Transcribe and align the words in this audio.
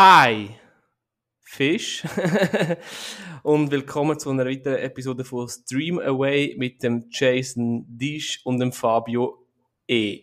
Hi, 0.00 0.54
Fisch. 1.40 2.04
und 3.42 3.72
willkommen 3.72 4.16
zu 4.16 4.30
einer 4.30 4.46
weiteren 4.46 4.76
Episode 4.76 5.24
von 5.24 5.48
Stream 5.48 5.98
Away 5.98 6.54
mit 6.56 6.84
dem 6.84 7.06
Jason 7.10 7.84
Disch 7.88 8.40
und 8.44 8.60
dem 8.60 8.70
Fabio 8.72 9.44
E. 9.88 10.22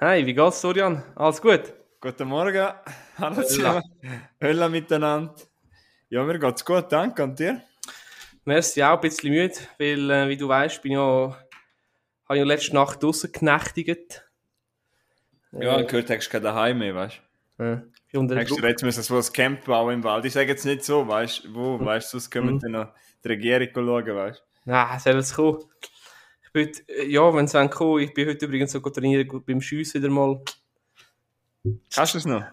Hi, 0.00 0.24
wie 0.24 0.32
geht's, 0.32 0.62
Dorian? 0.62 1.02
Alles 1.16 1.42
gut? 1.42 1.74
Guten 2.00 2.28
Morgen. 2.28 2.68
Hallo 3.18 3.42
zusammen. 3.42 3.82
Hölle 4.42 4.70
miteinander. 4.70 5.34
Ja, 6.08 6.24
mir 6.24 6.38
geht's 6.38 6.64
gut, 6.64 6.90
danke. 6.90 7.22
Und 7.24 7.38
dir? 7.38 7.60
Merci, 8.46 8.82
auch 8.84 8.94
ein 8.94 9.00
bisschen 9.02 9.28
müde, 9.34 9.54
weil, 9.78 10.10
äh, 10.10 10.28
wie 10.30 10.36
du 10.38 10.48
weißt, 10.48 10.80
bin 10.80 10.92
ich 10.92 10.96
ja, 10.96 11.02
habe 12.24 12.36
ich 12.36 12.38
ja 12.38 12.44
letzte 12.44 12.72
Nacht 12.74 13.02
draussen 13.02 13.30
genächtigt. 13.32 14.26
Ja, 15.52 15.78
ich 15.78 15.88
gehört, 15.88 16.08
hast 16.08 16.28
du 16.28 16.30
kein 16.30 16.42
daheim 16.42 16.78
mehr, 16.78 16.94
weißt 16.94 17.20
Äh, 17.58 17.64
du? 17.64 17.82
ich 17.92 17.97
unter 18.16 18.36
Hast 18.40 18.50
du 18.50 18.66
jetzt 18.66 18.82
müssen 18.82 19.02
so 19.02 19.16
ein 19.16 19.32
Camp 19.32 19.64
bauen 19.64 19.94
im 19.94 20.04
Wald? 20.04 20.24
Ich 20.24 20.32
sage 20.32 20.48
jetzt 20.48 20.64
nicht 20.64 20.84
so, 20.84 21.06
weißt 21.06 21.44
du, 21.44 21.54
wo, 21.54 21.84
weißt 21.84 22.12
du, 22.12 22.18
sonst 22.18 22.30
können 22.30 22.54
wir 22.54 22.58
dann 22.58 22.70
noch 22.72 22.94
die 23.22 23.28
Regierung 23.28 23.68
schauen, 23.74 24.16
weißt 24.16 24.38
du? 24.64 24.70
Nein, 24.70 24.98
soll 25.00 25.16
es 25.16 25.34
kommen? 25.34 25.58
Ich 26.44 26.52
bin, 26.52 26.66
heute- 26.68 26.88
äh, 26.88 27.06
ja, 27.06 27.34
wenn 27.34 27.44
es 27.44 27.70
kommen 27.70 28.02
ich 28.02 28.14
bin 28.14 28.28
heute 28.28 28.46
übrigens 28.46 28.72
so 28.72 28.80
trainieren 28.80 29.42
beim 29.44 29.60
Schiessen 29.60 30.00
wieder 30.02 30.10
mal. 30.12 30.40
Kannst 31.94 32.14
du 32.14 32.18
es 32.18 32.24
noch? 32.24 32.44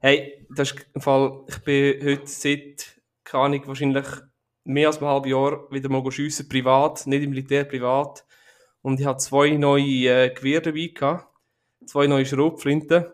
Hey, 0.00 0.46
das 0.50 0.70
ist 0.72 0.86
im 0.94 1.00
Fall, 1.00 1.44
ich 1.48 1.58
bin 1.58 2.04
heute 2.04 2.26
seit, 2.26 3.00
keine 3.24 3.44
Ahnung, 3.44 3.66
wahrscheinlich 3.66 4.06
mehr 4.64 4.88
als 4.88 5.00
ein 5.02 5.06
halbes 5.08 5.30
Jahr 5.30 5.70
wieder 5.70 5.88
mal 5.88 6.10
schiessen, 6.10 6.48
privat, 6.48 7.06
nicht 7.06 7.22
im 7.22 7.30
Militär, 7.30 7.64
privat. 7.64 8.24
Und 8.82 8.98
ich 9.00 9.06
hatte 9.06 9.18
zwei 9.18 9.50
neue 9.50 10.08
äh, 10.08 10.30
Gewehre 10.34 10.62
dabei 10.62 10.90
gehabt. 10.94 11.26
Zwei 11.84 12.06
neue 12.06 12.24
Schrotflinten. 12.24 13.06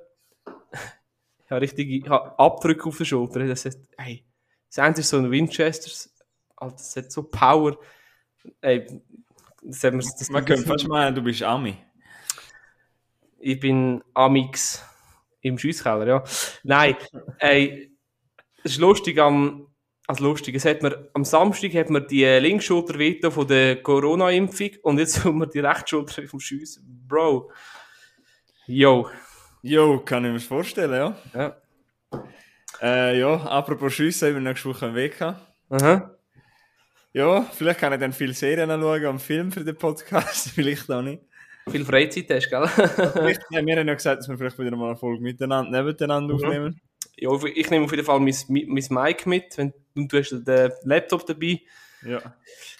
Ich 1.46 1.50
habe 1.52 1.60
richtig, 1.60 1.88
ich 1.88 2.08
habe 2.08 2.36
Abdrücke 2.38 2.88
auf 2.88 2.98
der 2.98 3.04
Schulter. 3.04 3.46
Das 3.46 3.64
hat, 3.64 3.76
hey, 3.96 4.24
das 4.68 4.80
eine 4.80 4.96
ist 4.96 5.08
so 5.08 5.16
ein 5.16 5.30
Winchester, 5.30 5.90
Alter, 6.56 6.76
das 6.76 6.96
hat 6.96 7.12
so 7.12 7.22
Power. 7.22 7.78
Ey, 8.60 8.84
das 9.62 9.84
hat 9.84 9.94
mir, 9.94 10.00
das, 10.00 10.28
Man 10.28 10.44
könnte 10.44 10.66
fast 10.66 10.88
meinen, 10.88 11.14
du 11.14 11.22
bist 11.22 11.42
Ami. 11.44 11.76
ich 13.38 13.60
bin 13.60 14.02
Amix 14.12 14.84
im 15.40 15.56
Schiesskeller, 15.56 16.06
ja. 16.06 16.24
Nein, 16.64 16.96
ey, 17.38 17.96
es 18.64 18.72
ist 18.72 18.78
lustig 18.80 19.20
am, 19.20 19.68
also 20.08 20.24
lustig, 20.24 20.56
es 20.56 20.64
hat 20.64 20.82
mir, 20.82 21.10
am 21.14 21.24
Samstag 21.24 21.74
hat 21.74 21.90
mir 21.90 22.00
die 22.00 22.24
Linksschulter 22.24 22.98
weiter 22.98 23.30
von 23.30 23.46
der 23.46 23.82
Corona-Impfung 23.82 24.70
und 24.82 24.98
jetzt 24.98 25.22
haben 25.24 25.38
wir 25.38 25.46
die 25.46 25.60
Rechtsschulter 25.60 26.26
vom 26.26 26.40
Schiessen. 26.40 27.04
Bro. 27.06 27.52
Yo. 28.66 29.08
Jo, 29.68 29.98
kann 29.98 30.24
ich 30.24 30.32
mir 30.32 30.40
vorstellen, 30.40 30.92
ja. 30.92 31.16
Ja. 31.34 31.56
Äh, 32.80 33.18
ja, 33.18 33.34
apropos 33.34 33.92
Schüsse, 33.94 34.26
haben 34.28 34.34
wir 34.34 34.40
nächste 34.42 34.68
Woche 34.68 34.94
Weg 34.94 35.18
gehabt. 35.18 35.40
Aha. 35.70 36.10
Ja, 37.12 37.42
vielleicht 37.42 37.80
kann 37.80 37.92
ich 37.92 37.98
dann 37.98 38.12
viele 38.12 38.34
Serien 38.34 38.70
anschauen 38.70 39.06
und 39.06 39.18
Film 39.20 39.50
für 39.50 39.64
den 39.64 39.76
Podcast, 39.76 40.50
vielleicht 40.54 40.90
auch 40.90 41.02
nicht. 41.02 41.22
Viel 41.68 41.84
Freizeit 41.84 42.30
hast, 42.30 42.48
gell? 42.48 42.68
Vielleicht, 42.68 43.40
ja, 43.50 43.64
wir 43.66 43.76
haben 43.76 43.88
ja 43.88 43.94
gesagt, 43.94 44.20
dass 44.20 44.28
wir 44.28 44.38
vielleicht 44.38 44.56
wieder 44.58 44.76
mal 44.76 44.88
eine 44.90 44.96
Folge 44.96 45.20
miteinander, 45.22 45.82
nebeneinander 45.82 46.34
Mhm. 46.34 46.44
aufnehmen. 46.44 46.80
ja, 47.16 47.30
ich 47.54 47.70
nehme 47.70 47.86
auf 47.86 47.90
jeden 47.90 48.04
Fall 48.04 48.20
mein, 48.20 48.34
mein 48.48 48.84
Mic 48.90 49.26
mit, 49.28 49.58
wenn, 49.58 49.72
und 49.96 50.12
du 50.12 50.18
hast 50.18 50.30
den 50.30 50.70
Laptop 50.84 51.26
dabei. 51.26 51.60
Ja, 52.02 52.20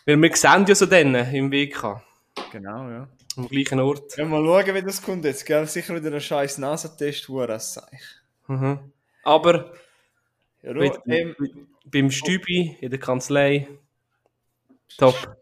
Weil 0.05 0.17
wir 0.23 0.37
sehen 0.37 0.65
ja 0.69 0.75
so 0.77 0.87
dann 0.87 1.15
im 1.17 1.51
Weg 1.51 1.75
gehabt. 1.75 2.05
genau, 2.53 2.89
ja. 2.91 3.09
Am 3.37 3.49
gleichen 3.49 3.81
Ort. 3.81 4.17
Ja, 4.17 4.25
mal 4.25 4.45
schauen, 4.45 4.75
wie 4.75 4.83
das 4.83 5.03
kommt 5.03 5.25
jetzt, 5.25 5.45
gell? 5.45 5.67
Sicher 5.67 5.95
wieder 5.95 6.13
ein 6.13 6.21
scheiß 6.21 6.59
Nasentest, 6.59 7.27
sagt. 7.27 8.23
Mhm. 8.49 8.93
Aber 9.25 9.73
Ja, 10.63 10.73
Mit, 10.73 10.95
du, 10.95 11.13
ähm, 11.13 11.37
beim 11.85 12.11
Stübi 12.11 12.77
in 12.81 12.91
der 12.91 12.99
Kanzlei. 12.99 13.69
Top. 14.99 15.37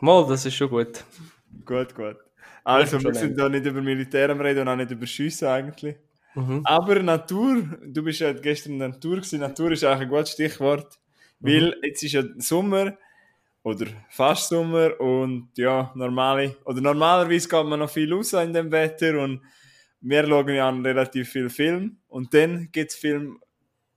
Mal, 0.00 0.26
das 0.28 0.46
ist 0.46 0.54
schon 0.54 0.70
gut. 0.70 1.04
gut, 1.64 1.94
gut. 1.94 2.16
Also, 2.64 3.02
wir 3.02 3.14
sind 3.14 3.38
da 3.38 3.48
nicht 3.48 3.66
über 3.66 3.80
Militär 3.80 4.30
am 4.30 4.40
Reden 4.40 4.60
und 4.60 4.68
auch 4.68 4.76
nicht 4.76 4.90
über 4.90 5.06
Schiessen 5.06 5.48
eigentlich. 5.48 5.96
Mhm. 6.34 6.62
Aber 6.64 7.02
Natur, 7.02 7.62
du 7.84 8.02
bist 8.02 8.20
ja 8.20 8.32
gestern 8.32 8.74
in 8.74 8.78
der 8.78 8.88
Natur 8.88 9.16
gewesen. 9.16 9.40
Natur 9.40 9.72
ist 9.72 9.84
eigentlich 9.84 10.02
ein 10.02 10.08
gutes 10.08 10.30
Stichwort. 10.30 10.98
Weil 11.40 11.74
jetzt 11.82 12.02
ist 12.02 12.12
ja 12.12 12.22
Sommer 12.38 12.96
oder 13.62 13.86
fast 14.08 14.48
Sommer 14.48 14.98
und 15.00 15.50
ja, 15.56 15.92
normale, 15.94 16.56
oder 16.64 16.80
normalerweise 16.80 17.48
geht 17.48 17.66
man 17.66 17.80
noch 17.80 17.90
viel 17.90 18.12
raus 18.12 18.32
in 18.32 18.52
dem 18.52 18.72
Wetter 18.72 19.20
und 19.22 19.42
wir 20.00 20.26
schauen 20.26 20.54
ja 20.54 20.70
relativ 20.70 21.30
viel 21.30 21.50
Film 21.50 21.98
und 22.08 22.32
dann 22.32 22.70
gibt 22.72 22.90
es 22.90 22.96
Filme, 22.96 23.36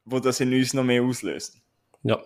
wo 0.06 0.19
das 0.19 0.40
in 0.41 0.53
uns 0.53 0.74
noch 0.74 0.84
mehr 0.84 1.01
auslösen. 1.01 1.62
Ja. 2.03 2.22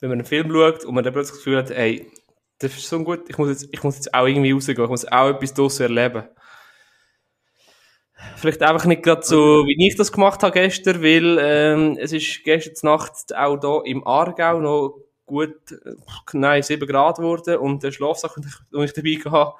Wenn 0.00 0.10
man 0.10 0.18
einen 0.18 0.26
Film 0.26 0.50
schaut 0.50 0.84
und 0.84 0.94
man 0.94 1.04
dann 1.04 1.12
plötzlich 1.12 1.36
das 1.36 1.44
Gefühl 1.44 1.58
hat, 1.58 1.70
ey, 1.70 2.10
das 2.58 2.76
ist 2.76 2.88
so 2.88 3.02
gut, 3.04 3.28
ich 3.28 3.38
muss 3.38 3.48
jetzt, 3.48 3.68
ich 3.70 3.82
muss 3.82 3.96
jetzt 3.96 4.12
auch 4.12 4.26
irgendwie 4.26 4.50
rausgehen, 4.50 4.82
ich 4.82 4.90
muss 4.90 5.06
auch 5.06 5.28
etwas 5.28 5.54
draussen 5.54 5.82
erleben. 5.82 6.24
Vielleicht 8.36 8.62
einfach 8.62 8.84
nicht 8.84 9.04
gerade 9.04 9.22
so, 9.22 9.64
wie 9.66 9.86
ich 9.86 9.96
das 9.96 10.10
gemacht 10.10 10.42
habe 10.42 10.52
gestern, 10.52 11.02
weil 11.02 11.38
ähm, 11.40 11.96
es 12.00 12.12
ist 12.12 12.42
gestern 12.42 12.90
Nacht 12.90 13.32
auch 13.36 13.56
da 13.58 13.80
im 13.84 14.04
Aargau 14.04 14.60
noch 14.60 15.07
gut, 15.28 15.54
nein, 16.32 16.62
7 16.62 16.86
Grad 16.88 17.16
geworden 17.16 17.58
und 17.58 17.82
der 17.84 17.92
Schlafsack, 17.92 18.34
den 18.34 18.82
ich 18.82 18.92
dabei 18.92 19.30
hatte, 19.30 19.54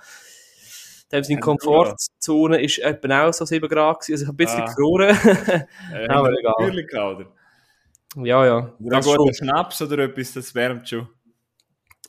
dem 1.12 1.24
seine 1.24 1.40
Komfortzone 1.40 2.60
ist 2.60 2.78
etwa 2.80 3.28
auch 3.28 3.32
so 3.32 3.44
7 3.44 3.68
Grad 3.68 4.00
gewesen, 4.00 4.12
also 4.12 4.24
ich 4.24 4.28
habe 4.28 4.34
ein 4.34 4.36
bisschen 4.36 4.62
Ah. 4.62 4.66
gefroren. 4.66 5.66
Äh, 5.94 6.08
Aber 6.08 6.32
egal. 6.32 7.14
Oder? 7.16 7.26
ja, 8.16 8.44
ja, 8.46 8.74
Oder 8.82 9.00
guter. 9.00 9.34
Schnaps 9.34 9.80
oder 9.82 9.98
etwas, 10.04 10.32
das 10.32 10.54
wärmt 10.54 10.88
schon. 10.88 11.08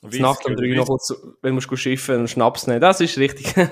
Nacht 0.02 0.46
um 0.46 0.56
drei 0.56 0.74
noch 0.74 0.86
kurz, 0.86 1.14
wenn 1.42 1.58
du 1.58 1.76
schiffen 1.76 2.16
und 2.20 2.28
Schnaps 2.30 2.66
nehmen. 2.66 2.80
Das 2.80 3.00
ist 3.00 3.16
richtig. 3.18 3.54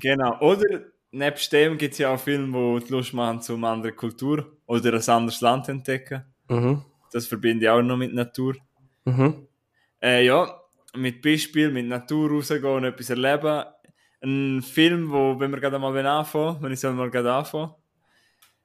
Genau. 0.00 0.38
Oder 0.40 0.80
nebst 1.10 1.50
dem 1.52 1.78
gibt 1.78 1.92
es 1.94 1.98
ja 1.98 2.12
auch 2.14 2.20
Filme, 2.20 2.80
die 2.80 2.86
die 2.86 2.92
Lust 2.92 3.14
machen, 3.14 3.40
zum 3.40 3.64
andere 3.64 3.92
Kultur 3.92 4.58
oder 4.66 4.92
ein 4.92 5.08
anderes 5.08 5.40
Land 5.40 5.68
entdecken. 5.68 6.22
mhm. 6.48 6.82
Das 7.14 7.28
verbinde 7.28 7.66
ich 7.66 7.70
auch 7.70 7.80
noch 7.80 7.96
mit 7.96 8.12
Natur. 8.12 8.56
Mhm. 9.04 9.46
Äh, 10.02 10.26
ja, 10.26 10.60
mit 10.96 11.22
Beispiel, 11.22 11.70
mit 11.70 11.86
Natur 11.86 12.28
rausgehen 12.28 12.64
und 12.64 12.82
etwas 12.82 13.08
erleben. 13.08 13.64
Ein 14.20 14.62
Film, 14.62 15.12
wo, 15.12 15.38
wenn 15.38 15.52
wir 15.52 15.60
gerade 15.60 15.78
mal 15.78 15.96
anfangen, 16.04 16.56
wenn 16.60 16.72
ich 16.72 16.80
soll 16.80 16.92
mal 16.92 17.08
gerade 17.12 17.32
anfangen. 17.32 17.72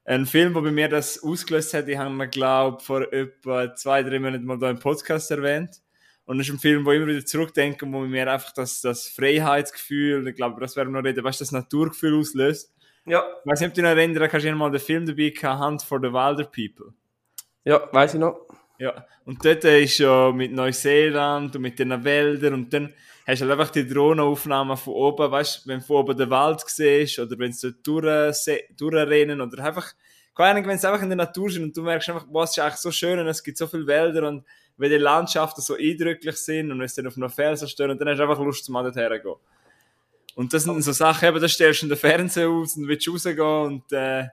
Ein 0.04 0.26
Film, 0.26 0.52
wo 0.56 0.62
bei 0.62 0.72
mir 0.72 0.88
das 0.88 1.22
ausgelöst 1.22 1.74
hat, 1.74 1.86
ich 1.86 1.96
habe 1.96 2.10
mir, 2.10 2.26
glaube 2.26 2.82
vor 2.82 3.12
etwa 3.12 3.72
zwei, 3.76 4.02
drei 4.02 4.18
Monaten 4.18 4.44
mal 4.44 4.58
da 4.58 4.68
im 4.68 4.80
Podcast 4.80 5.30
erwähnt. 5.30 5.80
Und 6.24 6.38
das 6.38 6.48
ist 6.48 6.52
ein 6.52 6.58
Film, 6.58 6.84
wo 6.84 6.90
ich 6.90 6.96
immer 6.96 7.06
wieder 7.06 7.24
zurückdenke, 7.24 7.86
wo 7.86 8.00
bei 8.00 8.08
mir 8.08 8.32
einfach 8.32 8.52
das, 8.52 8.80
das 8.80 9.06
Freiheitsgefühl, 9.06 10.26
ich 10.26 10.34
glaube, 10.34 10.60
das 10.60 10.74
werden 10.74 10.92
wir 10.92 11.00
noch 11.00 11.08
reden, 11.08 11.22
weißt 11.22 11.38
du, 11.38 11.44
das 11.44 11.52
Naturgefühl 11.52 12.18
auslöst. 12.18 12.74
Ja. 13.06 13.22
Ich 13.44 13.48
weiß 13.48 13.60
nicht, 13.60 13.68
ob 13.68 13.74
du 13.74 13.80
dich 13.80 13.88
noch 13.88 13.96
erinnerst, 13.96 14.32
hast 14.32 14.44
du 14.44 14.56
mal 14.56 14.72
den 14.72 14.80
Film 14.80 15.06
dabei 15.06 15.28
gehabt, 15.28 15.62
Hunt 15.62 15.82
for 15.82 16.00
the 16.00 16.12
Wilder 16.12 16.44
People. 16.44 16.92
Ja, 17.64 17.88
weiß 17.92 18.14
ich 18.14 18.20
noch. 18.20 18.46
Ja, 18.78 19.06
und 19.26 19.44
dort 19.44 19.64
ist 19.64 19.98
ja 19.98 20.32
mit 20.32 20.52
Neuseeland 20.52 21.54
und 21.54 21.62
mit 21.62 21.78
den 21.78 22.02
Wäldern 22.02 22.54
und 22.54 22.72
dann 22.72 22.94
hast 23.26 23.42
du 23.42 23.46
halt 23.46 23.60
einfach 23.60 23.72
die 23.72 23.86
Drohnenaufnahmen 23.86 24.76
von 24.76 24.94
oben, 24.94 25.30
weißt 25.30 25.64
du, 25.64 25.68
wenn 25.68 25.80
du 25.80 25.84
von 25.84 25.96
oben 25.96 26.16
den 26.16 26.30
Wald 26.30 26.62
siehst 26.66 27.18
oder 27.18 27.38
wenn 27.38 27.52
sie 27.52 27.74
dort 27.82 28.36
durchrennen 28.76 29.40
oder 29.40 29.62
einfach, 29.64 29.92
keine 30.34 30.50
Ahnung, 30.50 30.66
wenn 30.66 30.78
sie 30.78 30.88
einfach 30.88 31.02
in 31.02 31.10
der 31.10 31.16
Natur 31.16 31.50
sind 31.50 31.64
und 31.64 31.76
du 31.76 31.82
merkst 31.82 32.08
einfach, 32.08 32.26
boah, 32.26 32.44
es 32.44 32.50
ist 32.50 32.58
eigentlich 32.58 32.76
so 32.76 32.90
schön 32.90 33.18
und 33.18 33.28
es 33.28 33.42
gibt 33.42 33.58
so 33.58 33.66
viele 33.66 33.86
Wälder 33.86 34.26
und 34.26 34.44
wenn 34.78 34.90
die 34.90 34.96
Landschaften 34.96 35.60
so 35.60 35.74
eindrücklich 35.74 36.36
sind 36.36 36.72
und 36.72 36.80
wenn 36.80 36.88
sie 36.88 37.02
dann 37.02 37.08
auf 37.08 37.16
einem 37.18 37.28
Felsen 37.28 37.68
stehen 37.68 37.98
dann 37.98 38.08
hast 38.08 38.18
du 38.18 38.22
einfach 38.22 38.42
Lust, 38.42 38.64
zum 38.64 38.76
anderen 38.76 38.96
hergehen. 38.96 39.36
Und 40.36 40.54
das 40.54 40.62
sind 40.62 40.80
so 40.82 40.92
Sachen, 40.92 41.28
eben, 41.28 41.40
das 41.40 41.52
stellst 41.52 41.82
du 41.82 41.86
in 41.86 41.90
den 41.90 41.98
Fernseher 41.98 42.48
aus 42.48 42.76
und 42.76 42.88
willst 42.88 43.06
rausgehen 43.06 43.38
und 43.40 43.92
äh, 43.92 44.28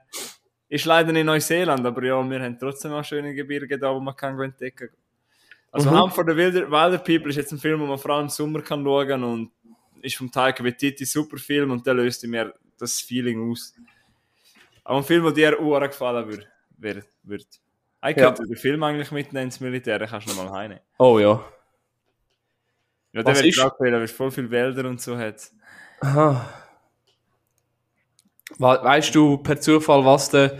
ist 0.68 0.84
leider 0.84 1.14
in 1.14 1.26
Neuseeland, 1.26 1.84
aber 1.86 2.04
ja, 2.04 2.30
wir 2.30 2.40
haben 2.42 2.58
trotzdem 2.58 2.92
auch 2.92 3.04
schöne 3.04 3.34
Gebirge 3.34 3.78
da, 3.78 3.94
wo 3.94 4.00
man 4.00 4.14
kann 4.14 4.38
entdecken 4.40 4.90
Also 5.70 5.90
Mhm. 5.90 6.00
Hunt 6.00 6.14
for 6.14 6.24
the 6.28 6.36
Wilder, 6.36 6.70
Wilder 6.70 6.98
People 6.98 7.30
ist 7.30 7.36
jetzt 7.36 7.52
ein 7.52 7.58
Film, 7.58 7.80
den 7.80 7.88
man 7.88 7.98
vor 7.98 8.12
allem 8.12 8.24
im 8.24 8.28
Sommer 8.30 8.62
kann 8.62 8.82
schauen 8.84 9.24
und 9.24 9.50
ist 10.02 10.16
vom 10.16 10.30
Taika 10.30 10.62
Waititi 10.64 11.04
super 11.04 11.38
Film 11.38 11.70
und 11.70 11.86
der 11.86 11.94
löst 11.94 12.26
mir 12.26 12.54
das 12.78 13.00
Feeling 13.00 13.50
aus. 13.50 13.74
Aber 14.84 14.98
ein 14.98 15.04
Film, 15.04 15.24
der 15.24 15.32
dir 15.32 15.60
auch 15.60 15.80
gefallen 15.80 16.26
würde. 16.28 16.46
Wird, 16.78 17.06
wird. 17.22 17.46
Ich 18.06 18.16
Ja. 18.16 18.26
könnte 18.30 18.44
den 18.44 18.56
Film 18.56 18.82
eigentlich 18.82 19.10
mitnehmen 19.10 19.46
ins 19.46 19.60
Militär, 19.60 19.98
den 19.98 20.08
kannst 20.08 20.28
du 20.28 20.34
noch 20.34 20.44
mal 20.44 20.52
heimnehmen. 20.52 20.80
Oh 20.98 21.18
ja. 21.18 21.44
Ja, 23.12 23.22
der 23.22 23.34
wird 23.34 23.58
auch 23.58 23.70
gefallen, 23.72 23.94
weil 23.94 24.02
es 24.02 24.12
voll 24.12 24.30
viele 24.30 24.50
Wälder 24.50 24.88
und 24.88 25.00
so 25.00 25.18
hat. 25.18 25.50
Aha. 26.00 26.67
We 28.58 28.66
weißt 28.82 29.14
du 29.14 29.38
per 29.38 29.60
Zufall, 29.60 30.04
was 30.04 30.30
der, 30.30 30.58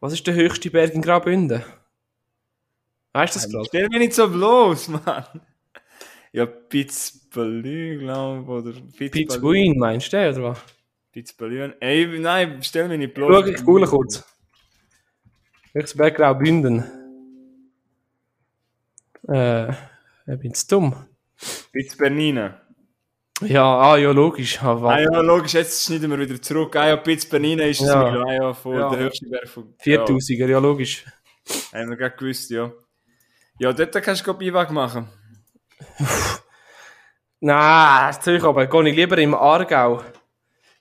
was 0.00 0.12
ist 0.12 0.26
der 0.26 0.34
höchste 0.34 0.70
Berg 0.70 0.94
in 0.94 1.02
Graubünden? 1.02 1.62
Weißt 3.14 3.34
du 3.34 3.40
das 3.40 3.50
gerade? 3.50 3.64
Stell 3.66 3.88
mich 3.88 3.98
nicht 3.98 4.14
so 4.14 4.28
bloß, 4.28 4.88
Mann. 4.88 5.24
Ja, 6.32 6.46
Pitzbelü, 6.46 7.98
glaube 7.98 8.42
ich, 8.42 8.48
oder 8.48 9.08
Pitzbuin, 9.10 9.78
meinst 9.78 10.12
du, 10.12 10.16
der, 10.16 10.30
oder 10.32 10.42
was? 10.50 10.58
Pitzballon. 11.12 11.74
Ey, 11.80 12.18
nein, 12.18 12.62
stell 12.62 12.88
mich 12.88 12.98
nicht 12.98 13.16
Schau, 13.16 13.26
bloß. 13.26 13.46
ich 13.48 13.64
google 13.64 13.86
kurz. 13.86 14.24
Welches 15.74 15.94
Berggrau 15.94 16.34
Bünden? 16.34 16.84
Äh, 19.28 19.72
ich 19.72 20.38
bin 20.38 20.54
zu 20.54 20.66
dumm. 20.68 20.94
Pitzbernina. 21.72 22.60
Ja, 23.46 23.78
ah, 23.80 23.96
ja, 23.96 24.10
logisch. 24.12 24.62
Ah, 24.62 24.76
Ah 24.84 25.00
ja, 25.00 25.20
logisch, 25.20 25.54
jetzt 25.54 25.84
schneiden 25.84 26.10
wir 26.10 26.18
wieder 26.18 26.40
zurück. 26.40 26.76
Ah 26.76 26.88
ja, 26.88 26.96
Pitzbernina 26.96 27.64
ist 27.64 27.80
es 27.80 27.88
Ja. 27.88 28.10
wieder. 28.12 28.24
Ah 28.26 28.32
ja, 28.32 28.54
von 28.54 28.78
Ja. 28.78 28.90
der 28.90 28.98
höchsten 29.00 29.30
Berg 29.30 29.48
von... 29.48 29.74
4000er, 29.82 30.46
ja, 30.48 30.58
logisch. 30.58 31.04
Haben 31.72 31.90
wir 31.90 31.96
gerade 31.96 32.16
gewusst, 32.16 32.50
ja. 32.50 32.72
Ja, 33.58 33.72
dort 33.72 33.92
kannst 34.02 34.26
du 34.26 34.34
Biwak 34.34 34.70
machen. 34.70 35.08
Nein, 37.40 38.08
das 38.08 38.20
Zeug 38.20 38.44
aber. 38.44 38.66
Gehe 38.66 38.88
ich 38.88 38.96
lieber 38.96 39.18
im 39.18 39.34
Aargau. 39.34 40.02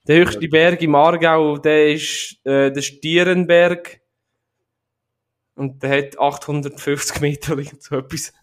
Der 0.07 0.17
höchste 0.17 0.47
Berg 0.47 0.81
im 0.81 0.95
Aargau, 0.95 1.57
der 1.57 1.93
ist 1.93 2.37
äh, 2.45 2.71
der 2.71 2.81
Stierenberg. 2.81 3.99
Und 5.55 5.81
der 5.83 5.97
hat 6.05 6.19
850 6.19 7.21
Meter 7.21 7.57
so 7.79 7.97
etwas. 7.97 8.33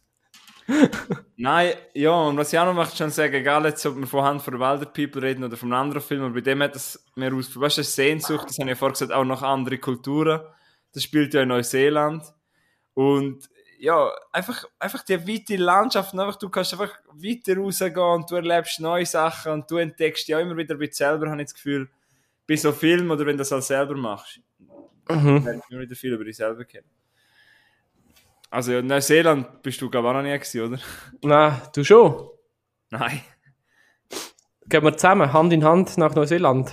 Nein, 1.37 1.73
ja, 1.94 2.11
und 2.11 2.37
was 2.37 2.53
ich 2.53 2.59
auch 2.59 2.67
noch 2.67 2.75
möchte 2.75 2.97
schon 2.97 3.11
sagen, 3.11 3.35
egal 3.35 3.65
jetzt, 3.65 3.85
ob 3.87 3.97
wir 3.97 4.06
von 4.06 4.23
Hand 4.23 4.43
for 4.43 4.53
Wilder 4.55 4.87
People 4.87 5.23
reden 5.23 5.44
oder 5.44 5.56
von 5.56 5.73
einem 5.73 5.82
anderen 5.82 6.03
Film, 6.03 6.23
aber 6.23 6.35
bei 6.35 6.41
dem 6.43 6.62
hat 6.62 6.76
es 6.76 7.03
mehr 7.15 7.32
aus, 7.32 7.59
weißt 7.59 7.79
du, 7.79 7.85
Sehnsucht, 7.85 8.49
das 8.49 8.59
habe 8.59 8.70
ich 8.70 8.75
ja 8.75 8.75
vorher 8.75 8.93
gesagt, 8.93 9.12
auch 9.12 9.25
nach 9.25 9.43
andere 9.43 9.79
Kulturen. 9.79 10.41
Das 10.93 11.03
spielt 11.03 11.32
ja 11.35 11.43
in 11.43 11.49
Neuseeland. 11.49 12.23
Und 12.94 13.49
ja, 13.79 14.11
einfach, 14.32 14.65
einfach 14.79 15.05
die 15.05 15.26
weite 15.26 15.56
Landschaft, 15.56 16.12
einfach, 16.12 16.37
du 16.37 16.49
kannst 16.49 16.73
einfach 16.73 16.99
weiter 17.12 17.56
rausgehen 17.56 17.97
und 17.97 18.31
du 18.31 18.35
erlebst 18.35 18.81
neue 18.81 19.06
Sachen 19.06 19.53
und 19.53 19.70
du 19.70 19.76
entdeckst 19.76 20.29
ja 20.29 20.41
immer 20.41 20.56
wieder 20.56 20.75
bei 20.75 20.87
dir 20.87 20.94
selber, 20.94 21.31
habe 21.31 21.41
ich 21.41 21.47
das 21.47 21.55
Gefühl, 21.55 21.88
bei 22.47 22.56
so 22.56 22.73
Filmen 22.73 23.11
oder 23.11 23.25
wenn 23.25 23.37
du 23.37 23.38
das 23.38 23.53
halt 23.53 23.65
selber 23.65 23.94
machst. 23.94 24.41
Mhm. 25.09 25.44
lernst 25.44 25.65
du 25.70 25.75
immer 25.75 25.82
wieder 25.82 25.97
viel 25.97 26.12
über 26.12 26.25
dich 26.25 26.37
selber 26.37 26.65
kennen. 26.65 26.91
Also 28.50 28.72
ja, 28.72 28.82
Neuseeland 28.82 29.62
bist 29.62 29.80
du 29.80 29.90
glaube 29.90 30.08
ich 30.08 30.10
auch 30.10 30.14
noch 30.14 30.22
nie 30.22 30.38
gewesen, 30.38 30.60
oder? 30.62 30.80
Nein, 31.22 31.60
du 31.74 31.84
schon. 31.84 32.28
Nein. 32.90 33.20
Gehen 34.66 34.84
wir 34.84 34.96
zusammen, 34.96 35.32
Hand 35.32 35.52
in 35.52 35.64
Hand 35.64 35.98
nach 35.98 36.14
Neuseeland. 36.14 36.72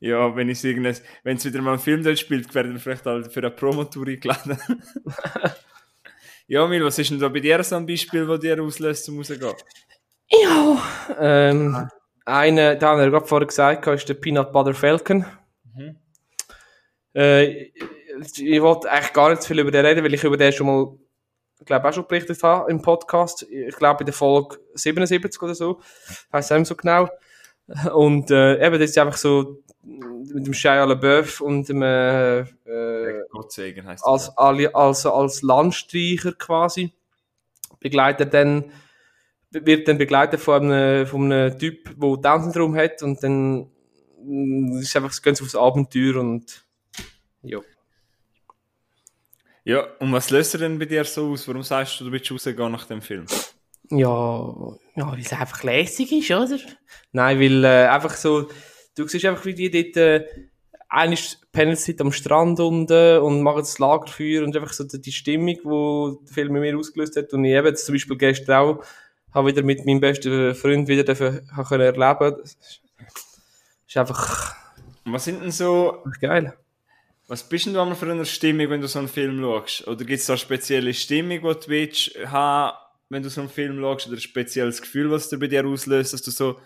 Ja, 0.00 0.36
wenn 0.36 0.50
es 0.50 0.62
wenn 0.62 1.36
es 1.36 1.44
wieder 1.44 1.62
mal 1.62 1.74
ein 1.74 1.78
Film 1.78 2.02
dort 2.02 2.18
spielt, 2.18 2.54
werden 2.54 2.74
wir 2.74 2.80
vielleicht 2.80 3.06
halt 3.06 3.32
für 3.32 3.40
eine 3.40 3.50
Promotour 3.50 4.06
eingeladen. 4.06 4.58
ja, 6.46 6.66
Mil, 6.66 6.84
was 6.84 6.98
ist 6.98 7.10
denn 7.10 7.18
da 7.18 7.28
bei 7.28 7.40
dir 7.40 7.62
so 7.64 7.76
ein 7.76 7.86
Beispiel, 7.86 8.26
das 8.26 8.40
dir 8.40 8.62
auslöst, 8.62 9.06
zum 9.06 9.18
rausgehen? 9.18 9.54
Ja. 10.28 10.82
Ähm, 11.18 11.88
eine, 12.24 12.76
da 12.76 12.88
haben 12.88 13.00
wir 13.00 13.10
gerade 13.10 13.26
vorher 13.26 13.46
gesagt, 13.46 13.86
ist 13.86 14.08
der 14.08 14.14
Peanut 14.14 14.52
Butter 14.52 14.74
Falcon. 14.74 15.24
Mhm. 15.74 15.96
Äh, 17.14 17.70
ich, 18.20 18.60
wollte 18.62 18.90
eigentlich 18.90 19.12
gar 19.12 19.30
nicht 19.30 19.44
viel 19.44 19.58
über 19.58 19.70
den 19.70 19.84
reden, 19.84 20.04
weil 20.04 20.14
ich 20.14 20.24
über 20.24 20.36
den 20.36 20.52
schon 20.52 20.66
mal, 20.66 20.98
ich 21.60 21.66
glaube, 21.66 21.88
auch 21.88 21.92
schon 21.92 22.06
berichtet 22.06 22.42
habe 22.42 22.70
im 22.70 22.82
Podcast. 22.82 23.46
Ich 23.50 23.76
glaube, 23.76 24.00
in 24.00 24.06
der 24.06 24.14
Folge 24.14 24.58
77 24.74 25.40
oder 25.42 25.54
so. 25.54 25.80
Heißt 26.32 26.50
es 26.50 26.58
nicht 26.58 26.66
so 26.68 26.76
genau. 26.76 27.08
Und 27.94 28.30
äh, 28.30 28.64
eben, 28.64 28.78
das 28.78 28.90
ist 28.90 28.98
einfach 28.98 29.16
so 29.16 29.62
mit 29.82 30.46
dem 30.46 30.54
Shia 30.54 30.84
LaBeouf 30.84 31.40
und 31.40 31.68
dem 31.68 31.82
äh, 31.82 32.40
äh, 32.40 33.24
Gott 33.30 33.52
segen 33.52 33.86
heisst 33.86 34.04
als, 34.04 34.36
ali- 34.36 34.72
als, 34.72 35.04
als 35.06 35.42
Landstreicher 35.42 36.32
quasi 36.32 36.92
begleitet 37.80 38.32
dann 38.32 38.72
wird 39.50 39.86
dann 39.86 39.98
begleitet 39.98 40.40
von 40.40 40.70
einem, 40.70 41.06
von 41.06 41.30
einem 41.30 41.58
Typ, 41.58 41.94
der 42.00 42.16
Down-Syndrom 42.16 42.74
hat 42.76 43.02
und 43.02 43.22
dann 43.22 43.70
mm, 44.22 44.78
ist 44.78 44.96
einfach, 44.96 45.22
gehen 45.22 45.34
sie 45.34 45.44
aufs 45.44 45.54
Abenteuer 45.54 46.16
und 46.16 46.64
ja. 47.42 47.60
Ja, 49.64 49.86
und 49.98 50.12
was 50.12 50.30
löst 50.30 50.54
er 50.54 50.60
denn 50.60 50.78
bei 50.78 50.84
dir 50.84 51.04
so 51.04 51.32
aus? 51.32 51.48
Warum 51.48 51.62
sagst 51.62 51.98
du, 51.98 52.04
du 52.04 52.12
willst 52.12 52.30
rausgehen 52.30 52.70
nach 52.70 52.86
dem 52.86 53.00
Film? 53.00 53.26
Ja, 53.90 54.54
ja 54.94 55.10
weil 55.10 55.20
es 55.20 55.32
einfach 55.32 55.62
lässig 55.62 56.12
ist, 56.12 56.30
oder? 56.30 56.58
Nein, 57.12 57.40
weil 57.40 57.64
äh, 57.64 57.86
einfach 57.88 58.14
so, 58.14 58.48
du 58.94 59.08
siehst 59.08 59.24
einfach, 59.24 59.44
wie 59.46 59.54
die 59.54 59.70
dort, 59.70 59.96
äh, 59.96 60.26
pennen 61.50 61.76
sie 61.76 61.98
am 61.98 62.12
Strand 62.12 62.60
unten 62.60 63.18
und 63.18 63.42
machen 63.42 63.60
das 63.60 63.78
Lagerfeuer 63.78 64.44
und 64.44 64.54
einfach 64.54 64.72
so 64.72 64.84
die 64.84 65.12
Stimmung, 65.12 65.56
die 65.56 66.24
der 66.26 66.32
Film 66.34 66.56
in 66.56 66.62
mir 66.62 66.78
ausgelöst 66.78 67.16
hat. 67.16 67.32
Und 67.32 67.44
ich 67.44 67.52
eben 67.52 67.66
jetzt 67.66 67.86
zum 67.86 67.94
Beispiel 67.94 68.16
gestern 68.18 68.56
auch, 68.56 68.84
habe 69.32 69.48
wieder 69.48 69.62
mit 69.62 69.84
meinem 69.86 70.00
besten 70.00 70.54
Freund 70.54 70.88
wieder 70.88 71.04
dürfen, 71.04 71.50
habe 71.56 71.68
können 71.68 71.82
erleben. 71.94 72.36
Das 72.40 72.54
ist- 72.54 73.96
einfach 73.96 74.54
was 75.06 75.24
sind 75.24 75.42
denn 75.42 75.50
so, 75.50 76.02
geil. 76.20 76.54
Was 77.34 77.48
bist 77.48 77.66
denn 77.66 77.74
du 77.74 77.94
für 77.96 78.08
eine 78.08 78.24
Stimmung, 78.24 78.70
wenn 78.70 78.80
du 78.80 78.86
so 78.86 79.00
einen 79.00 79.08
Film 79.08 79.40
schaust? 79.40 79.88
Oder 79.88 80.04
gibt 80.04 80.20
es 80.20 80.26
da 80.26 80.34
eine 80.34 80.38
spezielle 80.38 80.94
Stimmung, 80.94 81.40
die 81.40 81.40
du 81.40 81.68
willst 81.68 82.12
haben, 82.26 82.76
wenn 83.08 83.24
du 83.24 83.28
so 83.28 83.40
einen 83.40 83.50
Film 83.50 83.80
schaust? 83.80 84.06
Oder 84.06 84.16
ein 84.16 84.20
spezielles 84.20 84.80
Gefühl, 84.80 85.10
was 85.10 85.28
dir 85.28 85.38
bei 85.38 85.48
dir 85.48 85.66
auslöst, 85.66 86.12
dass 86.12 86.22
du 86.22 86.30
so 86.30 86.60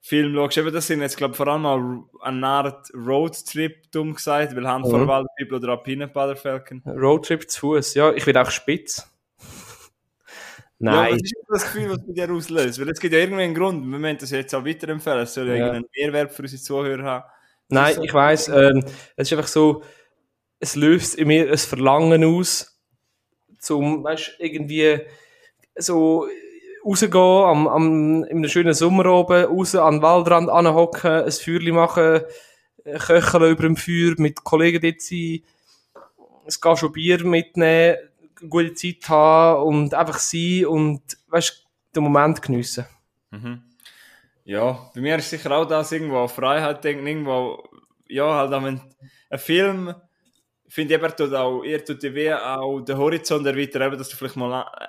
Film 0.00 0.34
schaust? 0.34 0.56
Eben, 0.56 0.72
das 0.72 0.86
sind 0.86 1.02
jetzt, 1.02 1.18
glaube 1.18 1.32
ich, 1.32 1.36
vor 1.36 1.48
allem 1.48 1.66
auch 1.66 2.22
eine 2.22 2.46
Art 2.46 2.88
Roadtrip, 2.94 3.92
dumm 3.92 4.14
gesagt, 4.14 4.56
weil 4.56 4.66
Hand 4.66 4.86
vor 4.86 4.98
Mhm. 4.98 5.08
Wild 5.08 5.26
People 5.38 5.58
oder 5.58 5.76
Butter 5.76 6.36
Falcon. 6.36 6.82
Roadtrip 6.86 7.50
zu 7.50 7.60
Fuß, 7.60 7.92
ja, 7.92 8.10
ich 8.12 8.24
werde 8.26 8.40
auch 8.40 8.50
spitz. 8.50 9.06
Ja, 10.80 10.92
Nein. 10.92 11.14
was 11.14 11.22
ist 11.22 11.34
denn 11.34 11.42
das 11.48 11.64
Gefühl, 11.64 11.90
was 11.90 12.06
bei 12.06 12.12
dir 12.12 12.32
auslöst? 12.32 12.80
Weil 12.80 12.88
es 12.90 13.00
gibt 13.00 13.12
ja 13.12 13.18
irgendwie 13.18 13.42
einen 13.42 13.54
Grund. 13.54 13.84
Wir 13.84 13.98
müssen 13.98 14.18
das 14.18 14.30
jetzt 14.30 14.54
auch 14.54 14.64
weiterempfehlen. 14.64 15.18
Es 15.18 15.34
soll 15.34 15.48
ja, 15.48 15.54
Ja. 15.54 15.66
irgendeinen 15.66 15.88
Mehrwert 15.96 16.32
für 16.32 16.42
unsere 16.42 16.62
Zuhörer 16.62 17.02
haben. 17.02 17.24
Nein, 17.68 18.02
ich 18.02 18.14
weiß, 18.14 18.48
ähm, 18.48 18.84
es 19.16 19.30
ist 19.30 19.32
einfach 19.36 19.48
so, 19.48 19.82
es 20.58 20.74
löst 20.74 21.14
in 21.14 21.28
mir 21.28 21.50
ein 21.50 21.58
Verlangen 21.58 22.24
aus, 22.24 22.80
zum, 23.58 24.04
weißt, 24.04 24.36
irgendwie 24.38 25.00
so 25.76 26.26
rausgehen, 26.84 27.14
am, 27.14 27.68
am, 27.68 28.24
in 28.24 28.38
einem 28.38 28.48
schönen 28.48 28.74
Sommer 28.74 29.06
oben, 29.06 29.44
raus 29.44 29.74
an 29.74 29.96
den 29.96 30.02
Waldrand 30.02 30.48
anhocken, 30.48 31.24
ein 31.24 31.30
Feuerchen 31.30 31.74
machen, 31.74 32.22
äh, 32.84 32.98
köcheln 32.98 33.52
über 33.52 33.62
dem 33.62 33.76
Feuer, 33.76 34.14
mit 34.16 34.44
Kollegen 34.44 34.80
dort 34.80 35.02
sein, 35.02 35.42
ein 36.46 36.54
Glas 36.60 36.92
Bier 36.92 37.24
mitnehmen, 37.24 37.96
eine 38.40 38.48
gute 38.48 38.74
Zeit 38.74 39.08
haben 39.08 39.62
und 39.64 39.94
einfach 39.94 40.18
sein 40.18 40.66
und, 40.66 41.02
weißt, 41.28 41.66
den 41.94 42.02
Moment 42.02 42.40
geniessen. 42.40 42.86
Mhm. 43.30 43.67
Ja, 44.48 44.90
bei 44.94 45.02
mir 45.02 45.16
ist 45.16 45.28
sicher 45.28 45.50
auch 45.50 45.66
das 45.66 45.92
irgendwo 45.92 46.22
an 46.22 46.28
Freiheit 46.30 46.82
denken, 46.82 47.06
irgendwo, 47.06 47.62
ja, 48.08 48.32
halt 48.34 48.50
wenn 48.50 48.80
ein 49.28 49.38
Film, 49.38 49.94
finde 50.66 50.94
ich, 50.94 51.02
eben, 51.02 51.14
tut 51.14 51.34
auch, 51.34 51.62
ihr 51.64 51.84
tut 51.84 52.02
dir 52.02 52.14
wie 52.14 52.32
auch 52.32 52.80
den 52.80 52.96
Horizont 52.96 53.46
erweitern, 53.46 53.82
eben, 53.82 53.98
dass 53.98 54.08
du 54.08 54.16
vielleicht 54.16 54.36
mal 54.36 54.62
äh, 54.62 54.86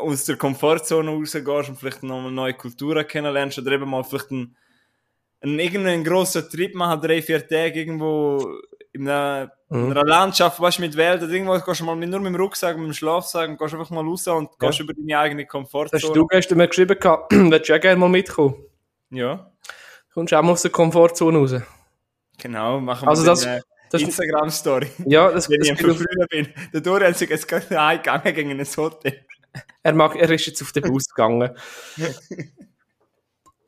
aus 0.00 0.24
der 0.26 0.36
Komfortzone 0.36 1.10
rausgehst 1.10 1.68
und 1.68 1.80
vielleicht 1.80 2.04
noch 2.04 2.20
mal 2.20 2.30
neue 2.30 2.54
Kulturen 2.54 3.04
kennenlernst 3.04 3.58
oder 3.58 3.72
eben 3.72 3.90
mal 3.90 4.04
vielleicht 4.04 4.30
einen, 4.30 4.56
einen 5.40 5.58
irgendeinen 5.58 6.04
grossen 6.04 6.48
Trip 6.48 6.72
machen, 6.76 7.00
drei, 7.00 7.22
vier 7.22 7.40
Tage 7.40 7.80
irgendwo 7.80 8.38
in 8.92 9.08
einer, 9.08 9.50
in 9.68 9.90
einer 9.90 10.04
Landschaft, 10.04 10.60
weißt 10.60 10.78
du, 10.78 10.82
mit 10.82 10.96
Welt 10.96 11.24
oder 11.24 11.32
irgendwo 11.32 11.58
gehst 11.58 11.80
du 11.80 11.84
mal 11.84 11.96
mit, 11.96 12.08
nur 12.08 12.20
mit 12.20 12.34
dem 12.34 12.36
Rucksack, 12.36 12.76
mit 12.76 12.86
dem 12.86 12.94
Schlafsack 12.94 13.48
und 13.48 13.58
gehst 13.58 13.74
einfach 13.74 13.90
mal 13.90 14.04
raus 14.04 14.28
und 14.28 14.56
gehst 14.60 14.78
über 14.78 14.94
deine 14.94 15.18
eigene 15.18 15.42
Das 15.42 15.48
hast 15.48 15.50
Komfortzone. 15.50 16.14
du 16.14 16.26
gestern 16.28 16.58
mir 16.58 16.68
geschrieben, 16.68 17.00
gehabt, 17.00 17.32
willst 17.32 17.68
du 17.68 17.74
auch 17.74 17.80
gerne 17.80 17.98
mal 17.98 18.08
mitkommen? 18.08 18.64
Ja. 19.12 19.50
Kommst 20.14 20.34
auch 20.34 20.42
mal 20.42 20.52
aus 20.52 20.62
der 20.62 20.70
Komfortzone 20.70 21.38
raus. 21.38 21.54
Genau, 22.38 22.80
machen 22.80 23.04
wir 23.06 23.08
Also 23.10 23.24
das- 23.24 23.46
eine 23.46 23.62
das- 23.90 24.02
Instagram-Story. 24.02 24.88
Ja, 25.06 25.30
das, 25.30 25.48
Wenn 25.48 25.60
ich 25.62 25.68
das 25.68 25.78
am 25.78 25.84
Verfrühen 25.84 26.26
bin. 26.30 26.48
Der 26.72 26.80
Dorian 26.80 27.14
sich 27.14 27.28
jetzt 27.30 27.46
gerade 27.46 27.78
eingegangen 27.80 28.34
gegen 28.34 28.50
ein 28.58 28.66
Hotel. 28.76 29.24
er, 29.82 29.92
mag, 29.94 30.16
er 30.16 30.30
ist 30.30 30.46
jetzt 30.46 30.62
auf 30.62 30.72
den 30.72 30.82
Bus 30.84 31.06
gegangen. 31.08 31.50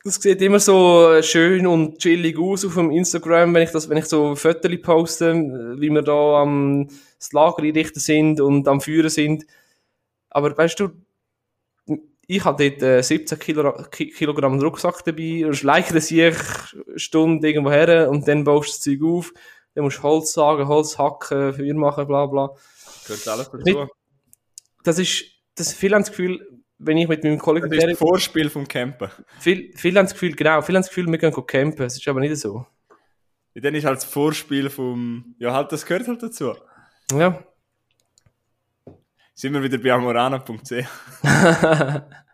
Das 0.06 0.16
sieht 0.16 0.42
immer 0.42 0.60
so 0.60 1.22
schön 1.22 1.66
und 1.66 1.98
chillig 1.98 2.38
aus 2.38 2.62
auf 2.66 2.74
dem 2.74 2.90
Instagram, 2.90 3.54
wenn 3.54 3.62
ich, 3.62 3.70
das, 3.70 3.88
wenn 3.88 3.96
ich 3.96 4.04
so 4.04 4.36
Fotos 4.36 4.70
poste, 4.82 5.32
wie 5.78 5.88
wir 5.88 6.02
da 6.02 6.42
am 6.42 6.88
das 7.18 7.32
Lager 7.32 7.62
einrichten 7.62 8.00
sind 8.02 8.38
und 8.38 8.68
am 8.68 8.82
Führen 8.82 9.08
sind. 9.08 9.46
Aber 10.28 10.54
weißt 10.54 10.78
du, 10.78 10.90
ich 12.26 12.45
habe 12.45 12.71
dort 12.71 12.83
äh, 12.83 13.02
17 13.02 13.38
Kilo, 13.38 13.73
Ki- 13.90 14.11
Kilogramm 14.11 14.59
Rucksack 14.61 15.04
dabei, 15.04 15.47
und 15.47 15.54
schleiche 15.54 15.95
das 15.95 16.11
ich 16.11 16.23
eine 16.23 16.37
Stunde 16.99 17.49
irgendwo 17.49 17.71
her 17.71 18.09
und 18.11 18.26
dann 18.28 18.45
baust 18.45 18.69
du 18.69 18.73
das 18.73 18.81
Zeug 18.81 19.02
auf, 19.02 19.33
dann 19.75 19.85
musst 19.85 19.99
du 19.99 20.02
Holz 20.02 20.33
sagen, 20.33 20.66
Holz 20.69 20.97
hacken, 20.99 21.52
Feuer 21.54 21.75
machen, 21.75 22.07
bla 22.07 22.26
bla. 22.26 22.50
Gehört 23.07 23.28
alles 23.28 23.50
dazu. 23.50 23.88
Das 24.85 24.99
ist, 24.99 25.25
das 25.57 25.73
viele 25.73 25.95
haben 25.97 26.02
das 26.02 26.11
Gefühl, 26.11 26.47
wenn 26.78 26.97
ich 26.99 27.09
mit 27.09 27.25
meinem 27.25 27.38
Kollegen 27.38 27.71
Das 27.71 27.78
ist 27.78 27.90
das 27.90 27.99
Vorspiel 27.99 28.50
vom 28.50 28.66
Campen. 28.69 29.09
viel, 29.40 29.73
viele 29.76 29.99
haben 29.99 30.07
das 30.07 30.12
Gefühl, 30.12 30.35
genau, 30.35 30.61
viele 30.62 30.76
haben 30.78 30.83
das 30.83 30.88
Gefühl, 30.88 31.07
wir 31.11 31.19
gehen 31.19 31.33
campen, 31.47 31.87
es 31.87 31.97
ist 31.97 32.07
aber 32.09 32.21
nicht 32.21 32.37
so. 32.37 32.66
Und 33.57 33.64
dann 33.64 33.75
ist 33.75 33.85
halt 33.85 33.97
das 33.99 34.04
Vorspiel 34.04 34.69
vom, 34.71 35.35
ja 35.38 35.52
halt, 35.52 35.71
das 35.73 35.87
gehört 35.87 36.09
halt 36.09 36.23
dazu. 36.23 36.54
Ja. 37.12 37.43
Sind 39.34 39.52
wir 39.52 39.62
wieder 39.62 39.78
bei 39.78 39.92
amorana.ch. 39.92 40.84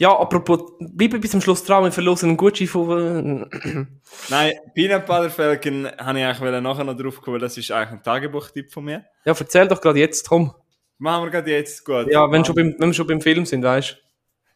Ja, 0.00 0.16
apropos, 0.16 0.72
bleib 0.78 1.20
bis 1.20 1.32
zum 1.32 1.40
Schluss 1.40 1.64
dran, 1.64 1.82
wir 1.82 1.92
verlosen 1.92 2.30
einen 2.30 2.36
Gutschein 2.36 2.68
von... 2.68 3.48
Äh, 3.50 3.86
Nein, 4.30 4.52
Peanut 4.72 5.06
Butter 5.06 5.28
Falcon 5.28 5.88
habe 5.98 6.20
ich 6.20 6.24
eigentlich 6.24 6.62
nachher 6.62 6.84
noch 6.84 6.96
drauf 6.96 7.20
kommen, 7.20 7.40
das 7.40 7.58
ist 7.58 7.70
eigentlich 7.72 7.98
ein 7.98 8.02
Tagebuchtipp 8.04 8.72
von 8.72 8.84
mir. 8.84 9.04
ja, 9.24 9.34
erzähl 9.36 9.66
doch 9.66 9.80
gerade 9.80 9.98
jetzt, 9.98 10.28
komm. 10.28 10.54
Machen 10.98 11.24
wir 11.24 11.30
gerade 11.30 11.50
jetzt 11.50 11.84
gut. 11.84 12.06
Ja, 12.10 12.30
wenn, 12.30 12.44
schon 12.44 12.54
beim, 12.54 12.76
wenn 12.78 12.90
wir 12.90 12.94
schon 12.94 13.08
beim 13.08 13.20
Film 13.20 13.44
sind, 13.44 13.64
weißt 13.64 13.98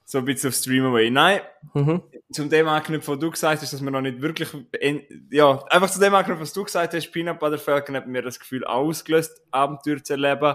So 0.04 0.18
ein 0.18 0.24
bisschen 0.24 0.50
auf 0.50 0.54
Stream 0.54 0.86
Away. 0.86 1.10
Nein, 1.10 1.40
du. 1.74 1.80
Mhm. 1.80 2.02
zum 2.32 2.48
dem 2.48 2.68
anknüpfen, 2.68 3.14
was 3.14 3.20
du 3.20 3.30
gesagt 3.30 3.62
hast, 3.62 3.72
dass 3.72 3.82
wir 3.82 3.90
noch 3.90 4.00
nicht 4.00 4.22
wirklich, 4.22 4.48
ja, 5.30 5.62
einfach 5.70 5.90
zu 5.90 5.98
dem 5.98 6.14
anknüpfen, 6.14 6.42
was 6.42 6.52
du 6.52 6.62
gesagt 6.62 6.94
hast, 6.94 7.10
Peanut 7.10 7.40
Butter 7.40 7.58
Falcon 7.58 7.96
hat 7.96 8.06
mir 8.06 8.22
das 8.22 8.38
Gefühl 8.38 8.64
ausgelöst, 8.64 9.42
Abenteuer 9.50 10.02
zu 10.02 10.12
erleben. 10.12 10.54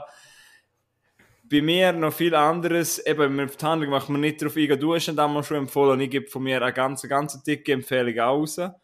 Bei 1.49 1.61
mir 1.61 1.93
noch 1.93 2.13
viel 2.13 2.35
anderes, 2.35 3.05
eben 3.05 3.35
mit 3.35 3.61
der 3.61 3.69
Handlung 3.69 3.91
macht 3.91 4.09
man 4.09 4.21
nicht 4.21 4.41
drauf 4.41 4.55
eingehen, 4.57 4.79
du 4.79 4.95
hast 4.95 5.07
ihn 5.07 5.15
damals 5.15 5.47
schon 5.47 5.57
empfohlen 5.57 5.99
ich 6.01 6.09
gebe 6.09 6.27
von 6.27 6.43
mir 6.43 6.61
eine 6.61 6.73
ganz, 6.73 7.01
ganz 7.07 7.41
dicke 7.43 7.71
Empfehlung 7.71 8.19
aus. 8.19 8.59
Ah, 8.59 8.75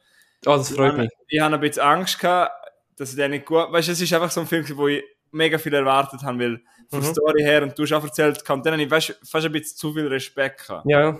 das 0.45 0.71
freut 0.71 0.93
ich, 0.93 0.99
mich. 0.99 1.09
Ich 1.27 1.39
habe 1.39 1.55
ein 1.55 1.61
bisschen 1.61 1.83
Angst 1.83 2.19
gehabt, 2.19 2.51
dass 2.95 3.09
ich 3.11 3.15
den 3.15 3.31
nicht 3.31 3.45
gut, 3.45 3.71
weißt 3.71 3.87
du, 3.89 3.91
es 3.91 4.01
ist 4.01 4.13
einfach 4.13 4.31
so 4.31 4.41
ein 4.41 4.47
Film, 4.47 4.65
wo 4.75 4.87
ich 4.87 5.03
mega 5.31 5.57
viel 5.57 5.73
erwartet 5.73 6.21
habe, 6.23 6.39
weil 6.39 6.61
von 6.89 6.99
der 7.01 7.09
Mhm. 7.09 7.13
Story 7.13 7.41
her 7.41 7.63
und 7.63 7.77
du 7.77 7.83
hast 7.83 7.93
auch 7.93 8.03
erzählt, 8.03 8.45
kann 8.45 8.61
dann 8.61 8.79
ich 8.79 8.89
weißt, 8.89 9.19
fast 9.23 9.45
ein 9.45 9.51
bisschen 9.51 9.77
zu 9.77 9.93
viel 9.93 10.07
Respekt 10.07 10.67
gehabt. 10.67 10.85
Ja, 10.87 10.99
ja. 11.01 11.19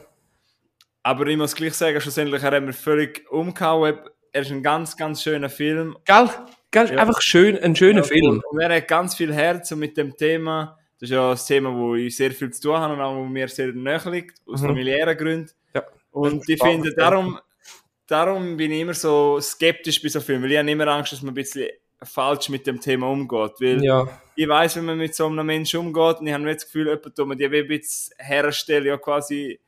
Aber 1.02 1.28
ich 1.28 1.36
muss 1.38 1.56
gleich 1.56 1.74
sagen, 1.74 2.00
schlussendlich, 2.00 2.42
er 2.44 2.52
hat 2.52 2.64
mir 2.64 2.74
völlig 2.74 3.30
umgehauen. 3.30 3.98
Er 4.32 4.42
ist 4.42 4.52
ein 4.52 4.64
ganz, 4.64 4.96
ganz 4.96 5.22
schöner 5.22 5.50
Film. 5.50 5.98
Gell? 6.06 6.30
Gell? 6.72 6.94
Ja. 6.94 7.00
Einfach 7.02 7.22
schön, 7.22 7.58
ein 7.58 7.76
schöner 7.76 8.02
Ja, 8.02 8.08
Film. 8.08 8.42
Und 8.50 8.62
er 8.62 8.76
hat 8.78 8.88
ganz 8.88 9.16
viel 9.16 9.34
Herz 9.34 9.72
und 9.72 9.80
mit 9.80 9.98
dem 9.98 10.16
Thema. 10.16 10.78
Das 11.04 11.10
ist 11.10 11.16
ja 11.16 11.32
ein 11.32 11.38
Thema, 11.38 11.76
wo 11.76 11.96
ich 11.96 12.16
sehr 12.16 12.32
viel 12.32 12.50
zu 12.50 12.62
tun 12.62 12.78
habe 12.78 12.94
und 12.94 13.02
auch 13.02 13.14
wo 13.14 13.26
mir 13.26 13.50
sehr 13.50 13.74
nahe 13.74 14.00
liegt, 14.10 14.40
aus 14.48 14.62
Mhm. 14.62 14.68
familiären 14.68 15.18
Gründen. 15.18 15.52
Ja. 15.74 15.84
Und 16.12 16.48
ich 16.48 16.62
finde, 16.64 16.94
darum, 16.96 17.38
darum 18.08 18.56
bin 18.56 18.72
ich 18.72 18.80
immer 18.80 18.94
so 18.94 19.38
skeptisch 19.42 20.02
bei 20.02 20.08
so 20.08 20.22
Filmen, 20.22 20.44
weil 20.46 20.54
ich 20.54 20.58
habe 20.60 20.72
immer 20.72 20.88
Angst, 20.88 21.12
dass 21.12 21.22
man 21.22 21.32
ein 21.32 21.36
bisschen 21.36 21.68
falsch 22.02 22.48
mit 22.48 22.66
dem 22.66 22.80
Thema 22.80 23.08
umgeht. 23.10 23.52
Weil 23.60 23.84
Ja. 23.84 24.08
ich 24.34 24.48
weiß, 24.48 24.78
wenn 24.78 24.86
man 24.86 24.98
mit 24.98 25.14
so 25.14 25.26
einem 25.26 25.46
Menschen 25.46 25.82
umgeht, 25.82 26.22
und 26.22 26.28
ich 26.28 26.34
habe 26.34 26.46
nicht 26.46 26.56
das 26.62 26.66
Gefühl, 26.68 26.88
jemand 26.88 27.14
tut 27.18 27.28
mir 27.28 27.36
die 27.36 27.46
ein 27.48 27.68
bisschen 27.68 28.16
herstellen, 28.18 28.86
ja 28.86 28.96
quasi, 28.96 29.60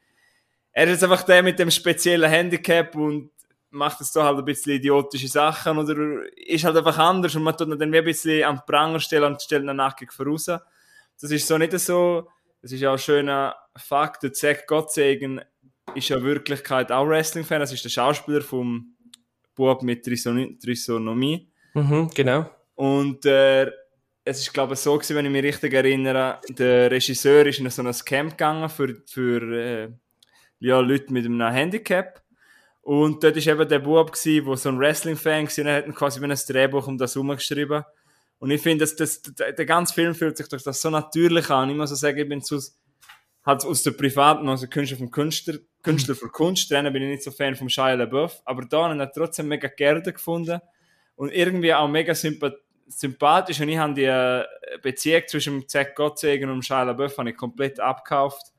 er 0.72 0.88
ist 0.88 1.04
einfach 1.04 1.24
der 1.24 1.44
mit 1.44 1.60
dem 1.60 1.70
speziellen 1.70 2.30
Handicap 2.32 2.96
und 2.96 3.30
macht 3.72 4.00
jetzt 4.00 4.15
da 4.15 4.24
halt 4.24 4.38
ein 4.38 4.46
bisschen 4.46 4.72
idiotische 4.72 5.27
Sachen 5.27 5.77
oder 5.80 6.22
ist 6.38 6.63
halt 6.63 6.77
einfach 6.77 6.98
anders 6.98 7.36
und 7.36 7.44
man 7.44 7.58
tut 7.58 7.68
ihn 7.68 7.77
dann 7.77 7.92
wie 7.92 7.98
ein 7.98 8.06
bisschen 8.06 8.42
an 8.46 8.56
den 8.56 8.65
Pranger 8.65 9.01
stellen 9.01 9.34
und 9.34 9.42
stellt 9.42 9.65
ihn 9.65 9.75
nackig 9.75 10.13
voraus. 10.13 10.50
Das 11.22 11.31
ist 11.31 11.48
so 11.48 11.57
nicht 11.57 11.77
so, 11.79 12.27
das 12.62 12.72
ist 12.72 12.81
ja 12.81 12.89
auch 12.89 12.93
ein 12.93 13.00
schöner 13.00 13.55
Fakt, 13.77 14.24
der 14.24 14.34
Zack 14.34 14.67
Gottsegen 14.67 15.41
ist 15.93 16.10
ja 16.10 16.17
in 16.17 16.24
Wirklichkeit 16.24 16.91
auch 16.91 17.07
Wrestling-Fan, 17.07 17.60
das 17.60 17.72
ist 17.72 17.84
der 17.84 17.89
Schauspieler 17.89 18.41
vom 18.41 18.95
Bub 19.55 19.81
mit 19.84 20.03
Trisonomie. 20.03 20.57
Trisonomie. 20.57 21.50
Mhm, 21.74 22.10
genau. 22.13 22.50
Und 22.75 23.25
äh, 23.25 23.72
es 24.25 24.39
ist, 24.39 24.53
glaube 24.53 24.74
ich, 24.74 24.79
so 24.79 24.93
gewesen, 24.95 25.15
wenn 25.15 25.25
ich 25.25 25.31
mich 25.31 25.43
richtig 25.43 25.74
erinnere, 25.74 26.39
der 26.50 26.91
Regisseur 26.91 27.45
ist 27.45 27.60
in 27.60 27.69
so 27.69 27.84
ein 27.84 27.93
Camp 28.05 28.31
gegangen 28.31 28.69
für, 28.69 28.95
für 29.05 29.41
äh, 29.53 29.89
ja, 30.60 30.79
Leute 30.79 31.13
mit 31.13 31.25
einem 31.25 31.41
Handicap. 31.41 32.22
Und 32.81 33.24
dort 33.24 33.36
war 33.36 33.53
eben 33.53 33.69
der 33.69 33.79
Bub, 33.79 34.12
gewesen, 34.12 34.45
der 34.45 34.57
so 34.57 34.69
ein 34.69 34.79
Wrestling-Fan 34.79 35.48
war, 35.48 35.60
und 35.60 35.67
er 35.67 35.75
hat 35.77 35.95
quasi 35.95 36.22
wie 36.22 36.25
ein 36.25 36.38
Drehbuch 36.48 36.88
um 36.88 36.98
das 36.98 37.15
herumgeschrieben. 37.15 37.84
Und 38.39 38.51
ich 38.51 38.62
finde, 38.62 38.84
dass 38.84 38.96
das, 38.96 39.22
der, 39.22 39.65
ganze 39.65 39.94
Film 39.94 40.13
fühlt 40.13 40.38
sich 40.38 40.48
durch 40.48 40.63
das 40.63 40.82
so 40.82 40.89
natürlich 40.89 41.50
an. 41.50 41.70
Ich 41.70 41.75
muss 41.75 41.89
so 41.89 41.96
sagen, 41.96 42.18
ich 42.18 42.27
bin 42.27 42.42
zu, 42.42 42.60
halt 43.46 43.63
aus 43.63 43.84
der 43.84 43.92
privaten, 43.92 44.50
also 44.50 44.68
Künstler 44.68 44.98
vom 44.98 45.12
Künstler, 45.12 45.56
Künstler 45.84 46.15
für 46.15 46.30
Kunst, 46.30 46.72
dann 46.72 46.92
bin 46.92 47.04
ich 47.04 47.10
nicht 47.10 47.24
so 47.24 47.32
Fan 47.32 47.56
vom 47.56 47.70
Shia 47.70 47.94
LaBeouf, 47.94 48.42
aber 48.46 48.65
da 48.65 48.84
habe 48.84 48.96
ich 48.96 49.01
ihn 49.01 49.12
trotzdem 49.13 49.48
mega 49.48 49.68
gerne 49.68 50.01
gefunden. 50.01 50.60
Und 51.15 51.32
irgendwie 51.32 51.74
auch 51.74 51.88
mega 51.88 52.13
sympa- 52.13 52.56
sympathisch. 52.88 53.62
Und 53.62 53.70
ich 53.70 53.77
habe 53.77 53.94
die 53.94 54.04
äh, 54.04 54.44
Beziehung 54.82 55.24
zwischen 55.27 55.68
Zack 55.68 55.96
Gottsegen 55.96 56.50
und 56.50 56.65
Shia 56.65 56.84
LaBeouf 56.84 57.18
habe 57.18 57.30
ich 57.30 57.38
komplett 57.38 57.80
abgekauft. 57.80 58.51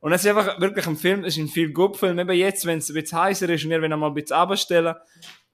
Und 0.00 0.12
es 0.12 0.24
ist 0.24 0.30
einfach 0.30 0.60
wirklich 0.60 0.86
ein 0.86 0.96
Film, 0.96 1.22
es 1.24 1.36
ist 1.36 1.44
ein 1.44 1.48
viel 1.48 1.72
gut 1.72 1.96
Film, 1.96 2.18
eben 2.18 2.32
jetzt, 2.32 2.66
wenn 2.66 2.78
es 2.78 2.90
ein 2.90 2.94
bisschen 2.94 3.18
heißer 3.18 3.48
ist 3.48 3.64
und 3.64 3.70
wollt 3.70 3.84
ihn 3.84 3.98
mal 3.98 4.08
ein 4.08 4.14
bisschen 4.14 4.36
abstellen, 4.36 4.96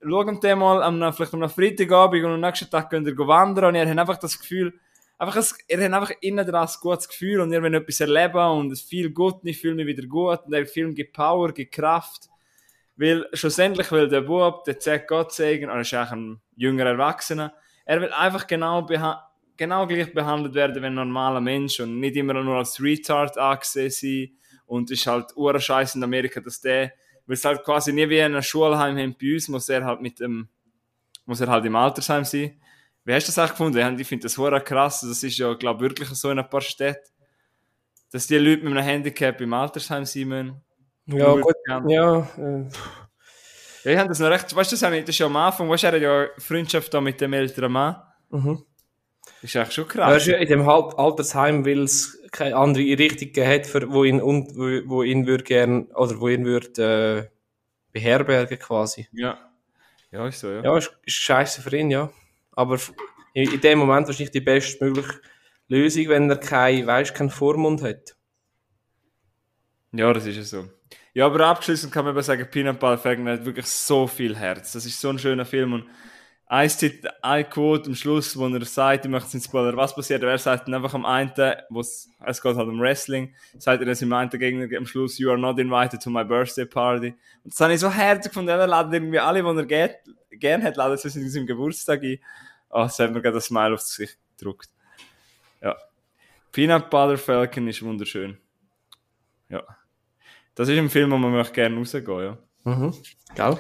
schaut 0.01 0.43
mal 0.43 0.83
am, 0.83 1.13
vielleicht 1.13 1.35
am 1.35 1.49
Freitagabend 1.49 2.25
und 2.25 2.33
am 2.33 2.41
nächsten 2.41 2.71
Tag 2.71 2.91
könnt 2.91 3.07
ihr 3.07 3.19
wandern 3.19 3.67
und 3.67 3.75
ihr 3.75 3.87
habt 3.87 3.99
einfach 3.99 4.19
das 4.19 4.39
Gefühl, 4.39 4.79
einfach 5.19 5.37
ein, 5.37 5.45
ihr 5.69 5.85
habt 5.85 5.95
einfach 5.95 6.13
innen 6.21 6.47
dran 6.47 6.67
ein 6.67 6.75
gutes 6.81 7.09
Gefühl 7.09 7.41
und 7.41 7.53
ihr 7.53 7.63
wollt 7.63 7.75
etwas 7.75 8.01
erleben 8.01 8.59
und 8.59 8.73
es 8.73 8.83
viel 8.83 9.11
gut 9.11 9.43
und 9.43 9.47
ich 9.47 9.61
fühle 9.61 9.75
mich 9.75 9.87
wieder 9.87 10.07
gut 10.07 10.45
und 10.45 10.53
der 10.53 10.67
Film 10.67 10.95
gibt 10.95 11.15
Power, 11.15 11.53
gibt 11.53 11.75
Kraft. 11.75 12.29
Weil 12.97 13.27
schlussendlich 13.33 13.93
will 13.93 14.09
der 14.09 14.23
Bub, 14.23 14.65
der 14.65 14.79
Zack 14.81 15.07
Gottsegen, 15.07 15.69
er 15.69 15.81
ist 15.81 15.95
eigentlich 15.95 16.11
ein 16.11 16.41
jüngerer 16.57 16.91
Erwachsener, 16.91 17.55
er 17.85 18.01
will 18.01 18.13
einfach 18.13 18.47
genau, 18.47 18.83
beha 18.83 19.25
genau 19.57 19.87
gleich 19.87 20.13
behandelt 20.13 20.55
werden 20.55 20.83
wie 20.83 20.87
ein 20.87 20.95
normaler 20.95 21.41
Mensch 21.41 21.81
und 21.81 22.01
nicht 22.01 22.17
immer 22.17 22.35
nur 22.35 22.57
als 22.57 22.81
Retard 22.83 23.37
angesehen 23.39 23.91
sein. 23.91 24.39
Und 24.67 24.91
es 24.91 25.01
ist 25.01 25.07
halt 25.07 25.37
urscheiß 25.37 25.95
in 25.95 26.05
Amerika, 26.05 26.41
dass 26.41 26.61
der, 26.61 26.93
weil 27.29 27.35
es 27.35 27.45
halt 27.45 27.63
quasi 27.63 27.93
nie 27.93 28.09
wie 28.09 28.19
in 28.19 28.25
einem 28.25 28.43
Schulheim 28.43 28.97
haben 28.97 29.15
bei 29.21 29.35
uns, 29.35 29.49
muss 29.49 29.69
er 29.69 29.85
halt 29.85 30.01
mit 30.01 30.19
dem, 30.19 30.49
muss 31.27 31.41
er 31.41 31.49
halt 31.49 31.65
im 31.67 31.77
Altersheim 31.77 32.25
sein. 32.25 32.61
Wie 33.05 33.13
hast 33.13 33.29
du 33.29 33.33
das 33.33 33.39
auch 33.39 33.51
gefunden? 33.51 34.01
Ich 34.01 34.09
finde 34.09 34.25
das 34.25 34.37
hure 34.37 34.61
krass. 34.61 35.03
Das 35.03 35.23
ist 35.23 35.39
ja, 35.39 35.55
glaube 35.55 35.85
ich, 35.85 35.91
wirklich 35.91 36.09
so 36.09 36.31
in 36.31 36.39
ein 36.39 36.49
paar 36.49 36.61
Städten, 36.63 37.07
dass 38.11 38.27
die 38.27 38.39
Leute 38.39 38.65
mit 38.65 38.73
einem 38.73 38.85
Handicap 38.85 39.41
im 39.41 39.53
Altersheim 39.53 40.05
sein 40.05 40.29
müssen. 40.29 40.61
Ja, 41.07 41.35
gut. 41.35 41.55
Ja, 41.87 42.29
äh, 42.39 42.69
Ja, 43.85 43.93
ich 43.93 43.99
habe 43.99 44.09
das 44.09 44.19
noch 44.19 44.29
recht, 44.29 44.55
weißt 44.55 44.73
du, 44.73 44.77
das, 44.77 44.83
habe 44.83 44.97
ich, 44.97 45.05
das 45.05 45.15
ist 45.15 45.19
ja 45.19 45.27
am 45.27 45.37
Anfang, 45.37 45.69
weißt 45.69 45.85
du, 45.85 45.87
er 45.87 45.93
hat 45.93 46.03
ja 46.03 46.27
Freundschaft 46.39 46.93
da 46.93 47.01
mit 47.01 47.21
dem 47.21 47.33
älteren 47.33 47.73
Mann. 47.73 47.97
mhm. 48.31 48.65
Das 49.41 49.51
ist 49.51 49.57
eigentlich 49.57 49.75
schon 49.75 49.89
krass. 49.89 50.17
ist 50.17 50.27
ja 50.27 50.37
in 50.39 50.49
dem 50.49 50.69
Altersheim, 50.69 51.65
weil 51.65 51.83
es 51.83 52.19
keine 52.33 52.57
andere 52.57 52.85
Richtung 52.85 53.45
hat, 53.45 53.67
für, 53.67 53.91
wo 53.91 54.05
ihn, 54.05 54.21
wo, 54.21 54.89
wo 54.89 55.03
ihn 55.03 55.27
würde 55.27 55.45
gern, 55.45 55.85
oder 55.95 56.21
wo 56.21 56.29
ihn 56.29 56.45
würde, 56.45 57.29
äh, 57.29 57.39
beherbergen 57.93 58.59
quasi. 58.59 59.09
Ja. 59.13 59.39
Ja, 60.11 60.27
ist 60.27 60.41
so, 60.41 60.51
ja. 60.51 60.63
Ja, 60.63 60.77
ist, 60.77 60.91
ist 61.05 61.15
scheiße 61.15 61.63
für 61.63 61.77
ihn, 61.77 61.91
ja. 61.91 62.11
Aber 62.53 62.79
in, 63.35 63.53
in 63.53 63.61
dem 63.61 63.79
Moment 63.79 64.07
wahrscheinlich 64.07 64.31
die 64.31 64.41
bestmögliche 64.41 65.21
Lösung, 65.69 66.09
wenn 66.09 66.31
er 66.31 66.39
kein, 66.39 66.87
weißt, 66.87 67.15
keinen 67.15 67.31
Vormund 67.31 67.83
hat. 67.83 68.17
Ja, 69.93 70.13
das 70.13 70.27
ist 70.27 70.37
ja 70.37 70.43
so. 70.43 70.69
Ja, 71.15 71.27
aber 71.27 71.47
abgeschlossen 71.47 71.91
kann 71.91 72.05
man 72.05 72.15
eben 72.15 72.23
sagen, 72.23 72.47
Peanut 72.51 72.79
Butter 72.79 72.99
Falcon 72.99 73.29
hat 73.29 73.45
wirklich 73.45 73.67
so 73.67 74.07
viel 74.07 74.37
Herz. 74.37 74.73
Das 74.73 74.87
ist 74.87 75.01
so 75.01 75.09
ein 75.11 75.19
schöner 75.19 75.45
Film 75.45 75.73
und 75.75 75.87
ein 76.51 76.69
Zit- 76.71 77.07
ein 77.23 77.49
Quote 77.51 77.89
am 77.89 77.95
Schluss, 77.95 78.37
wo 78.37 78.49
er 78.49 78.65
sagt, 78.65 79.05
ich 79.05 79.11
möchte 79.11 79.29
es 79.29 79.35
nicht 79.35 79.45
spoilern, 79.45 79.77
was 79.77 79.95
passiert, 79.95 80.23
er 80.23 80.39
sagt 80.39 80.67
dann 80.67 80.75
einfach 80.75 80.95
am 80.95 81.05
einen, 81.05 81.31
wo 81.69 81.81
es, 81.81 82.09
es 82.25 82.41
geht 82.41 82.57
halt 82.57 82.69
um 82.69 82.81
Wrestling, 82.81 83.35
sagt 83.59 83.81
er 83.81 83.87
dann 83.87 83.95
seinem 83.95 84.15
einen 84.15 84.31
Gegner 84.31 84.79
am 84.79 84.87
Schluss, 84.87 85.19
you 85.19 85.29
are 85.31 85.39
not 85.39 85.59
invited 85.59 86.03
to 86.03 86.09
my 86.09 86.25
birthday 86.25 86.65
party. 86.65 87.15
Und 87.45 87.53
das 87.53 87.61
habe 87.61 87.75
ich 87.75 87.81
so 87.81 87.91
herzig 87.91 88.31
gefunden, 88.31 88.49
er 88.49 88.67
ladet 88.67 88.95
irgendwie 88.95 89.19
alle, 89.19 89.43
die 89.43 89.49
er 89.49 89.67
geht, 89.67 89.97
gern 90.31 90.63
hat, 90.63 90.77
ladet 90.77 91.05
es 91.05 91.17
in 91.17 91.29
seinem 91.29 91.47
Geburtstag 91.47 92.03
ein. 92.03 92.19
Ah, 92.71 92.85
das 92.85 92.99
hat 92.99 93.13
mir 93.13 93.21
gerade 93.21 93.39
ein 93.39 93.43
Smile 93.43 93.75
aufs 93.75 93.97
Gesicht 93.97 94.19
gedruckt. 94.37 94.71
Ja. 95.61 95.77
Peanut 96.53 96.89
Butter 96.89 97.19
Falcon 97.19 97.69
ist 97.69 97.83
wunderschön. 97.83 98.39
Ja. 99.51 99.63
Das 100.55 100.69
ist 100.69 100.79
ein 100.79 100.91
Film, 100.91 101.11
wo 101.11 101.19
man 101.19 101.33
möchte 101.33 101.53
gerne 101.53 101.77
rausgehen, 101.77 102.21
ja. 102.21 102.39
Mhm. 102.65 102.95
Gell? 103.35 103.59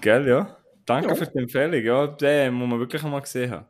Gell, 0.00 0.28
ja. 0.28 0.56
Danke 0.90 1.10
Ja. 1.10 1.14
für 1.14 1.26
die 1.26 1.38
Empfehlung, 1.38 1.82
ja. 1.84 2.06
Den 2.08 2.54
muss 2.54 2.68
man 2.68 2.78
wirklich 2.80 3.04
einmal 3.04 3.20
gesehen 3.20 3.50
haben. 3.52 3.66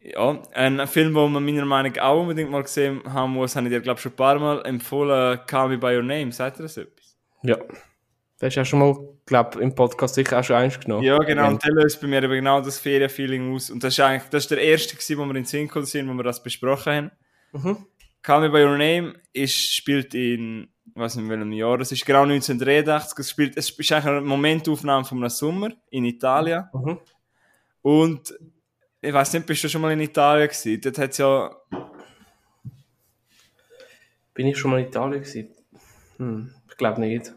Ja, 0.00 0.42
ein 0.52 0.86
Film, 0.86 1.14
den 1.14 1.32
man 1.32 1.44
meiner 1.44 1.64
Meinung 1.64 1.92
nach 1.92 2.02
auch 2.02 2.20
unbedingt 2.20 2.50
mal 2.50 2.62
gesehen 2.62 3.00
haben 3.04 3.32
muss, 3.32 3.56
habe 3.56 3.66
ich 3.66 3.72
dir, 3.72 3.80
glaube 3.80 3.96
ich, 3.96 4.02
schon 4.02 4.12
ein 4.12 4.16
paar 4.16 4.38
Mal 4.38 4.60
empfohlen, 4.66 5.40
Call 5.46 5.70
Me 5.70 5.78
By 5.78 5.96
Your 5.96 6.02
Name. 6.02 6.30
Sagt 6.30 6.58
ihr 6.60 6.64
das 6.64 6.76
etwas? 6.76 7.16
Ja. 7.42 7.56
Das 8.38 8.48
hast 8.48 8.56
du 8.56 8.60
ja 8.60 8.64
schon 8.66 8.78
mal, 8.80 8.98
glaube 9.24 9.62
im 9.62 9.74
Podcast 9.74 10.16
sicher 10.16 10.40
auch 10.40 10.44
schon 10.44 10.56
eins 10.56 10.78
genommen. 10.78 11.04
Ja, 11.04 11.16
genau. 11.18 11.48
Und 11.48 11.64
der 11.64 11.72
löst 11.72 12.02
bei 12.02 12.06
mir 12.06 12.22
eben 12.22 12.32
genau 12.34 12.60
das 12.60 12.78
Ferienfeeling 12.78 13.54
aus. 13.54 13.70
Und 13.70 13.82
das 13.82 13.94
ist 13.94 14.00
eigentlich, 14.00 14.28
das 14.28 14.42
ist 14.44 14.50
der 14.50 14.60
erste 14.60 14.94
gewesen, 14.94 15.16
wo 15.16 15.24
wir 15.24 15.36
in 15.36 15.44
gekommen 15.44 15.86
sind, 15.86 16.08
wo 16.10 16.12
wir 16.12 16.22
das 16.24 16.42
besprochen 16.42 16.92
haben. 16.92 17.10
Mhm. 17.52 17.86
Call 18.20 18.40
Me 18.42 18.50
By 18.50 18.64
Your 18.64 18.76
Name 18.76 19.14
ist, 19.32 19.74
spielt 19.74 20.12
in, 20.12 20.68
ich 20.86 20.96
weiß 21.00 21.16
nicht 21.16 21.24
in 21.24 21.30
welchem 21.30 21.52
Jahr, 21.52 21.80
es 21.80 21.92
ist 21.92 22.04
genau 22.04 22.22
1983, 22.22 23.18
es 23.18 23.30
spielt, 23.30 23.56
es 23.56 23.70
ist 23.70 23.92
eigentlich 23.92 24.04
eine 24.04 24.20
Momentaufnahme 24.20 25.04
von 25.04 25.18
einem 25.18 25.30
Sommer 25.30 25.70
in 25.90 26.04
Italien. 26.04 26.68
Mhm. 26.72 26.98
Und 27.82 28.34
ich 29.00 29.12
weiß 29.12 29.32
nicht, 29.34 29.46
bist 29.46 29.64
du 29.64 29.68
schon 29.68 29.82
mal 29.82 29.92
in 29.92 30.00
Italien 30.00 30.48
gewesen? 30.48 30.80
Dort 30.80 30.98
hat's 30.98 31.18
ja, 31.18 31.54
Bin 34.34 34.48
ich 34.48 34.58
schon 34.58 34.72
mal 34.72 34.80
in 34.80 34.88
Italien 34.88 35.22
gewesen? 35.22 35.48
Hm, 36.18 36.54
ich 36.68 36.76
glaube 36.76 37.00
nicht. 37.00 37.32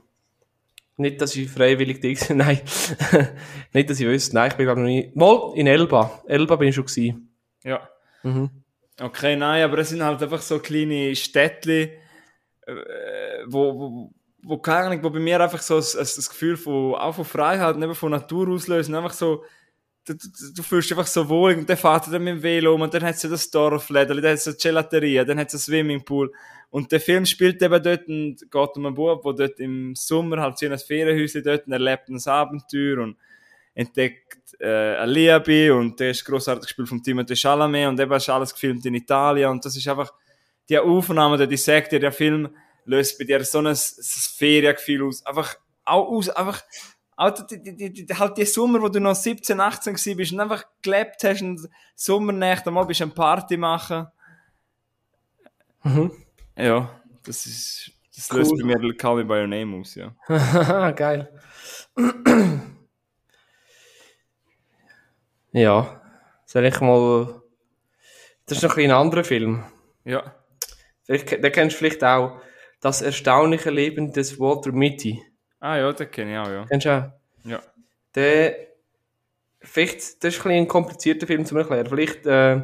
Nicht, 0.97 1.21
dass 1.21 1.35
ich 1.35 1.49
freiwillig 1.49 2.01
da 2.01 2.07
war. 2.07 2.35
Nein. 2.35 2.61
nicht, 3.73 3.89
dass 3.89 3.99
ich 3.99 4.07
wüsste. 4.07 4.35
Nein, 4.35 4.49
ich 4.49 4.57
bin 4.57 4.65
glaube 4.65 4.81
noch 4.81 4.87
nie. 4.87 5.11
Mal 5.13 5.53
in 5.55 5.67
Elba. 5.67 6.23
Elba 6.25 6.55
bin 6.55 6.69
ich 6.69 6.75
schon 6.75 6.85
gewesen. 6.85 7.29
ja. 7.63 7.87
Mhm. 8.23 8.49
Okay, 8.99 9.35
nein, 9.35 9.63
aber 9.63 9.77
es 9.77 9.89
sind 9.89 10.03
halt 10.03 10.23
einfach 10.23 10.41
so 10.41 10.57
kleine 10.57 11.15
Städtchen, 11.15 11.91
äh, 12.65 12.71
wo, 13.47 13.79
wo, 13.79 14.11
wo, 14.43 14.57
keine 14.57 14.87
Ahnung, 14.87 15.03
wo 15.03 15.09
bei 15.09 15.19
mir 15.19 15.39
einfach 15.39 15.61
so 15.61 15.77
ein, 15.77 15.83
ein, 15.83 16.05
Gefühl 16.29 16.57
von, 16.57 16.95
auch 16.95 17.15
von 17.15 17.25
Freiheit 17.25 17.75
eben 17.75 17.95
von 17.95 18.11
Natur 18.11 18.49
auslösen, 18.49 18.95
einfach 18.95 19.13
so, 19.13 19.43
du, 20.05 20.13
du, 20.13 20.27
du 20.55 20.63
fühlst 20.63 20.89
dich 20.89 20.97
einfach 20.97 21.09
so 21.09 21.27
wohl 21.27 21.55
und 21.55 21.69
dann 21.69 21.77
fährt 21.77 22.07
dann 22.07 22.23
mit 22.23 22.35
dem 22.35 22.43
Velo 22.43 22.75
und 22.75 22.93
dann 22.93 23.03
hat 23.03 23.21
ja 23.21 23.29
das 23.29 23.49
Dorfläden, 23.49 24.21
dann 24.21 24.31
hat 24.31 24.37
es 24.37 24.47
eine 24.47 24.57
Gelateria, 24.57 25.25
dann 25.25 25.39
hat 25.39 25.47
es 25.47 25.53
einen 25.55 25.61
Swimmingpool 25.61 26.31
und 26.69 26.91
der 26.91 26.99
Film 26.99 27.25
spielt 27.25 27.61
eben 27.61 27.83
dort 27.83 28.07
und 28.07 28.39
geht 28.39 28.77
um 28.77 28.85
einen 28.85 28.95
Bub, 28.95 29.23
der 29.23 29.47
dort 29.47 29.59
im 29.59 29.95
Sommer 29.95 30.41
halt 30.41 30.61
in 30.61 30.73
ein 30.73 30.79
Ferienhäuschen 30.79 31.43
dort 31.43 31.65
und 31.65 31.73
erlebt 31.73 32.09
ein 32.09 32.21
Abenteuer 32.25 32.99
und 32.99 33.17
entdeckt 33.73 34.55
äh, 34.59 34.95
eine 34.97 35.11
Liebe 35.11 35.73
und 35.75 35.99
der 35.99 36.11
ist 36.11 36.25
grossartig 36.25 36.63
gespielt 36.63 36.89
von 36.89 37.01
Timothée 37.01 37.35
Chalamet 37.35 37.87
und 37.87 37.99
eben 37.99 38.11
ist 38.13 38.29
alles 38.29 38.53
gefilmt 38.53 38.85
in 38.85 38.95
Italien 38.95 39.51
und 39.51 39.63
das 39.63 39.77
ist 39.77 39.87
einfach 39.87 40.11
die 40.67 40.79
Aufnahme, 40.79 41.47
die 41.47 41.57
sagt 41.57 41.91
dir, 41.91 41.99
der 41.99 42.11
Film 42.11 42.49
löst 42.87 43.19
bei 43.19 43.25
dir 43.25 43.43
so 43.43 43.59
ein, 43.59 43.67
ein 43.67 43.75
Feriengefühl 43.75 45.05
aus, 45.05 45.25
einfach 45.25 45.55
auch 45.85 46.07
aus, 46.07 46.29
einfach 46.29 46.63
auch 47.15 47.31
die, 47.31 47.61
die, 47.61 48.05
die, 48.05 48.13
halt 48.13 48.37
die 48.37 48.45
Sommer, 48.45 48.81
wo 48.81 48.89
du 48.89 48.99
noch 48.99 49.15
17, 49.15 49.59
18 49.59 49.93
gewesen 49.93 50.17
bist 50.17 50.33
und 50.33 50.39
einfach 50.39 50.65
gelebt 50.81 51.23
hast 51.23 51.41
und 51.41 51.67
Sommernächte 51.95 52.71
mal 52.71 52.85
bist 52.85 53.01
ein 53.01 53.11
Party 53.11 53.57
machen. 53.57 54.07
Mhm. 55.83 56.11
Ja, 56.55 57.01
das 57.23 57.45
ist, 57.45 57.91
das 58.15 58.31
löst 58.31 58.51
Cool. 58.51 58.61
bei 58.61 58.77
mir 58.77 58.95
Call 58.95 59.15
Me 59.15 59.25
By 59.25 59.33
Your 59.41 59.47
Name 59.47 59.77
aus, 59.77 59.95
ja. 59.95 60.15
Geil. 60.91 61.31
ja, 65.51 66.01
soll 66.45 66.65
ich 66.65 66.79
mal. 66.81 67.41
Das 68.45 68.57
ist 68.57 68.63
noch 68.63 68.77
ein, 68.77 68.85
ein 68.85 68.91
anderer 68.91 69.23
Film. 69.23 69.63
Ja. 70.05 70.35
Vielleicht, 71.03 71.31
den 71.31 71.51
kennst 71.51 71.75
du 71.75 71.79
vielleicht 71.79 72.03
auch. 72.03 72.41
Das 72.79 73.01
erstaunliche 73.01 73.71
Leben 73.71 74.13
des 74.13 74.39
Walter 74.39 74.71
Mitty. 74.71 75.21
Ah 75.59 75.77
ja, 75.77 75.91
den 75.91 76.11
kenne 76.11 76.33
ich 76.33 76.37
auch, 76.37 76.51
ja. 76.51 76.65
Kennst 76.65 76.85
du 76.85 76.97
auch? 76.97 77.49
Ja. 77.49 77.61
Der, 78.15 78.55
vielleicht, 79.61 80.23
das 80.23 80.35
ist 80.35 80.45
ein, 80.45 80.51
ein 80.51 80.67
komplizierter 80.67 81.25
Film 81.25 81.45
zu 81.45 81.57
erklären. 81.57 81.87
Vielleicht, 81.87 82.25
äh, 82.25 82.61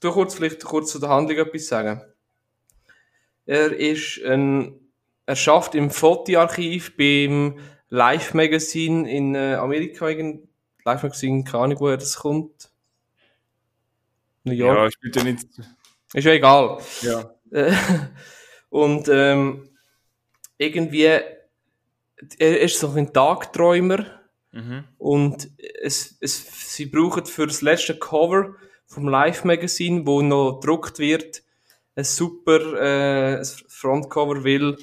du 0.00 0.10
kurz, 0.12 0.34
vielleicht 0.34 0.64
kurz 0.64 0.92
zu 0.92 0.98
der 0.98 1.10
Handlung 1.10 1.38
etwas 1.38 1.66
sagen. 1.66 2.02
Er 3.46 3.72
ist 3.72 4.22
ein, 4.24 4.74
er 5.26 5.36
schafft 5.36 5.74
im 5.74 5.90
Fotoarchiv 5.90 6.96
beim 6.96 7.58
Live 7.90 8.34
Magazine 8.34 9.10
in 9.10 9.34
äh, 9.34 9.54
Amerika, 9.54 10.08
Live 10.08 11.02
Magazine, 11.02 11.44
keine 11.44 11.64
Ahnung, 11.64 11.80
woher 11.80 11.96
das 11.96 12.16
kommt. 12.16 12.70
New 14.44 14.52
York. 14.52 14.76
Ja, 14.76 14.90
spielt 14.90 15.16
ja 15.16 15.24
nicht. 15.24 15.46
Ist 16.14 16.24
ja 16.24 16.32
egal. 16.32 16.78
Ja. 17.02 17.34
Und 18.70 19.08
ähm, 19.08 19.68
irgendwie, 20.58 21.04
er 22.38 22.60
ist 22.60 22.78
so 22.78 22.90
ein 22.90 23.12
Tagträumer 23.12 24.18
Mhm. 24.52 24.84
und 24.96 25.50
es, 25.82 26.16
es, 26.20 26.74
sie 26.74 26.86
brauchen 26.86 27.26
für 27.26 27.46
das 27.46 27.60
letzte 27.60 27.98
Cover 27.98 28.54
vom 28.86 29.06
Live-Magazin, 29.06 30.06
wo 30.06 30.22
noch 30.22 30.60
gedruckt 30.60 30.98
wird, 30.98 31.42
ein 31.94 32.04
super 32.04 33.40
äh, 33.40 33.44
Frontcover, 33.68 34.44
weil 34.44 34.76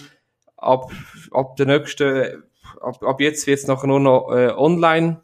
ab, 0.56 0.92
ab 1.32 1.56
der 1.56 1.66
nächsten, 1.66 2.44
ab, 2.80 3.02
ab 3.02 3.20
jetzt 3.20 3.48
wird 3.48 3.60
es 3.60 3.68
nachher 3.68 3.88
nur 3.88 4.00
noch 4.00 4.32
äh, 4.32 4.52
online 4.52 5.22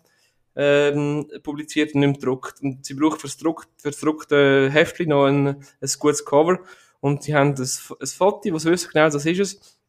ähm, 0.55 1.29
publiziert 1.43 1.93
und 1.93 2.01
nicht 2.01 2.19
gedruckt. 2.19 2.61
Und 2.61 2.85
sie 2.85 2.95
brauchen 2.95 3.19
fürs, 3.19 3.37
Druck, 3.37 3.67
fürs 3.77 3.99
druckte 3.99 4.69
Heftchen 4.71 5.09
noch 5.09 5.25
ein, 5.25 5.47
ein 5.47 5.89
gutes 5.99 6.25
Cover. 6.25 6.59
Und 7.01 7.23
sie 7.23 7.35
haben 7.35 7.55
ein, 7.55 7.61
ein 7.61 8.07
Foto, 8.07 8.53
was 8.53 8.65
wissen 8.65 8.89
genau, 8.93 9.09
das 9.09 9.25
ist 9.25 9.39
es. 9.39 9.79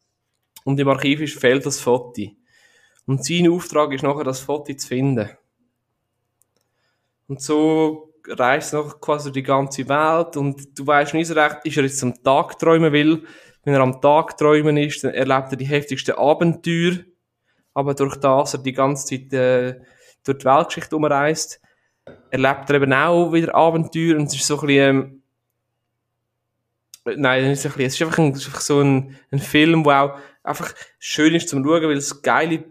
Und 0.65 0.79
im 0.79 0.89
Archiv 0.89 1.21
ist, 1.21 1.39
fehlt 1.39 1.65
das 1.65 1.79
Foto. 1.79 2.23
Und 3.05 3.23
sein 3.23 3.49
Auftrag 3.49 3.93
ist 3.93 4.03
nachher, 4.03 4.23
das 4.23 4.39
Foto 4.39 4.73
zu 4.73 4.87
finden. 4.87 5.29
Und 7.27 7.41
so 7.41 8.13
reist 8.27 8.73
nachher 8.73 8.95
quasi 8.99 9.31
die 9.31 9.43
ganze 9.43 9.87
Welt 9.87 10.37
und 10.37 10.77
du 10.77 10.87
weißt 10.87 11.13
nicht 11.13 11.27
so 11.27 11.33
recht, 11.33 11.57
ist 11.63 11.77
er 11.77 11.83
jetzt 11.83 12.03
am 12.03 12.21
Tag 12.23 12.57
träumen 12.57 12.91
will. 12.91 13.25
Wenn 13.63 13.73
er 13.73 13.81
am 13.81 14.01
Tag 14.01 14.37
träumen 14.37 14.77
ist, 14.77 15.03
dann 15.03 15.13
erlebt 15.13 15.51
er 15.51 15.57
die 15.57 15.65
heftigsten 15.65 16.15
Abenteuer. 16.15 16.99
Aber 17.73 17.93
durch 17.93 18.17
das 18.17 18.53
er 18.53 18.59
die 18.61 18.73
ganze 18.73 19.05
Zeit 19.05 19.33
äh, 19.33 19.81
durch 20.23 20.37
die 20.37 20.45
Weltgeschichte 20.45 20.95
umreist, 20.95 21.61
erlebt 22.29 22.69
er 22.69 22.75
eben 22.75 22.93
auch 22.93 23.31
wieder 23.33 23.55
Abenteuer 23.55 24.17
und 24.17 24.27
es 24.27 24.35
ist 24.35 24.47
so 24.47 24.59
ein 24.59 24.67
bisschen, 24.67 24.97
ähm, 24.97 25.22
nein, 27.05 27.49
nicht 27.49 27.61
so 27.61 27.69
ein 27.69 27.73
bisschen, 27.75 27.85
es 27.87 27.93
ist 27.95 28.01
einfach, 28.01 28.17
ein, 28.19 28.31
es 28.31 28.39
ist 28.39 28.47
einfach 28.47 28.61
so 28.61 28.79
ein, 28.81 29.17
ein 29.31 29.39
Film, 29.39 29.83
der 29.83 30.01
auch 30.03 30.19
einfach 30.43 30.73
schön 30.99 31.35
ist 31.35 31.49
zum 31.49 31.63
Schauen, 31.63 31.83
weil 31.83 31.97
es 31.97 32.21
geile 32.21 32.63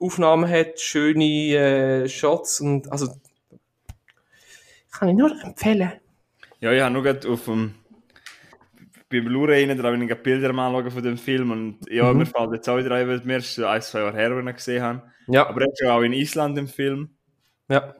Aufnahmen 0.00 0.48
hat, 0.50 0.80
schöne 0.80 1.24
äh, 2.04 2.08
Shots 2.08 2.60
und 2.60 2.90
also 2.90 3.08
kann 4.90 5.08
ich 5.08 5.14
nur 5.16 5.30
empfehlen. 5.42 5.92
Ja, 6.60 6.72
ich 6.72 6.80
habe 6.80 6.92
nur 6.92 7.02
gerade 7.02 7.28
auf 7.28 7.44
dem 7.46 7.74
beim 9.08 9.26
Blu-ray 9.26 9.66
da 9.66 9.82
habe 9.82 9.96
ich 9.98 10.08
gerade 10.08 10.22
Bilder 10.22 10.52
mal 10.54 10.68
anschauen 10.68 10.90
von 10.90 11.02
dem 11.02 11.18
Film 11.18 11.50
und 11.50 11.78
ja, 11.90 12.10
Mhm. 12.12 12.18
mir 12.20 12.26
fällt 12.26 12.52
jetzt 12.54 12.68
auch 12.68 12.78
wieder 12.78 12.92
ein, 12.94 13.06
weil 13.08 13.30
ist 13.38 13.54
schon 13.54 13.64
ein, 13.64 13.82
zwei 13.82 14.00
Jahre 14.00 14.16
her, 14.16 14.30
wenn 14.36 14.46
ich 14.48 14.52
ihn 14.52 14.56
gesehen 14.56 14.82
habe. 14.82 15.02
Ja, 15.28 15.46
Aber 15.48 15.60
er 15.60 15.68
ist 15.68 15.80
ja 15.82 15.94
auch 15.96 16.00
in 16.02 16.12
Island 16.14 16.56
im 16.58 16.66
Film. 16.66 17.10
ja, 17.68 17.94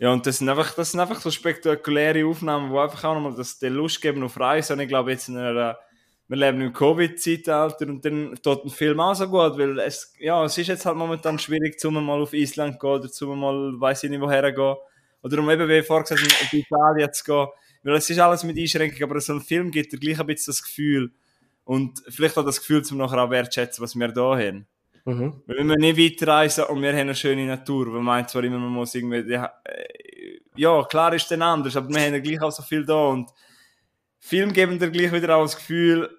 Ja, 0.00 0.12
und 0.14 0.26
das 0.26 0.38
sind 0.38 0.48
einfach, 0.48 0.72
das 0.74 0.92
sind 0.92 1.00
einfach 1.00 1.20
so 1.20 1.30
spektakuläre 1.30 2.24
Aufnahmen, 2.26 2.72
die 2.72 2.78
einfach 2.78 3.04
auch 3.04 3.14
nochmal 3.14 3.34
das, 3.34 3.58
die 3.58 3.66
Lust 3.66 4.00
geben 4.00 4.22
auf 4.22 4.40
Reisen. 4.40 4.72
Und 4.72 4.80
ich 4.80 4.88
glaube, 4.88 5.10
jetzt 5.10 5.28
in 5.28 5.36
einer, 5.36 5.78
wir 6.26 6.36
leben 6.38 6.62
im 6.62 6.72
Covid-Zeitalter 6.72 7.86
und 7.86 8.02
dann 8.02 8.34
tut 8.42 8.64
ein 8.64 8.70
Film 8.70 8.98
auch 8.98 9.14
so 9.14 9.28
gut, 9.28 9.58
weil 9.58 9.78
es, 9.80 10.14
ja, 10.18 10.42
es 10.42 10.56
ist 10.56 10.68
jetzt 10.68 10.86
halt 10.86 10.96
momentan 10.96 11.38
schwierig, 11.38 11.78
zum 11.78 12.02
mal 12.02 12.22
auf 12.22 12.32
Island 12.32 12.74
zu 12.74 12.78
gehen 12.78 12.90
oder 12.90 13.10
zum 13.10 13.38
mal, 13.38 13.78
weiß 13.78 14.04
ich 14.04 14.10
nicht, 14.10 14.22
woher 14.22 14.50
gehen. 14.50 14.76
Oder 15.22 15.38
um 15.38 15.50
eben, 15.50 15.68
wie 15.68 15.82
vorher 15.82 16.04
gesagt, 16.16 16.52
Italien 16.54 17.12
zu 17.12 17.24
gehen. 17.24 17.46
Weil 17.82 17.94
es 17.96 18.08
ist 18.08 18.18
alles 18.18 18.42
mit 18.44 18.58
Einschränkung, 18.58 19.02
aber 19.02 19.20
so 19.20 19.34
ein 19.34 19.42
Film 19.42 19.70
gibt 19.70 19.92
dir 19.92 19.98
gleich 19.98 20.18
ein 20.18 20.26
bisschen 20.26 20.52
das 20.52 20.62
Gefühl. 20.62 21.12
Und 21.64 22.02
vielleicht 22.08 22.38
auch 22.38 22.44
das 22.44 22.60
Gefühl, 22.60 22.82
zum 22.82 22.96
nachher 22.96 23.22
auch 23.22 23.30
wertschätzen, 23.30 23.82
was 23.82 23.94
wir 23.94 24.08
da 24.08 24.38
haben. 24.38 24.66
Mhm. 25.10 25.42
Wir 25.46 25.64
nicht 25.64 25.98
weiterreisen 25.98 26.64
und 26.64 26.82
wir 26.82 26.90
haben 26.90 26.98
eine 26.98 27.14
schöne 27.14 27.46
Natur, 27.46 27.86
man 27.86 28.02
meint 28.02 28.30
zwar 28.30 28.44
immer, 28.44 28.58
man 28.58 28.70
muss 28.70 28.94
irgendwie, 28.94 29.32
ja, 29.32 29.52
äh, 29.64 30.40
ja 30.56 30.84
klar 30.84 31.12
ist 31.14 31.30
dann 31.30 31.42
anders, 31.42 31.76
aber 31.76 31.88
wir 31.88 32.00
haben 32.00 32.14
ja 32.14 32.20
gleich 32.20 32.40
auch 32.42 32.50
so 32.50 32.62
viel 32.62 32.84
da 32.84 33.08
und 33.08 33.30
Film 34.18 34.52
geben 34.52 34.78
dir 34.78 34.90
gleich 34.90 35.12
wieder 35.12 35.36
auch 35.36 35.42
das 35.42 35.56
Gefühl, 35.56 36.10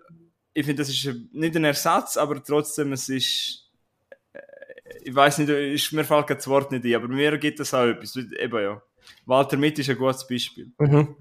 ich 0.53 0.65
finde, 0.65 0.81
das 0.81 0.89
ist 0.89 1.15
nicht 1.31 1.55
ein 1.55 1.63
Ersatz, 1.63 2.17
aber 2.17 2.43
trotzdem, 2.43 2.91
es 2.93 3.07
ist, 3.09 3.69
äh, 4.33 4.39
ich 5.03 5.15
weiß 5.15 5.37
nicht, 5.37 5.49
ist, 5.49 5.93
mir 5.93 6.03
fällt 6.03 6.29
das 6.29 6.47
Wort 6.47 6.71
nicht 6.71 6.83
ein, 6.83 6.95
aber 6.95 7.07
mir 7.07 7.37
gibt 7.37 7.59
das 7.59 7.73
auch 7.73 7.85
etwas, 7.85 8.15
eben 8.15 8.61
ja. 8.61 8.81
Walter 9.25 9.57
Mitt 9.57 9.79
ist 9.79 9.89
ein 9.89 9.97
gutes 9.97 10.27
Beispiel. 10.27 10.71
Mhm. 10.79 11.15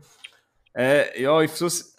Äh, 0.74 1.22
ja, 1.22 1.40
ich 1.42 1.50
versuch's, 1.50 1.96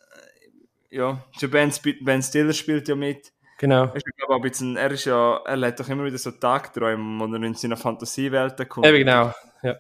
äh, 0.89 0.97
ja, 0.97 1.23
ben 1.49 2.21
Stiller 2.21 2.53
spielt 2.53 2.87
ja 2.87 2.95
mit. 2.95 3.31
Genau. 3.61 3.85
Er 3.85 3.95
ist, 3.95 4.05
ja, 4.05 4.11
glaub, 4.17 4.29
auch 4.31 4.35
ein 4.35 4.41
bisschen, 4.41 4.75
er 4.75 4.91
ist 4.91 5.05
ja, 5.05 5.37
er 5.45 5.61
hat 5.67 5.79
doch 5.79 5.87
immer 5.87 6.03
wieder 6.03 6.17
so 6.17 6.31
Tagträume, 6.31 7.19
wo 7.19 7.33
er 7.33 7.43
in 7.43 7.53
seiner 7.53 7.77
Fantasiewelt 7.77 8.67
kommt. 8.67 8.85
Eben 8.87 8.97
genau, 8.97 9.33
ja. 9.63 9.77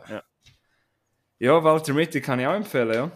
Ja, 1.39 1.63
Walter 1.63 1.93
Mitty 1.93 2.21
kann 2.21 2.39
ich 2.39 2.47
auch 2.47 2.53
empfehlen, 2.53 2.93
ja. 2.93 3.11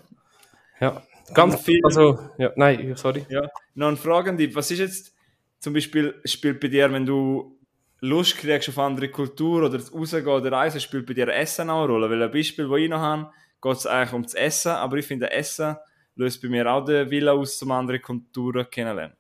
ja. 0.80 1.04
Ganz 1.34 1.62
viel- 1.62 1.80
also, 1.84 2.20
ja, 2.38 2.52
nein, 2.56 2.96
sorry. 2.96 3.26
ja. 3.30 3.42
Noch 3.76 3.88
eine 3.88 3.98
Frage 3.98 4.32
an 4.32 4.38
dich, 4.38 4.54
was 4.56 4.72
ist 4.72 4.80
jetzt, 4.80 5.16
zum 5.60 5.74
Beispiel, 5.74 6.20
spielt 6.26 6.60
bei 6.60 6.68
dir, 6.68 6.92
wenn 6.92 7.06
du 7.06 7.58
Lust 8.02 8.38
kriegst 8.38 8.70
auf 8.70 8.78
andere 8.80 9.10
Kultur 9.10 9.64
oder 9.66 9.78
das 9.78 9.94
Rausgehen 9.94 10.28
oder 10.28 10.52
Reisen, 10.52 10.82
spielt 10.82 11.06
bei 11.06 11.14
dir 11.14 11.28
Essen 11.30 11.70
auch 11.70 11.84
eine 11.84 11.94
Rolle? 11.94 12.10
Weil 12.10 12.24
ein 12.24 12.32
Beispiel, 12.32 12.68
das 12.68 12.78
ich 12.80 12.90
noch 12.90 13.00
habe, 13.00 13.32
geht 13.62 13.78
es 13.78 13.88
eigentlich 13.88 14.14
um 14.14 14.24
das 14.24 14.34
Essen, 14.34 14.72
aber 14.72 14.98
ich 14.98 15.06
finde, 15.08 15.32
Essen 15.32 15.76
löst 16.16 16.42
bei 16.42 16.50
mir 16.50 16.72
auch 16.72 16.86
den 16.86 17.10
Willen 17.10 17.30
aus, 17.30 17.62
um 17.62 17.72
andere 17.72 18.00
Kulturen 18.00 18.68
kennenzulernen. 18.70 19.16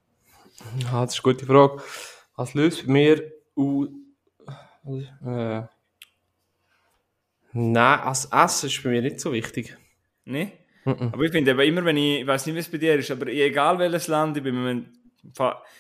Ja, 0.80 1.06
das 1.06 1.15
ist 1.15 1.26
eine 1.26 1.34
gute 1.34 1.46
Frage. 1.46 1.82
Was 2.36 2.54
löst 2.54 2.88
mir 2.88 3.32
au- 3.56 3.88
äh, 5.26 5.63
Nein, 7.58 8.00
also 8.02 8.28
Essen 8.32 8.68
ist 8.68 8.84
bei 8.84 8.89
mir 8.89 9.02
nicht 9.02 9.20
so 9.22 9.32
wichtig. 9.32 9.78
Ne? 10.26 10.52
Mhm. 10.84 11.12
Aber 11.13 11.24
ich 11.24 11.32
finde 11.32 11.52
immer, 11.65 11.86
wenn 11.86 11.98
ich, 11.98 12.22
ich 12.22 12.28
weiß 12.28 12.46
nicht, 12.46 12.56
wie 12.56 12.60
es 12.60 12.70
bei 12.70 12.78
dir 12.78 12.96
ist, 12.96 13.10
aber 13.12 13.28
egal 13.28 13.80
welches 13.80 14.08
Land 14.08 14.36
ich 14.38 14.44
bin, 14.44 14.89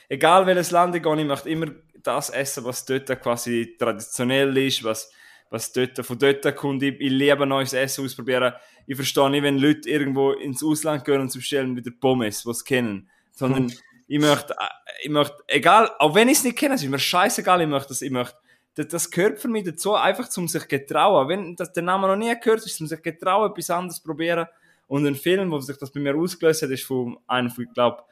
egal 0.07 0.45
welches 0.45 0.71
Land 0.71 0.95
ich 0.95 1.03
gehe, 1.03 1.19
ich 1.19 1.27
möchte 1.27 1.49
immer 1.49 1.67
das 2.01 2.29
essen, 2.29 2.63
was 2.63 2.85
dort 2.85 3.07
quasi 3.21 3.75
traditionell 3.77 4.55
ist, 4.57 4.83
was, 4.83 5.11
was 5.49 5.73
dort, 5.73 5.97
von 6.05 6.17
dort 6.17 6.55
kommt. 6.55 6.81
Ich, 6.81 6.99
ich 6.99 7.09
liebe 7.11 7.45
neues 7.45 7.73
Essen 7.73 8.05
ausprobieren. 8.05 8.53
Ich 8.87 8.95
verstehe 8.95 9.29
nicht, 9.29 9.43
wenn 9.43 9.57
Leute 9.57 9.89
irgendwo 9.89 10.31
ins 10.31 10.63
Ausland 10.63 11.03
gehen 11.03 11.19
und 11.19 11.31
sie 11.31 11.39
bestellen 11.39 11.75
wieder 11.75 11.91
Pommes, 11.99 12.43
die 12.43 12.53
sie 12.53 12.63
kennen. 12.63 13.09
Sondern 13.33 13.73
ich 14.07 14.19
möchte, 14.19 14.53
äh, 14.53 14.65
ich 15.03 15.09
möchte, 15.09 15.35
egal, 15.47 15.91
auch 15.99 16.13
wenn 16.15 16.29
ich 16.29 16.37
es 16.37 16.43
nicht 16.43 16.57
kenne, 16.57 16.75
es 16.75 16.83
ist 16.83 16.89
mir 16.89 16.99
scheißegal, 16.99 17.61
ich 17.61 17.67
möchte 17.67 17.89
das, 17.89 18.01
ich 18.01 18.11
möchte, 18.11 18.35
das, 18.75 18.87
das 18.87 19.11
gehört 19.11 19.39
für 19.39 19.47
mich 19.47 19.63
dazu, 19.63 19.95
einfach 19.95 20.29
zum 20.29 20.47
sich 20.47 20.67
getrauen. 20.67 21.27
Wenn 21.29 21.55
das 21.55 21.71
der 21.73 21.83
Name 21.83 22.07
noch 22.07 22.15
nie 22.15 22.33
gehört 22.39 22.65
ist, 22.65 22.77
zum 22.77 22.87
sich 22.87 23.01
getrauen, 23.01 23.51
etwas 23.51 23.69
anderes 23.69 23.99
probieren. 23.99 24.47
Und 24.87 25.07
ein 25.07 25.15
Film, 25.15 25.49
wo 25.51 25.59
sich 25.59 25.77
das 25.77 25.91
bei 25.91 25.99
mir 25.99 26.15
ausgelöst 26.15 26.61
hat, 26.61 26.69
ist 26.69 26.83
von 26.83 27.17
einem, 27.27 27.49
von, 27.49 27.63
ich 27.63 27.73
glaube, 27.73 28.03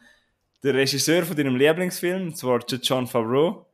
der 0.64 0.74
Regisseur 0.74 1.24
von 1.24 1.36
deinem 1.36 1.56
Lieblingsfilm, 1.58 2.28
und 2.28 2.38
zwar 2.38 2.60
John 2.66 3.06
Favreau. 3.06 3.68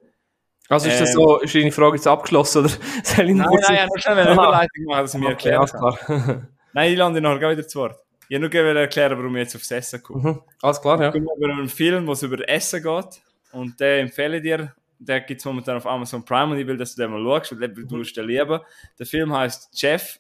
Also 0.68 0.88
ist 0.90 1.00
das 1.00 1.10
Ähm. 1.10 1.16
so, 1.16 1.40
ist 1.40 1.56
deine 1.56 1.72
Frage 1.72 1.96
jetzt 1.96 2.08
abgeschlossen, 2.08 2.60
oder 2.60 2.70
soll 3.04 3.30
ich 3.30 3.36
Nein, 3.36 3.48
nein, 3.68 3.76
ja, 3.76 3.86
nur 3.86 4.00
schnell 4.00 4.18
eine 4.20 4.30
Aha. 4.32 4.34
Überleitung 4.34 4.86
machen, 4.86 5.02
dass 5.02 5.14
ich 5.14 5.20
mir 5.20 5.30
Okay, 5.30 5.52
kann. 5.52 5.66
klar. 5.68 6.48
Nein, 6.74 6.92
ich 6.92 6.98
lande 6.98 7.22
nachher 7.22 7.52
wieder 7.52 7.68
zu 7.68 7.80
Wort. 7.80 8.00
Ich 8.32 8.40
nur 8.40 8.50
gerne 8.50 8.80
erklären, 8.80 9.18
warum 9.18 9.36
ich 9.38 9.42
jetzt 9.42 9.56
aufs 9.56 9.72
Essen 9.72 10.04
komme. 10.04 10.32
Mhm. 10.32 10.42
Alles 10.62 10.80
klar, 10.80 11.02
ja. 11.02 11.08
Es 11.08 11.14
geht 11.14 11.24
über 11.24 11.52
einen 11.52 11.68
Film, 11.68 12.06
wo 12.06 12.12
es 12.12 12.22
über 12.22 12.48
Essen 12.48 12.84
geht. 12.84 13.22
Und 13.52 13.80
den 13.80 14.02
empfehle 14.02 14.38
ich 14.38 14.44
dir. 14.44 14.76
Der 15.00 15.22
gibt 15.22 15.42
es 15.42 15.46
momentan 15.46 15.78
auf 15.78 15.88
Amazon 15.88 16.24
Prime 16.24 16.52
und 16.52 16.60
ich 16.60 16.68
will, 16.68 16.78
dass 16.78 16.94
du 16.94 17.02
den 17.02 17.12
mal 17.12 17.24
schaust, 17.24 17.60
weil 17.60 17.70
du 17.70 17.90
wirst 17.90 18.16
den 18.16 18.28
lieben. 18.28 18.60
Der 19.00 19.06
Film 19.08 19.34
heißt 19.34 19.80
Chef, 19.80 20.20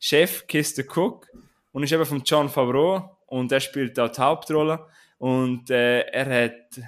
Chef 0.00 0.46
Kiss 0.48 0.74
the 0.74 0.82
Cook 0.82 1.28
und 1.70 1.84
ist 1.84 1.92
eben 1.92 2.04
von 2.04 2.22
John 2.24 2.48
Favreau 2.48 3.16
und 3.26 3.52
er 3.52 3.60
spielt 3.60 3.96
da 3.98 4.08
die 4.08 4.20
Hauptrolle. 4.20 4.86
Und 5.18 5.70
äh, 5.70 6.00
er 6.00 6.44
hat, 6.44 6.80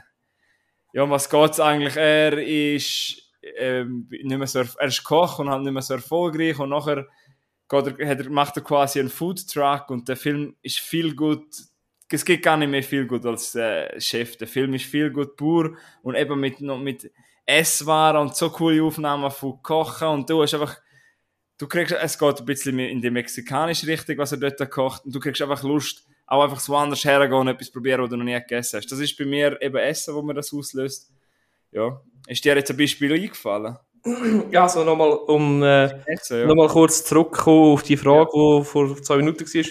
ja, 0.93 1.03
um 1.03 1.11
was 1.11 1.31
geht's 1.31 1.61
eigentlich? 1.61 1.95
Er 1.95 2.39
ist, 2.39 3.23
ähm, 3.57 4.09
nicht 4.11 4.39
mehr 4.39 4.47
so, 4.49 4.61
er 4.61 4.87
ist 4.89 5.05
Koch 5.05 5.39
und 5.39 5.49
halt 5.49 5.63
nicht 5.63 5.73
mehr 5.73 5.83
so 5.83 5.95
erfolgreich 5.95 6.59
und 6.59 6.71
nachher 6.71 7.07
geht 7.69 7.87
er, 7.87 8.01
er, 8.01 8.31
macht 8.31 8.57
er 8.57 8.63
quasi 8.63 9.01
einen 9.01 9.09
Food 9.09 9.49
Truck 9.49 9.91
und 9.91 10.09
der 10.09 10.17
Film 10.17 10.57
ist 10.63 10.81
viel 10.81 11.15
gut. 11.15 11.47
Es 12.09 12.25
gibt 12.25 12.45
gar 12.45 12.57
nicht 12.57 12.69
mehr 12.69 12.83
viel 12.83 13.07
gut 13.07 13.27
als 13.27 13.55
äh, 13.57 14.01
Chef. 14.01 14.37
Der 14.37 14.47
Film 14.47 14.75
ist 14.75 14.85
viel 14.85 15.11
gut 15.11 15.37
pur 15.37 15.77
und 16.03 16.15
eben 16.15 16.39
mit, 16.39 16.61
mit 16.61 17.11
Esswaren 17.45 18.23
und 18.23 18.37
so 18.37 18.51
coole 18.51 18.83
Aufnahmen 18.83 19.31
von 19.31 19.63
Kochen 19.63 20.09
und 20.09 20.31
du 20.31 20.43
hast 20.43 20.55
einfach, 20.55 20.77
du 21.59 21.67
kriegst, 21.67 21.95
es 21.95 22.19
geht 22.19 22.41
ein 22.41 22.45
bisschen 22.45 22.79
in 22.79 23.01
die 23.01 23.11
mexikanische 23.11 23.87
Richtung, 23.87 24.19
was 24.19 24.33
er 24.33 24.39
dort 24.39 24.71
kocht 24.71 25.05
und 25.05 25.15
du 25.15 25.21
kriegst 25.21 25.43
einfach 25.43 25.63
Lust, 25.63 26.07
auch 26.27 26.43
einfach 26.43 26.61
so 26.61 26.77
anders 26.77 27.05
hergehen 27.05 27.41
und 27.41 27.49
etwas 27.49 27.71
probieren, 27.71 28.03
was 28.03 28.11
du 28.11 28.17
noch 28.17 28.25
nie 28.25 28.35
gegessen 28.35 28.79
hast. 28.79 28.91
Das 28.91 28.99
ist 28.99 29.17
bei 29.17 29.25
mir 29.25 29.61
eben 29.63 29.77
Essen, 29.77 30.15
wo 30.15 30.23
mir 30.23 30.35
das 30.35 30.53
auslöst. 30.53 31.13
Ja. 31.71 32.01
Ist 32.27 32.45
dir 32.45 32.57
jetzt 32.57 32.71
ein 32.71 32.77
Beispiel 32.77 33.13
eingefallen? 33.13 33.77
Ja, 34.51 34.63
also 34.63 34.85
nochmal, 34.85 35.11
um 35.11 35.63
äh, 35.63 35.87
ja. 35.87 36.47
nochmal 36.47 36.69
kurz 36.69 37.05
zurückkommen 37.05 37.73
auf 37.73 37.83
die 37.83 37.97
Frage, 37.97 38.31
die 38.35 38.65
vor 38.65 39.03
zwei 39.03 39.17
Minuten 39.17 39.45
war, 39.45 39.65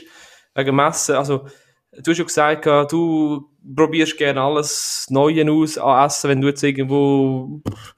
wegen 0.55 0.75
Messen. 0.75 1.15
Also, 1.15 1.47
du 1.91 2.11
hast 2.11 2.17
ja 2.17 2.23
gesagt, 2.23 2.91
du 2.91 3.49
probierst 3.75 4.17
gerne 4.17 4.41
alles 4.41 5.07
Neue 5.09 5.49
aus 5.49 5.77
an 5.77 6.05
Essen, 6.05 6.29
wenn 6.29 6.41
du 6.41 6.49
jetzt 6.49 6.63
irgendwo 6.63 7.61
pff, 7.67 7.95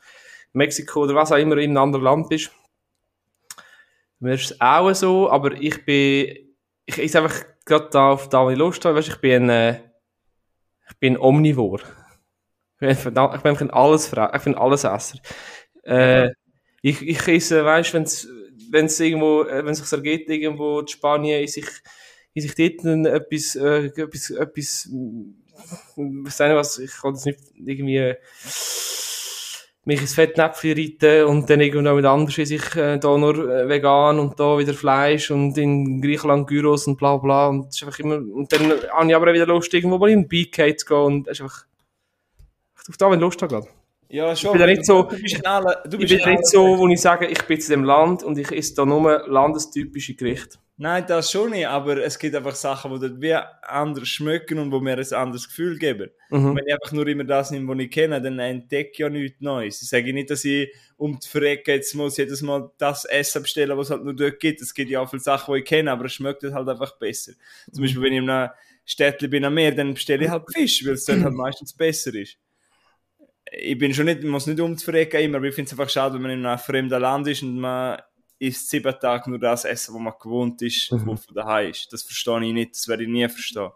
Mexiko 0.54 1.04
oder 1.04 1.16
was 1.16 1.32
auch 1.32 1.38
immer 1.38 1.58
in 1.58 1.72
einem 1.72 1.78
anderen 1.78 2.06
Land 2.06 2.30
bist. 2.30 2.52
Mir 4.20 4.34
ist 4.34 4.52
es 4.52 4.62
auch 4.62 4.94
so, 4.94 5.30
aber 5.30 5.54
ich 5.54 5.86
bin, 5.86 6.36
ich 6.86 6.98
esse 6.98 7.20
einfach 7.20 7.44
gerade 7.66 7.90
da, 7.92 8.12
auf 8.12 8.30
da, 8.30 8.46
wo 8.46 8.50
ich 8.50 8.58
Lust 8.58 8.84
habe, 8.86 8.96
weißt, 8.96 9.10
ich 9.10 9.18
bin, 9.18 9.50
äh, 9.50 9.80
ich 10.90 10.98
bin 11.00 11.18
Omnivor. 11.18 11.80
Ich 12.80 13.04
bin, 13.04 13.16
ich 13.36 13.58
bin 13.60 13.72
alles, 13.72 14.12
ich 14.12 14.44
bin 14.44 14.56
alles 14.56 14.84
Esser. 14.84 15.20
Äh, 15.88 16.32
ich, 16.82 17.02
ich 17.02 17.28
esse, 17.28 17.64
weißt, 17.64 17.94
wenn's, 17.94 18.28
wenn's 18.72 19.00
irgendwo, 19.00 19.44
äh, 19.44 19.66
wenn 19.66 19.72
es 19.72 19.80
sich 19.80 19.92
ergeht, 19.92 20.30
irgendwo 20.30 20.80
in 20.82 20.88
Spanien, 20.88 21.44
ist 21.44 21.58
ich, 21.58 21.68
ist 22.34 22.46
ich 22.46 22.56
dort 22.56 22.86
dann 22.86 23.06
etwas, 23.06 23.56
äh, 23.56 23.86
etwas, 23.88 24.30
etwas, 24.32 24.90
mm, 24.92 26.26
was 26.26 26.38
sagen 26.38 26.56
was, 26.56 26.78
ich 26.80 26.92
kann 27.02 27.14
das 27.14 27.26
nicht 27.26 27.40
irgendwie, 27.56 27.98
äh, 27.98 28.16
mich 29.86 30.02
ins 30.02 30.16
Fettnäpfchen 30.16 30.78
reiten 30.78 31.26
und 31.28 31.50
dann 31.50 31.62
irgendwo 31.62 31.94
mit 31.94 32.04
anders 32.06 32.38
ist 32.38 32.52
ich 32.52 32.76
äh, 32.76 32.98
da 33.00 33.18
nur 33.18 33.50
äh, 33.50 33.70
vegan 33.70 34.20
und 34.20 34.38
da 34.38 34.58
wieder 34.58 34.74
Fleisch 34.74 35.32
und 35.32 35.58
in 35.58 36.02
Griechenland 36.02 36.46
Gyros 36.46 36.88
und 36.88 36.98
bla 36.98 37.16
bla 37.16 37.48
und 37.48 37.68
das 37.68 37.78
ist 37.78 37.84
einfach 37.84 38.00
immer, 38.00 38.18
und 38.18 38.52
dann 38.52 38.70
habe 38.92 39.08
ich 39.10 39.16
aber 39.16 39.30
auch 39.30 39.34
wieder 39.34 39.48
Lust, 39.48 39.74
irgendwo 39.74 39.98
mal 39.98 40.10
in 40.10 40.20
ein 40.20 40.28
BK 40.28 40.76
zu 40.78 40.86
gehen 40.86 40.98
und 40.98 41.28
das 41.28 41.38
ist 41.38 41.42
einfach, 41.42 41.66
auf 42.90 42.98
da, 42.98 43.10
wenn 43.10 43.20
ich 43.20 43.22
Lust 43.22 43.42
habe 43.42 43.54
gerade. 43.56 43.77
Ja, 44.10 44.36
schon. 44.36 44.54
bin 44.54 44.62
ja 44.62 44.68
nicht 44.68 44.86
so- 44.86 45.04
Du 45.04 45.22
bist 45.22 45.36
in 45.40 45.46
allen, 45.46 45.66
du 45.86 45.98
Ich 45.98 46.10
bist 46.10 46.24
bin 46.24 46.34
in 46.34 46.40
nicht 46.40 46.48
so, 46.48 46.78
wo 46.78 46.88
ich 46.88 47.02
sage, 47.02 47.28
ich 47.28 47.42
bin 47.44 47.60
zu 47.60 47.70
dem 47.72 47.84
Land 47.84 48.24
und 48.24 48.38
ich 48.38 48.52
esse 48.52 48.74
da 48.76 48.86
nur 48.86 49.28
landestypische 49.28 50.14
Gerichte. 50.16 50.58
Nein, 50.80 51.06
das 51.08 51.32
schon 51.32 51.50
nicht, 51.50 51.68
aber 51.68 51.98
es 52.04 52.20
gibt 52.20 52.36
einfach 52.36 52.54
Sachen, 52.54 52.94
die 52.94 53.00
dort 53.00 53.20
wie 53.20 53.34
anders 53.34 54.08
schmecken 54.08 54.60
und 54.60 54.72
wo 54.72 54.80
mir 54.80 54.96
ein 54.96 55.14
anderes 55.14 55.48
Gefühl 55.48 55.76
geben. 55.80 56.12
Mhm. 56.30 56.56
Wenn 56.56 56.68
ich 56.68 56.74
einfach 56.74 56.92
nur 56.92 57.08
immer 57.08 57.24
das 57.24 57.50
nehme, 57.50 57.68
was 57.76 57.84
ich 57.84 57.90
kenne, 57.90 58.22
dann 58.22 58.38
entdecke 58.38 58.92
ich 58.94 58.98
ja 59.00 59.10
nichts 59.10 59.42
Neues. 59.42 59.82
Ich 59.82 59.90
sage 59.90 60.14
nicht, 60.14 60.30
dass 60.30 60.46
ich 60.46 60.72
um 60.96 61.20
die 61.20 61.28
Verrecke 61.28 61.74
jetzt 61.74 61.96
muss 61.96 62.18
jedes 62.18 62.44
Mal 62.44 62.70
das 62.78 63.06
Essen 63.06 63.42
bestellen, 63.42 63.76
was 63.76 63.88
es 63.88 63.92
halt 63.92 64.04
nur 64.04 64.16
dort 64.16 64.40
gibt. 64.40 64.62
Es 64.62 64.72
gibt 64.72 64.92
ja 64.92 65.02
auch 65.02 65.10
viele 65.10 65.20
Sachen, 65.24 65.52
die 65.56 65.62
ich 65.62 65.66
kenne, 65.66 65.92
aber 65.92 66.06
es 66.06 66.14
schmeckt 66.14 66.44
halt 66.44 66.70
einfach 66.70 66.96
besser. 67.00 67.32
Zum 67.72 67.82
Beispiel, 67.84 68.04
wenn 68.04 68.14
ich 68.14 68.20
in 68.20 68.30
einem 68.30 68.52
Städtchen 68.86 69.30
bin 69.32 69.46
am 69.46 69.56
Meer, 69.56 69.72
dann 69.74 69.96
bestelle 69.96 70.26
ich 70.26 70.30
halt 70.30 70.44
Fisch, 70.54 70.86
weil 70.86 70.94
es 70.94 71.06
dort 71.06 71.24
halt 71.24 71.34
meistens 71.34 71.74
besser 71.74 72.14
ist. 72.14 72.38
Ich 73.52 73.78
bin 73.78 73.94
schon 73.94 74.06
nicht, 74.06 74.24
muss 74.24 74.48
nicht 74.48 74.60
um 74.60 74.78
Verrecke 74.78 75.20
immer, 75.22 75.38
aber 75.38 75.48
ich 75.48 75.56
finde 75.56 75.68
es 75.68 75.74
einfach 75.74 75.90
schade, 75.90 76.16
wenn 76.16 76.22
man 76.22 76.32
in 76.32 76.46
einem 76.46 76.60
fremden 76.60 77.02
Land 77.02 77.28
ist 77.28 77.44
und 77.44 77.60
man 77.60 78.02
isst 78.40 78.70
sieben 78.70 78.94
Tage 79.00 79.30
nur 79.30 79.40
das 79.40 79.66
Essen, 79.66 79.96
was 79.96 80.02
man 80.02 80.14
gewohnt 80.22 80.62
ist, 80.62 80.92
Mhm. 80.92 81.06
wo 81.06 81.16
von 81.16 81.36
daheim 81.36 81.72
ist. 81.72 81.92
Das 81.92 82.04
verstehe 82.04 82.46
ich 82.46 82.54
nicht, 82.54 82.72
das 82.72 82.88
werde 82.88 83.04
ich 83.04 83.10
nie 83.10 83.28
verstehen. 83.28 83.70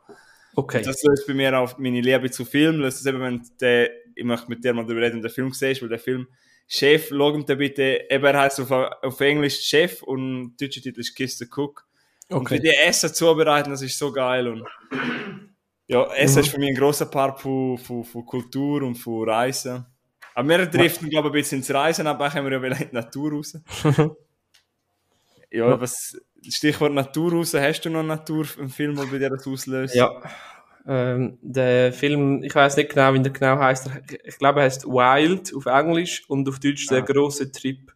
Okay. 0.53 0.81
Das 0.81 1.01
löst 1.03 1.25
bei 1.27 1.33
mir 1.33 1.57
auch 1.57 1.77
meine 1.77 2.01
Liebe 2.01 2.29
zu 2.29 2.43
Film, 2.45 2.79
löst 2.79 2.99
das 2.99 3.05
eben, 3.05 3.21
wenn 3.21 3.41
der, 3.59 3.89
ich 4.15 4.23
möchte 4.23 4.49
mit 4.49 4.63
dir 4.63 4.73
mal 4.73 4.83
darüber 4.83 5.01
reden, 5.01 5.15
wenn 5.15 5.21
den 5.21 5.31
Film 5.31 5.51
siehst, 5.51 5.81
weil 5.81 5.89
der 5.89 5.99
Film 5.99 6.27
Chef, 6.67 7.09
schau 7.09 7.33
ihn 7.33 7.45
dir 7.45 7.55
bitte, 7.55 8.05
eben 8.09 8.23
er 8.23 8.39
heißt 8.41 8.61
auf, 8.61 8.71
auf 8.71 9.19
Englisch 9.21 9.59
Chef 9.61 10.03
und 10.03 10.55
der 10.57 10.67
deutsche 10.67 10.81
Titel 10.81 10.99
ist 10.99 11.15
Kiss 11.15 11.37
the 11.37 11.45
Cook. 11.45 11.85
Und 12.29 12.47
für 12.47 12.55
okay. 12.55 12.63
die 12.63 12.75
Essen 12.87 13.13
zubereiten, 13.13 13.71
das 13.71 13.81
ist 13.81 13.97
so 13.97 14.11
geil 14.11 14.47
und 14.47 14.65
ja, 15.91 16.05
Essen 16.13 16.35
Mhm. 16.35 16.39
ist 16.41 16.49
für 16.49 16.59
mich 16.59 16.69
ein 16.69 16.75
grosser 16.75 17.05
Part 17.05 17.39
von, 17.41 17.77
von, 17.77 18.03
von 18.03 18.25
Kultur 18.25 18.81
und 18.83 18.95
von 18.95 19.27
Reisen. 19.29 19.85
Aber 20.33 20.47
wir 20.47 20.65
driften, 20.65 21.09
glaube 21.09 21.27
ich, 21.27 21.31
ein 21.31 21.33
bisschen 21.33 21.57
ins 21.59 21.73
Reisen, 21.73 22.07
aber 22.07 22.29
kommen 22.29 22.45
wir 22.45 22.53
ja 22.53 22.63
wieder 22.63 22.79
in 22.81 22.89
die 22.89 22.95
Natur 22.95 23.31
raus. 23.33 23.57
ja, 25.51 25.79
was, 25.79 26.17
Stichwort 26.47 26.93
Natur 26.93 27.33
raus, 27.33 27.53
hast 27.53 27.81
du 27.81 27.89
noch 27.89 28.03
Natur 28.03 28.45
im 28.57 28.69
Film, 28.69 28.97
wo 28.97 29.05
bei 29.07 29.17
dir 29.17 29.29
das 29.29 29.45
auslöst? 29.45 29.95
Ja. 29.95 30.09
Ähm, 30.87 31.37
der 31.41 31.93
Film, 31.93 32.41
ich 32.43 32.55
weiß 32.55 32.77
nicht 32.77 32.89
genau, 32.93 33.13
wie 33.13 33.19
der 33.21 33.31
genau 33.31 33.59
heißt. 33.59 33.89
Ich 34.23 34.37
glaube, 34.39 34.61
er 34.61 34.65
heißt 34.65 34.85
Wild 34.85 35.53
auf 35.55 35.65
Englisch 35.67 36.23
und 36.27 36.47
auf 36.49 36.59
Deutsch 36.59 36.87
der 36.87 36.99
Ah. 36.99 37.05
große 37.05 37.51
Trip. 37.51 37.93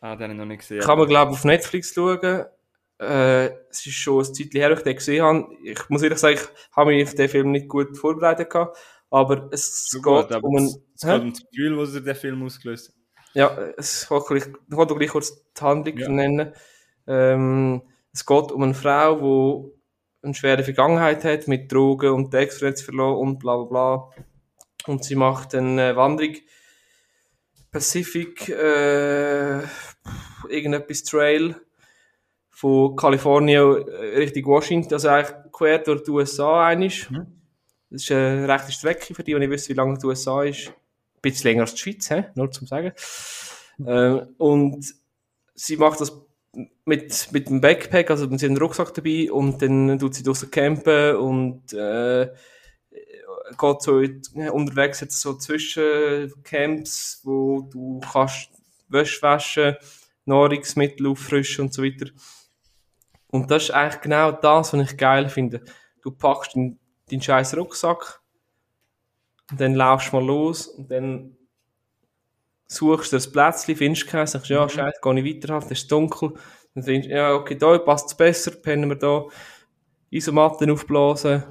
Ah, 0.00 0.16
den 0.16 0.22
habe 0.22 0.32
ich 0.32 0.38
noch 0.38 0.46
nicht 0.46 0.60
gesehen. 0.60 0.80
Kann 0.80 0.96
man, 0.98 1.08
glaube 1.08 1.32
ich, 1.32 1.38
auf 1.38 1.44
Netflix 1.44 1.92
schauen. 1.92 2.44
Äh, 3.00 3.46
es 3.70 3.86
ist 3.86 3.94
schon 3.94 4.18
ein 4.22 4.34
Zeitchen 4.34 4.60
her, 4.60 4.68
dass 4.68 4.80
ich 4.80 4.84
den 4.84 4.96
gesehen 4.96 5.24
habe. 5.24 5.46
Ich 5.64 5.88
muss 5.88 6.02
ehrlich 6.02 6.18
sagen, 6.18 6.36
ich 6.36 6.76
habe 6.76 6.90
mich 6.90 7.08
auf 7.08 7.14
den 7.14 7.28
Film 7.30 7.50
nicht 7.50 7.68
gut 7.68 7.96
vorbereitet 7.96 8.50
gehabt. 8.50 8.76
Aber 9.10 9.48
es 9.52 9.88
So 9.88 9.98
geht 10.00 10.04
gut, 10.04 10.32
aber 10.32 10.46
um 10.46 10.56
es, 10.56 10.74
einen, 10.74 10.84
es 10.94 11.00
geht 11.02 11.20
um 11.22 11.30
das 11.32 11.42
Gefühl, 11.50 11.78
was 11.78 11.92
dir 11.92 12.00
der 12.02 12.14
Film 12.14 12.42
ausgelöst 12.44 12.88
hat. 12.88 12.94
Ja, 13.32 13.56
es 13.76 14.02
ich 14.02 14.08
doch 14.08 14.26
gleich 14.28 15.10
kurz 15.10 15.42
die 15.52 15.60
Handlung 15.62 15.96
Ja. 15.96 16.08
nennen. 16.08 16.52
Ähm, 17.06 17.82
es 18.12 18.26
geht 18.26 18.52
um 18.52 18.62
eine 18.62 18.74
Frau, 18.74 19.72
die 20.22 20.26
eine 20.26 20.34
schwere 20.34 20.62
Vergangenheit 20.62 21.24
hat 21.24 21.48
mit 21.48 21.72
Drogen 21.72 22.10
und 22.12 22.32
die 22.34 22.36
Ex-Freundin 22.36 22.84
verloren 22.84 23.16
und 23.18 23.38
bla 23.38 23.56
bla 23.56 23.64
bla. 23.64 24.10
Und 24.86 25.04
sie 25.04 25.14
macht 25.16 25.54
eine 25.54 25.96
Wanderung 25.96 26.36
Pacific, 27.70 28.48
äh, 28.48 29.60
irgendetwas 30.48 31.04
Trail 31.04 31.56
von 32.60 32.94
Kalifornien 32.94 33.88
äh, 33.88 34.18
Richtung 34.18 34.44
Washington, 34.44 34.92
also 34.92 35.08
eigentlich 35.08 35.34
quer 35.50 35.78
durch 35.78 36.02
die 36.02 36.10
USA 36.10 36.66
einig. 36.66 37.10
Mhm. 37.10 37.26
Das 37.88 38.02
ist 38.02 38.12
eine 38.12 38.46
rechte 38.46 38.70
Strecke 38.70 39.14
für 39.14 39.24
die, 39.24 39.32
die 39.32 39.38
nicht 39.38 39.50
wissen, 39.50 39.70
wie 39.70 39.74
lange 39.74 39.96
die 39.96 40.04
USA 40.04 40.42
ist. 40.42 40.68
Ein 40.68 40.74
bisschen 41.22 41.50
länger 41.50 41.62
als 41.62 41.74
die 41.74 41.80
Schweiz, 41.80 42.10
hä? 42.10 42.26
nur 42.34 42.50
zum 42.50 42.66
Sagen. 42.66 42.92
Ähm, 43.86 44.34
und 44.36 44.94
sie 45.54 45.78
macht 45.78 46.02
das 46.02 46.12
mit, 46.84 47.32
mit 47.32 47.48
dem 47.48 47.62
Backpack, 47.62 48.10
also 48.10 48.26
sie 48.26 48.34
hat 48.34 48.42
einen 48.42 48.58
Rucksack 48.58 48.92
dabei 48.92 49.32
und 49.32 49.62
dann 49.62 49.98
tut 49.98 50.14
sie 50.14 50.22
draussen 50.22 50.50
campen 50.50 51.16
und 51.16 51.72
äh, 51.72 52.28
geht 53.58 53.82
so 53.82 54.02
unterwegs 54.52 55.00
jetzt 55.00 55.18
so 55.18 55.32
zwischen 55.38 56.30
Camps, 56.42 57.22
wo 57.24 57.62
du 57.62 58.00
kannst 58.00 58.50
Wäsche 58.88 59.22
waschen, 59.22 59.76
Nahrungsmittel 60.26 61.06
auffrischen 61.06 61.64
und 61.64 61.72
so 61.72 61.82
weiter. 61.82 62.10
Und 63.30 63.50
das 63.50 63.64
ist 63.64 63.70
eigentlich 63.70 64.00
genau 64.00 64.32
das, 64.32 64.72
was 64.72 64.90
ich 64.90 64.96
geil 64.96 65.28
finde. 65.28 65.62
Du 66.02 66.10
packst 66.10 66.56
deinen, 66.56 66.78
deinen 67.10 67.22
scheiß 67.22 67.56
Rucksack 67.56 68.20
und 69.50 69.60
dann 69.60 69.74
laufst 69.74 70.12
du 70.12 70.16
mal 70.16 70.26
los 70.26 70.66
und 70.66 70.90
dann 70.90 71.36
suchst 72.66 73.12
du 73.12 73.16
das 73.16 73.30
Plätzchen, 73.30 73.76
findest 73.76 74.06
keins, 74.06 74.32
sagst, 74.32 74.48
ja, 74.48 74.68
scheiße, 74.68 75.00
gehe 75.02 75.20
ich 75.20 75.42
weiter, 75.42 75.58
es 75.58 75.70
ist 75.70 75.90
dunkel. 75.90 76.34
Dann 76.74 76.84
findest 76.84 77.10
du, 77.10 77.14
ja, 77.14 77.34
okay, 77.34 77.56
da 77.56 77.78
passt 77.78 78.08
es 78.08 78.14
besser, 78.14 78.52
pennen 78.52 78.88
wir 78.88 78.96
da. 78.96 79.24
Isomatten 80.10 80.70
aufblasen, 80.70 81.42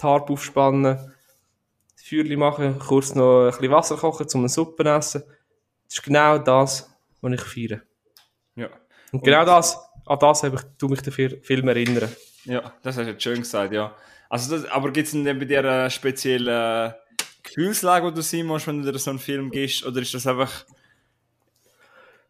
die 0.00 0.02
Harpe 0.02 0.32
aufspannen, 0.32 0.82
das 0.84 2.04
Feuerchen 2.06 2.38
machen, 2.38 2.78
kurz 2.78 3.14
noch 3.14 3.46
ein 3.46 3.50
bisschen 3.50 3.70
Wasser 3.70 3.96
kochen, 3.96 4.28
zum 4.28 4.42
eine 4.42 4.48
Suppe 4.48 4.84
essen. 4.84 5.22
Das 5.84 5.96
ist 5.96 6.02
genau 6.02 6.38
das, 6.38 6.90
was 7.20 7.32
ich 7.32 7.40
feiere. 7.40 7.82
Ja. 8.54 8.68
Und 9.12 9.22
genau 9.22 9.44
das, 9.44 9.78
an 10.06 10.18
das 10.18 10.42
habe 10.42 10.56
ich, 10.56 10.62
tu 10.78 10.88
mich 10.88 11.00
Fil- 11.00 11.40
Film 11.42 11.68
erinnern. 11.68 12.08
Ja, 12.44 12.72
das 12.82 12.96
hast 12.96 13.06
du 13.06 13.10
jetzt 13.10 13.22
schön 13.22 13.40
gesagt, 13.40 13.72
ja. 13.72 13.94
Also 14.28 14.56
das, 14.56 14.70
aber 14.70 14.90
gibt 14.92 15.06
es 15.06 15.12
denn 15.12 15.24
bei 15.24 15.44
dir 15.44 15.60
eine 15.60 15.90
spezielle 15.90 16.98
Gefühlslage, 17.42 18.06
wo 18.06 18.10
du 18.10 18.22
sein 18.22 18.46
musst, 18.46 18.66
wenn 18.66 18.82
du 18.82 18.90
dir 18.92 18.98
so 18.98 19.10
einen 19.10 19.18
Film 19.18 19.50
gibst? 19.50 19.84
Oder 19.84 20.00
ist 20.02 20.14
das 20.14 20.26
einfach... 20.26 20.64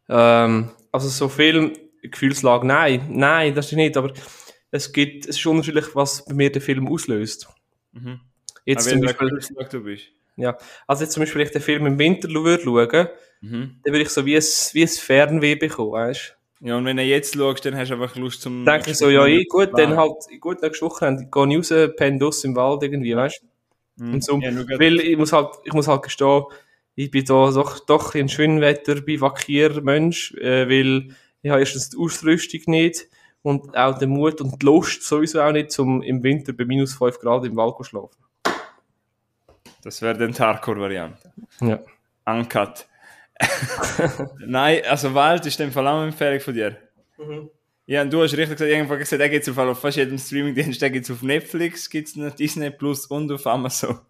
Ähm, 0.09 0.71
also 0.93 1.09
so 1.09 1.29
Film, 1.29 1.73
Gefühlslage, 2.03 2.67
nein, 2.67 3.07
nein, 3.11 3.55
das 3.55 3.67
ist 3.67 3.73
nicht, 3.73 3.97
aber 3.97 4.13
es 4.71 4.93
gibt, 4.93 5.27
es 5.27 5.37
ist 5.37 5.47
unterschiedlich, 5.47 5.95
was 5.95 6.25
bei 6.25 6.35
mir 6.35 6.53
der 6.53 6.63
Film 6.63 6.87
auslöst. 6.89 7.49
Mhm. 7.93 8.21
Jetzt 8.65 8.87
Jetzt 8.87 8.91
zum 8.91 9.01
Beispiel, 9.01 9.31
du 9.71 9.81
bist? 9.81 10.05
ja, 10.37 10.57
also 10.87 11.03
jetzt 11.05 11.13
zum 11.13 11.23
Beispiel, 11.23 11.41
wenn 11.41 11.47
ich 11.47 11.53
den 11.53 11.63
Film 11.63 11.87
im 11.87 11.99
Winter 11.99 12.29
würde 12.29 12.63
schauen, 12.63 13.09
Mhm. 13.43 13.81
dann 13.85 13.93
würde 13.93 14.03
ich 14.03 14.09
so 14.09 14.25
wie 14.25 14.37
ein, 14.37 14.43
wie 14.73 14.83
ein 14.83 14.89
Fernweh 14.89 15.55
bekommen, 15.57 15.93
weißt 15.93 16.36
Ja, 16.61 16.77
und 16.77 16.85
wenn 16.87 16.97
du 16.97 17.03
jetzt 17.03 17.35
schaust, 17.35 17.65
dann 17.65 17.77
hast 17.77 17.91
du 17.91 17.95
einfach 17.95 18.17
Lust 18.17 18.41
zum... 18.41 18.65
Denke 18.65 18.91
ich 18.91 18.97
so, 18.97 19.11
ja, 19.11 19.27
eh, 19.27 19.45
gut, 19.45 19.71
dann 19.77 19.97
halt, 19.97 20.15
gut, 20.41 20.63
nächste 20.63 20.87
Woche 20.87 21.15
gehe 21.31 21.59
ich 21.59 21.71
raus, 21.71 21.91
penne 21.97 22.19
draussen 22.19 22.51
im 22.51 22.57
Wald 22.57 22.83
irgendwie, 22.83 23.15
weißt 23.15 23.43
du? 23.43 24.05
Mhm. 24.05 24.15
Und 24.15 24.25
so, 24.25 24.39
Ja, 24.39 24.51
weil 24.79 25.01
ich 25.01 25.17
muss 25.17 25.33
halt, 25.33 25.51
ich 25.65 25.73
muss 25.73 25.89
halt 25.89 26.03
gestehen, 26.03 26.45
ich 26.95 27.11
bin 27.11 27.25
da 27.27 27.51
doch, 27.51 27.79
doch 27.81 28.15
in 28.15 28.29
Schwimmwetter 28.29 29.03
bivakierter 29.03 29.83
Mensch, 29.83 30.33
äh, 30.35 30.69
weil 30.69 31.15
ich 31.43 31.51
habe 31.51 31.61
erstens 31.61 31.91
die 31.91 31.99
Ausrüstung 31.99 32.63
nicht 32.67 33.07
und 33.43 33.77
auch 33.77 33.99
den 33.99 34.11
Mut 34.11 34.41
und 34.41 34.61
die 34.61 34.67
Lust 34.67 35.03
sowieso 35.03 35.43
auch 35.43 35.53
nicht, 35.53 35.79
um 35.79 36.03
im 36.03 36.23
Winter 36.23 36.53
bei 36.55 36.65
minus 36.65 36.95
5 36.95 37.19
Grad 37.21 37.45
im 37.45 37.55
Wald 37.57 37.77
zu 37.77 37.85
schlafen. 37.85 38.17
Das 39.83 40.03
wäre 40.03 40.19
dann 40.19 40.33
die 40.33 40.39
Hardcore-Variante. 40.39 41.33
Ja. 41.61 41.79
Uncut. 42.25 42.87
Nein, 44.39 44.83
also 44.89 45.15
Wald 45.15 45.45
ist 45.47 45.61
in 45.61 45.67
dem 45.67 45.73
Fall 45.73 45.87
auch 45.87 45.99
eine 45.99 46.07
Empfehlung 46.07 46.41
von 46.41 46.55
dir. 46.55 46.77
Ja, 47.87 48.03
und 48.03 48.13
du 48.13 48.23
hast 48.23 48.33
richtig 48.33 48.57
gesagt, 48.57 48.71
irgendwann 48.71 48.99
gesagt, 48.99 49.21
der 49.21 49.29
gibt 49.29 49.47
es 49.47 49.59
auf 49.59 49.81
fast 49.81 49.97
jedem 49.97 50.19
Streamingdienst, 50.19 50.83
der 50.83 50.91
gibt 50.91 51.05
es 51.05 51.11
auf 51.11 51.23
Netflix, 51.23 51.89
gibt 51.89 52.09
es 52.09 52.17
noch 52.17 52.35
Disney 52.35 52.71
Plus 52.71 53.07
und 53.07 53.31
auf 53.31 53.47
Amazon. 53.47 54.01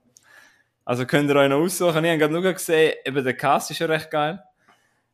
Also 0.85 1.05
könnt 1.05 1.29
ihr 1.29 1.37
euch 1.37 1.49
noch 1.49 1.59
aussuchen. 1.59 2.05
Ich 2.05 2.11
habe 2.11 2.19
gerade 2.19 2.33
nur 2.33 2.53
gesehen, 2.53 2.95
eben 3.05 3.25
der 3.25 3.35
Cast 3.35 3.71
ist 3.71 3.81
ja 3.81 3.87
recht 3.87 4.11
geil. 4.11 4.41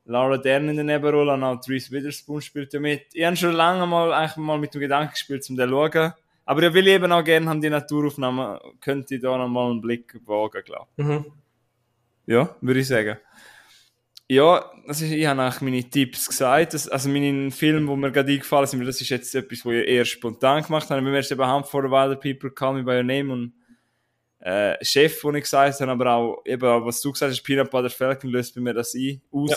Laura 0.05 0.37
Dern 0.37 0.69
in 0.69 0.77
der 0.77 0.85
Nebenrolle 0.85 1.33
und 1.33 1.45
auch 1.45 1.61
Reese 1.69 1.91
Witherspoon 1.91 2.41
spielt 2.41 2.73
ja 2.73 2.81
mit. 2.81 3.07
Ich 3.15 3.25
habe 3.25 3.37
schon 3.37 3.53
lange 3.53 3.87
mal, 3.87 4.13
eigentlich 4.13 4.37
mal 4.37 4.59
mit 4.59 4.75
dem 4.75 4.81
Gedanken 4.81 5.13
gespielt, 5.13 5.49
um 5.49 5.57
den 5.57 5.69
zu 5.69 5.75
schauen. 5.75 6.13
Aber 6.45 6.63
ich 6.63 6.75
will 6.75 6.87
eben 6.89 7.11
auch 7.13 7.23
gerne 7.23 7.49
haben 7.49 7.61
die 7.61 7.71
Naturaufnahmen, 7.71 8.59
könnte 8.81 9.15
ich 9.15 9.23
da 9.23 9.39
noch 9.39 9.49
mal 9.49 9.71
einen 9.71 9.81
Blick 9.81 10.15
wagen, 10.27 10.63
glaube 10.65 10.89
ich. 10.97 11.05
Mhm. 11.05 11.25
Ja, 12.27 12.55
würde 12.61 12.81
ich 12.81 12.89
sagen. 12.89 13.17
Ja, 14.33 14.65
das 14.87 15.03
ist, 15.03 15.11
ich 15.11 15.27
habe 15.27 15.43
eigentlich 15.43 15.61
meine 15.61 15.85
Tipps 15.85 16.27
gesagt. 16.27 16.73
Das, 16.73 16.89
also 16.89 17.11
mein 17.11 17.51
Film, 17.51 17.87
wo 17.87 17.97
mir 17.97 18.11
gerade 18.11 18.33
eingefallen 18.33 18.67
sind, 18.67 18.83
das 18.87 18.99
ist 18.99 19.11
jetzt 19.11 19.35
etwas, 19.35 19.63
wo 19.63 19.73
ich 19.73 19.87
eher 19.87 20.07
spontan 20.07 20.63
gemacht 20.63 20.89
habe. 20.89 21.03
Mir 21.03 21.19
ist 21.19 21.31
eben 21.31 21.65
for 21.65 21.83
the 21.83 21.91
Wilder 21.91 22.17
People, 22.17 22.51
Call 22.51 22.73
Me 22.73 22.83
By 22.83 22.93
Your 22.93 23.03
Name 23.03 23.31
und 23.31 23.53
äh, 24.39 24.83
Chef, 24.83 25.23
wo 25.23 25.31
ich 25.33 25.43
gesagt 25.43 25.79
habe, 25.79 25.93
aber 25.93 26.11
auch, 26.13 26.43
eben, 26.47 26.63
was 26.83 27.03
du 27.03 27.13
gesagt 27.13 27.31
hast, 27.31 27.43
Peanut 27.43 27.71
Butter 27.71 27.91
Falcon 27.91 28.31
löst 28.31 28.55
bei 28.55 28.63
mir 28.63 28.73
das 28.73 28.95
ein, 28.95 29.21
aus. 29.31 29.51
Ja. 29.51 29.57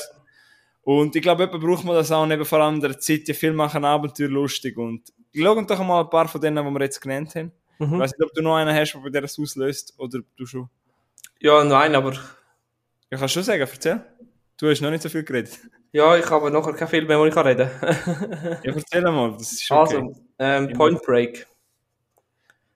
Und 0.82 1.16
ich 1.16 1.22
glaube, 1.22 1.46
etwa 1.46 1.58
braucht 1.58 1.86
man 1.86 1.96
das 1.96 2.12
auch, 2.12 2.24
und 2.24 2.32
eben 2.32 2.44
vor 2.44 2.60
allem 2.60 2.76
in 2.76 2.82
der 2.82 3.00
Zeit, 3.00 3.30
die 3.30 3.34
Filme 3.34 3.56
machen 3.56 3.86
Abenteuer 3.86 4.28
lustig 4.28 4.78
und 4.78 5.04
ich 5.32 5.42
schaue 5.42 5.66
doch 5.66 5.84
mal 5.86 6.02
ein 6.02 6.10
paar 6.10 6.28
von 6.28 6.42
denen, 6.42 6.66
die 6.66 6.72
wir 6.74 6.82
jetzt 6.82 7.00
genannt 7.00 7.34
haben. 7.36 7.54
Ich 7.80 7.88
Mhm. 7.88 7.98
weiß 8.00 8.12
nicht, 8.12 8.24
ob 8.28 8.34
du 8.34 8.42
noch 8.42 8.58
einen 8.58 8.76
hast, 8.76 8.94
der 8.94 9.22
das 9.22 9.40
auslöst, 9.40 9.94
oder 9.98 10.20
du 10.36 10.46
schon... 10.46 10.70
Ja, 11.40 11.64
nein, 11.64 11.96
aber 11.96 12.12
Ich 13.10 13.20
kann 13.20 13.30
schon 13.30 13.44
sagen, 13.44 13.62
erzähl. 13.62 14.04
Du 14.58 14.70
hast 14.70 14.82
noch 14.82 14.90
nicht 14.90 15.04
so 15.04 15.10
viel 15.10 15.24
geredet. 15.24 15.60
ja, 15.92 16.16
ich 16.16 16.30
habe 16.30 16.50
nachher 16.50 16.74
keinen 16.74 16.88
Film 16.88 17.08
mehr, 17.08 17.20
wo 17.20 17.26
ich 17.26 17.34
kann 17.34 17.46
reden 17.46 17.70
Ja, 18.64 18.74
erzähl 18.74 19.02
mal, 19.02 19.32
das 19.34 19.54
ist 19.54 19.66
schon 19.66 19.78
okay. 19.78 19.96
Also, 19.96 20.22
ähm, 20.40 20.74
Point 20.74 21.02
Break. 21.02 21.46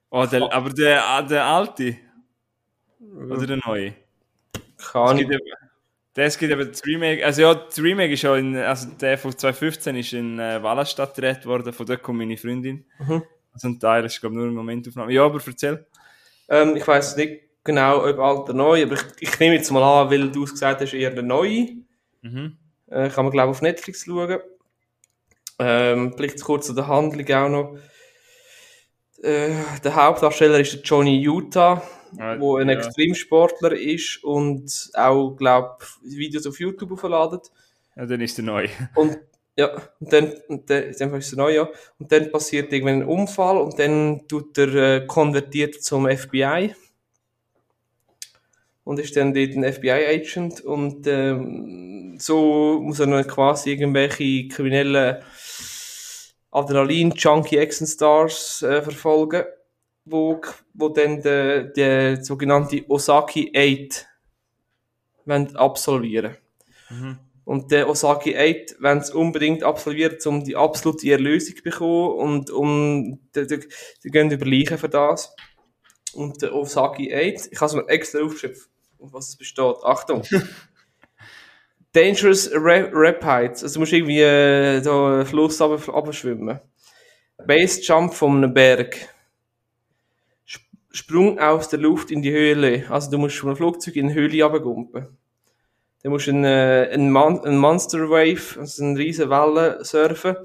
oh, 0.09 0.25
der, 0.25 0.53
aber 0.53 0.69
der, 0.71 1.05
ah, 1.05 1.21
der 1.21 1.45
alte? 1.45 1.95
Oder 2.99 3.47
der 3.47 3.59
neue? 3.65 3.93
Kann 4.77 5.17
ich. 5.17 5.29
es 6.15 6.37
gibt 6.37 6.51
eben 6.51 6.69
das 6.69 6.85
Remake, 6.85 7.25
also 7.25 7.41
ja, 7.41 7.53
das 7.53 7.79
Remake 7.79 8.13
ist 8.13 8.23
ja 8.23 8.35
in, 8.35 8.57
also 8.57 8.89
der 8.99 9.17
von 9.17 9.31
2015 9.31 9.95
ist 9.95 10.13
in 10.13 10.37
äh, 10.39 10.61
Wallenstadt 10.61 11.15
gedreht 11.15 11.45
worden, 11.45 11.71
von 11.71 11.85
dort 11.85 12.03
kommt 12.03 12.19
meine 12.19 12.35
Freundin. 12.35 12.85
Mhm. 12.99 13.23
Also 13.53 13.69
ein 13.69 13.79
Teil 13.79 14.05
ist, 14.05 14.19
glaube 14.19 14.35
ich, 14.35 14.37
nur 14.37 14.47
eine 14.47 14.55
Momentaufnahme. 14.55 15.13
Ja, 15.13 15.25
aber 15.25 15.41
erzähl. 15.45 15.85
Ähm, 16.49 16.75
ich 16.75 16.85
weiß 16.85 17.15
nicht 17.15 17.48
genau, 17.63 18.05
ob 18.07 18.19
alt 18.19 18.39
oder 18.39 18.53
neu, 18.53 18.83
aber 18.83 18.95
ich, 18.95 19.01
ich 19.19 19.39
nehme 19.39 19.55
jetzt 19.55 19.71
mal 19.71 19.83
an, 19.83 20.09
weil 20.09 20.31
du 20.31 20.43
es 20.43 20.51
gesagt 20.51 20.81
hast, 20.81 20.93
eher 20.93 21.11
der 21.11 21.23
neue. 21.23 21.69
Mhm. 22.21 22.57
Äh, 22.87 23.09
kann 23.09 23.25
man, 23.25 23.31
glaube 23.31 23.51
ich, 23.51 23.57
auf 23.57 23.61
Netflix 23.61 24.05
schauen. 24.05 24.39
Ähm, 25.59 26.13
vielleicht 26.15 26.41
kurz 26.41 26.67
zu 26.67 26.73
der 26.73 26.87
Handlung 26.87 27.29
auch 27.31 27.49
noch. 27.49 27.77
Äh, 29.21 29.51
der 29.83 29.95
Hauptdarsteller 29.95 30.59
ist 30.59 30.73
der 30.73 30.81
Johnny 30.81 31.19
Utah, 31.21 31.81
Äh, 32.17 32.39
wo 32.39 32.57
ein 32.57 32.69
ja. 32.69 32.75
Extremsportler 32.75 33.73
ist 33.73 34.23
und 34.23 34.89
auch, 34.95 35.35
glaube 35.35 35.77
Videos 36.03 36.47
auf 36.47 36.59
YouTube 36.59 36.91
aufladet. 36.91 37.51
Ja, 37.95 38.05
dann 38.05 38.21
ist 38.21 38.37
der 38.37 38.45
neue. 38.45 38.69
Und 38.95 39.19
ja, 39.57 39.73
und 39.99 40.13
dann, 40.13 40.33
und 40.47 40.69
dann, 40.69 40.83
in 40.83 40.93
dem 40.93 41.09
Fall 41.09 41.19
ist 41.19 41.27
es 41.27 41.35
neu, 41.35 41.53
ja. 41.53 41.67
Und 41.99 42.11
dann 42.13 42.31
passiert 42.31 42.71
irgendwann 42.71 43.01
ein 43.01 43.07
Unfall 43.07 43.57
und 43.57 43.77
dann 43.77 44.25
tut 44.29 44.57
er 44.57 44.73
äh, 44.73 45.05
konvertiert 45.05 45.83
zum 45.83 46.07
FBI. 46.09 46.73
Und 48.89 48.97
ist 48.97 49.15
dann 49.15 49.35
dort 49.35 49.51
ein 49.51 49.71
FBI-Agent 49.71 50.61
und 50.61 51.05
ähm, 51.05 52.17
so 52.17 52.79
muss 52.81 52.99
er 52.99 53.05
dann 53.05 53.27
quasi 53.27 53.69
irgendwelche 53.69 54.47
kriminellen 54.47 55.21
Adrenalin-Junkie 56.49 57.57
Action 57.57 57.85
Stars 57.85 58.63
äh, 58.63 58.81
verfolgen, 58.81 59.43
wo, 60.05 60.41
wo 60.73 60.89
dann 60.89 61.21
der, 61.21 61.65
der 61.65 62.23
sogenannte 62.23 62.83
Osaki 62.89 63.51
8 63.55 64.07
wollen 65.25 65.55
absolvieren. 65.55 66.35
Und 67.45 67.71
der 67.71 67.87
Osaki 67.87 68.35
8 68.35 68.81
wollen 68.81 68.97
es 68.97 69.11
unbedingt 69.11 69.61
absolvieren, 69.61 70.17
um 70.25 70.43
die 70.43 70.55
absolute 70.55 71.11
Erlösung 71.11 71.57
zu 71.57 71.61
bekommen 71.61 72.15
und 72.15 72.49
um, 72.49 73.19
die, 73.35 73.45
die, 73.45 73.59
die 74.03 74.09
gehen 74.09 74.31
über 74.31 74.47
Leichen 74.47 74.79
für 74.79 74.89
das. 74.89 75.35
Und 76.13 76.41
der 76.41 76.55
Osaki 76.55 77.13
8, 77.13 77.49
ich 77.51 77.61
habe 77.61 77.67
es 77.67 77.73
mir 77.75 77.87
extra 77.87 78.21
aufgeschrieben, 78.21 78.59
auf 78.99 79.13
was 79.13 79.29
es 79.29 79.35
besteht. 79.37 79.75
Achtung! 79.83 80.23
Dangerous 81.93 82.49
Ra- 82.53 82.89
Rapids, 82.91 83.63
also 83.63 83.75
du 83.75 83.79
musst 83.79 83.93
irgendwie 83.93 84.21
äh, 84.21 84.81
da 84.81 85.13
einen 85.15 85.25
Fluss 85.25 85.59
runterschwimmen. 85.59 86.59
Base 87.47 87.81
Jump 87.81 88.13
von 88.13 88.37
einem 88.37 88.53
Berg. 88.53 88.95
Sp- 90.45 90.67
Sprung 90.91 91.39
aus 91.39 91.69
der 91.69 91.79
Luft 91.79 92.11
in 92.11 92.21
die 92.21 92.31
Höhle, 92.31 92.85
also 92.89 93.09
du 93.11 93.17
musst 93.17 93.37
von 93.37 93.49
einem 93.49 93.57
Flugzeug 93.57 93.95
in 93.95 94.05
eine 94.07 94.13
Höhle 94.15 94.43
runtergumpen. 94.43 95.07
Dann 96.03 96.11
musst 96.11 96.27
du 96.27 96.31
einen, 96.31 96.45
äh, 96.45 96.89
einen, 96.93 97.11
Mon 97.11 97.41
einen 97.43 97.57
Monster 97.57 98.09
Wave, 98.09 98.59
also 98.59 98.83
eine 98.83 98.97
riesen 98.97 99.29
Welle 99.29 99.83
surfen. 99.83 100.35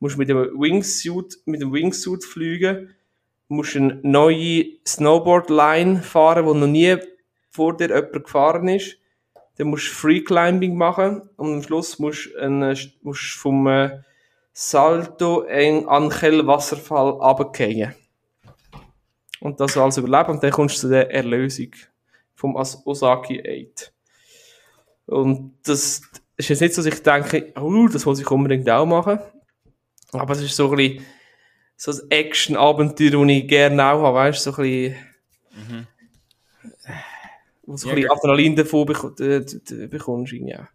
Musst 0.00 0.18
mit 0.18 0.28
dem 0.28 0.38
Wingsuit, 0.60 1.38
mit 1.46 1.60
dem 1.62 1.72
Wingsuit 1.72 2.24
fliegen. 2.24 2.94
Musst 3.48 3.76
eine 3.76 4.00
neue 4.02 4.64
Snowboard-Line 4.86 6.02
fahren, 6.02 6.46
die 6.46 6.58
noch 6.60 6.66
nie 6.66 6.96
vor 7.52 7.76
dir 7.76 7.88
jemand 7.88 8.24
gefahren 8.24 8.68
ist. 8.68 8.96
Dann 9.56 9.68
musst 9.68 9.88
du 9.88 9.92
Free 9.94 10.20
Climbing 10.22 10.74
machen 10.76 11.28
und 11.36 11.52
am 11.54 11.62
Schluss 11.62 11.98
musst 11.98 12.30
du 12.34 12.38
einen- 12.40 12.76
musst 13.02 13.34
vom 13.34 13.66
äh, 13.68 14.00
Salto 14.52 15.42
en 15.44 15.86
Angel 15.88 16.46
Wasserfall 16.46 17.10
runterfallen. 17.10 17.94
Und 19.40 19.60
das 19.60 19.76
alles 19.76 19.96
überleben 19.98 20.30
und 20.32 20.42
dann 20.42 20.50
kommst 20.52 20.76
du 20.76 20.80
zu 20.82 20.88
der 20.88 21.10
Erlösung 21.12 21.70
vom 22.34 22.54
Osaki 22.56 23.42
8. 23.74 23.92
Und 25.06 25.54
das 25.64 26.02
ist 26.36 26.48
jetzt 26.48 26.60
nicht 26.60 26.74
so, 26.74 26.82
dass 26.82 26.94
ich 26.94 27.02
denke, 27.02 27.52
oh, 27.60 27.88
das 27.92 28.06
muss 28.06 28.20
ich 28.20 28.30
unbedingt 28.30 28.68
auch 28.70 28.86
machen. 28.86 29.18
Aber 30.12 30.32
es 30.34 30.42
ist 30.42 30.56
so 30.56 30.70
ein 30.70 30.76
bisschen 30.76 31.04
so 31.76 31.90
ein 31.90 32.10
Action-Abenteuer, 32.10 33.10
das 33.10 33.28
ich 33.28 33.48
gerne 33.48 33.84
auch 33.84 34.02
habe, 34.02 34.16
weißt 34.16 34.46
du, 34.46 34.52
so 34.52 34.62
ein 34.62 34.94
bisschen, 35.50 35.88
wo 37.64 37.72
du 37.72 37.78
so 37.78 37.88
ein 37.88 37.98
Ja, 37.98 38.02
bisschen 38.08 38.10
Adrenalin 38.18 38.56
davon 38.56 38.88
äh, 39.20 39.86
bekommst, 39.88 40.32
auch. 40.34 40.66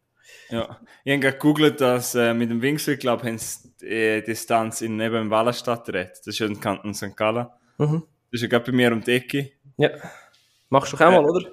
Ja. 0.50 0.80
Ich 1.04 1.12
habe 1.12 1.20
gerade 1.22 1.38
gegoogelt, 1.38 1.82
dass 1.82 2.16
äh, 2.16 2.34
mit 2.34 2.50
dem 2.50 2.62
Wingsuit, 2.62 3.04
ich, 3.04 3.10
haben 3.10 3.38
sie 3.38 3.86
äh, 3.86 4.22
Distanz 4.22 4.82
in 4.82 5.00
eben 5.00 5.16
in 5.16 5.30
Wallenstadt 5.30 5.86
gedreht. 5.86 6.12
Das 6.20 6.28
ist 6.28 6.40
ja 6.40 6.48
in 6.48 6.60
Kanton 6.60 6.94
St. 6.94 7.16
Gallen. 7.16 7.48
Mhm. 7.78 8.04
Das 8.32 8.40
ist 8.40 8.42
ja 8.44 8.48
gerade 8.48 8.72
bei 8.72 8.76
mir 8.76 8.92
um 8.92 9.02
die 9.02 9.12
Ecke. 9.12 9.52
Ja. 9.78 9.90
Machst 10.70 10.94
du 10.94 10.98
auch 10.98 11.12
mal, 11.12 11.26
oder? 11.26 11.50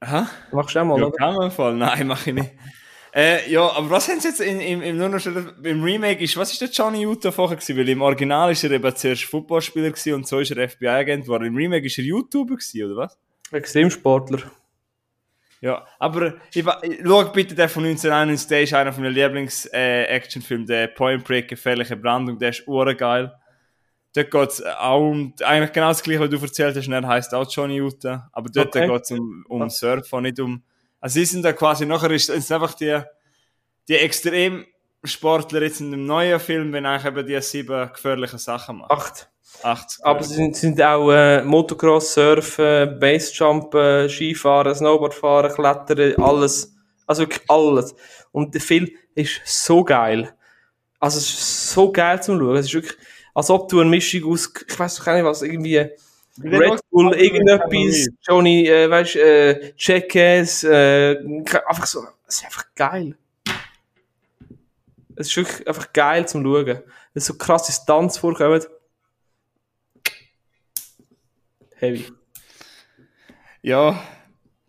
Aha. 0.00 0.28
Machst 0.52 0.74
du 0.74 0.80
auch 0.80 0.84
mal, 0.84 0.98
Ja, 0.98 1.06
oder? 1.06 1.16
kann 1.16 1.34
man 1.34 1.50
voll. 1.50 1.74
Nein, 1.76 2.06
mache 2.06 2.30
ich 2.30 2.36
nicht. 2.36 2.52
Äh, 3.16 3.48
ja, 3.48 3.70
aber 3.70 3.90
was 3.90 4.08
haben 4.08 4.18
sie 4.18 4.26
jetzt 4.26 4.40
in, 4.40 4.60
im, 4.60 4.82
im, 4.82 5.00
im 5.62 5.82
Remake 5.84 6.24
ist, 6.24 6.36
was 6.36 6.50
ist 6.50 6.60
der 6.60 6.68
Johnny 6.68 7.02
Utah 7.02 7.30
vorher 7.30 7.56
gewesen? 7.56 7.78
Weil 7.78 7.88
im 7.88 8.02
Original 8.02 8.50
ist 8.50 8.64
er 8.64 8.72
eben 8.72 8.96
zuerst 8.96 9.22
Footballspieler 9.26 9.90
gewesen 9.90 10.14
und 10.14 10.26
so 10.26 10.40
ist 10.40 10.50
er 10.50 10.68
FBI-Agent 10.68 11.22
geworden. 11.22 11.44
Im 11.44 11.54
Remake 11.54 11.86
ist 11.86 11.96
er 11.96 12.02
YouTuber 12.02 12.56
gewesen, 12.56 12.82
oder 12.90 12.96
was? 12.96 13.16
Extremsportler. 13.54 14.42
Ja, 15.60 15.86
aber 15.98 16.34
ich, 16.52 16.64
ich- 16.82 17.00
schau 17.04 17.24
bitte 17.32 17.54
den 17.54 17.68
von 17.68 17.84
1991, 17.84 18.48
der 18.48 18.62
ist 18.62 18.74
einer 18.74 18.92
von 18.92 19.02
meinen 19.02 19.14
Lieblings-Actionfilmen, 19.14 20.66
der 20.66 20.88
Point 20.88 21.24
Break, 21.24 21.48
gefährliche 21.48 21.96
Brandung, 21.96 22.38
der 22.38 22.50
ist 22.50 22.66
urgeil. 22.68 23.32
dort 24.14 24.30
geht 24.30 24.50
es 24.50 24.62
auch 24.62 25.00
um, 25.10 25.32
eigentlich 25.42 25.72
genau 25.72 25.88
das 25.88 26.02
gleiche, 26.02 26.20
was 26.20 26.30
du 26.30 26.36
erzählt 26.38 26.76
hast, 26.76 26.86
er 26.88 27.06
heisst 27.08 27.34
auch 27.34 27.50
Johnny 27.50 27.76
Utah, 27.78 28.28
aber 28.32 28.48
dort 28.50 28.68
Okay. 28.76 28.86
geht 28.86 29.02
es 29.02 29.10
um, 29.12 29.44
um 29.48 29.70
Surfen, 29.70 30.22
nicht 30.22 30.38
um, 30.38 30.62
also 31.00 31.14
sie 31.14 31.24
sind 31.24 31.42
da 31.44 31.52
quasi, 31.52 31.84
nachher 31.86 32.10
ist 32.12 32.28
es 32.28 32.52
einfach 32.52 32.74
die, 32.74 33.00
die 33.88 33.96
Extremsportler 33.96 35.62
jetzt 35.62 35.80
in 35.80 35.90
dem 35.90 36.06
neuen 36.06 36.38
Film, 36.40 36.72
wenn 36.72 36.86
eigentlich 36.86 37.06
eben 37.06 37.26
die 37.26 37.40
sieben 37.40 37.90
gefährlichen 37.92 38.38
Sachen 38.38 38.78
machen. 38.78 38.92
Acht. 38.92 39.30
Acht. 39.62 39.98
Aber 40.02 40.22
sie 40.22 40.34
sind, 40.34 40.56
sind 40.56 40.82
auch 40.82 41.10
äh, 41.10 41.42
Motocross, 41.42 42.14
Surfen, 42.14 42.98
Basejumpen, 42.98 44.08
Skifahren, 44.08 44.74
Snowboardfahren, 44.74 45.52
Klettern, 45.52 46.22
alles. 46.22 46.74
Also 47.06 47.22
wirklich 47.22 47.42
alles. 47.48 47.94
Und 48.32 48.54
der 48.54 48.60
Film 48.60 48.88
ist 49.14 49.40
so 49.44 49.84
geil. 49.84 50.34
Also 51.00 51.18
es 51.18 51.28
ist 51.28 51.70
so 51.72 51.92
geil 51.92 52.22
zum 52.22 52.38
Schauen. 52.38 52.56
Es 52.56 52.66
ist 52.66 52.74
wirklich, 52.74 52.96
als 53.34 53.50
ob 53.50 53.68
du 53.68 53.80
eine 53.80 53.90
Mischung 53.90 54.32
aus, 54.32 54.52
ich 54.66 54.78
weiß 54.78 54.96
doch 54.96 55.04
gar 55.04 55.14
nicht 55.14 55.24
was, 55.24 55.42
irgendwie 55.42 55.90
Red 56.42 56.80
Bull, 56.90 57.14
irgendetwas, 57.14 58.08
Johnny, 58.26 58.66
äh, 58.66 58.90
weißt, 58.90 59.16
äh, 59.16 59.72
Jackass, 59.76 60.64
äh, 60.64 61.16
einfach 61.66 61.86
so, 61.86 62.00
es 62.26 62.36
ist 62.36 62.44
einfach 62.44 62.64
geil. 62.74 63.16
Es 65.16 65.28
ist 65.28 65.36
wirklich 65.36 65.68
einfach 65.68 65.92
geil 65.92 66.26
zum 66.26 66.42
Schauen. 66.42 66.82
Es 67.14 67.22
ist 67.22 67.26
so 67.26 67.34
krasse 67.34 67.70
Stunts 67.70 68.18
vorkommen. 68.18 68.60
Heavy. 71.84 72.04
Ja, 73.62 74.02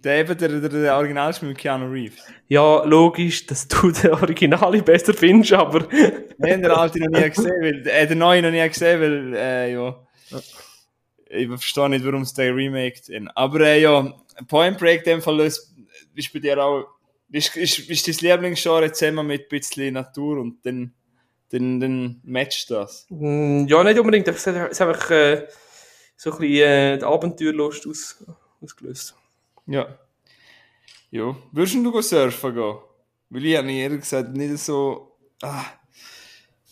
der 0.05 0.19
eben, 0.19 0.37
der, 0.37 0.49
der, 0.49 0.69
der 0.69 0.95
Original 0.97 1.31
ist 1.31 1.41
mit 1.41 1.57
Keanu 1.57 1.91
Reeves. 1.91 2.21
Ja, 2.47 2.83
logisch, 2.83 3.45
dass 3.47 3.67
du 3.67 3.91
den 4.03 4.11
Originale 4.11 4.83
besser 4.83 5.13
findest, 5.13 5.53
aber 5.53 5.81
haben 5.89 6.61
den 6.61 6.65
alten 6.65 6.99
noch 6.99 7.19
nie 7.19 7.29
gesehen, 7.29 7.61
weil, 7.61 7.87
äh, 7.87 8.07
den 8.07 8.19
neuen 8.19 8.43
noch 8.43 8.51
nie 8.51 8.67
gesehen, 8.67 9.01
weil, 9.01 9.35
äh, 9.35 9.73
ja. 9.73 9.99
Ich 11.27 11.47
verstehe 11.47 11.89
nicht, 11.89 12.05
warum 12.05 12.21
es 12.21 12.33
den 12.33 12.53
remaked 12.53 13.09
haben. 13.09 13.29
Aber, 13.29 13.61
äh, 13.61 13.81
ja, 13.81 14.13
Point 14.47 14.77
Break, 14.77 14.99
in 14.99 15.13
dem 15.15 15.21
Fall, 15.21 15.39
ist, 15.39 15.73
ist 16.13 16.31
bei 16.31 16.39
dir 16.39 16.63
auch, 16.63 16.85
ist, 17.31 17.55
ist, 17.57 17.89
ist 17.89 18.07
dein 18.07 18.31
Lieblingsgenre 18.31 18.91
zusammen 18.91 19.25
mit 19.25 19.43
ein 19.43 19.49
bisschen 19.49 19.93
Natur 19.95 20.39
und 20.39 20.63
dann, 20.65 20.93
dann, 21.49 21.79
dann 21.79 22.21
matcht 22.23 22.69
das. 22.69 23.07
mm, 23.09 23.65
ja, 23.67 23.83
nicht 23.83 23.99
unbedingt. 23.99 24.27
Es 24.27 24.45
hat 24.45 24.55
einfach 24.55 25.09
äh, 25.09 25.47
so 26.15 26.31
ein 26.31 26.37
bisschen 26.37 26.67
äh, 26.67 26.97
die 26.97 27.03
Abenteuerlust 27.05 27.87
aus, 27.87 28.23
ausgelöst. 28.61 29.15
Ja. 29.67 29.87
Ja. 31.11 31.35
Würdest 31.51 31.75
du 31.75 32.01
surfen 32.01 32.55
gehen? 32.55 32.77
Weil 33.29 33.45
ich 33.45 33.57
habe 33.57 33.71
ehrlich 33.71 34.01
gesagt 34.01 34.35
nicht 34.35 34.57
so, 34.57 35.17
ah, 35.41 35.65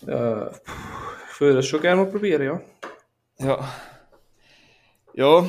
Äh, 0.07 0.47
ich 1.31 1.39
würde 1.39 1.55
das 1.55 1.65
schon 1.65 1.81
gerne 1.81 2.03
mal 2.03 2.11
probieren, 2.11 2.43
ja. 2.43 2.61
ja. 3.39 3.73
Ja, 5.15 5.45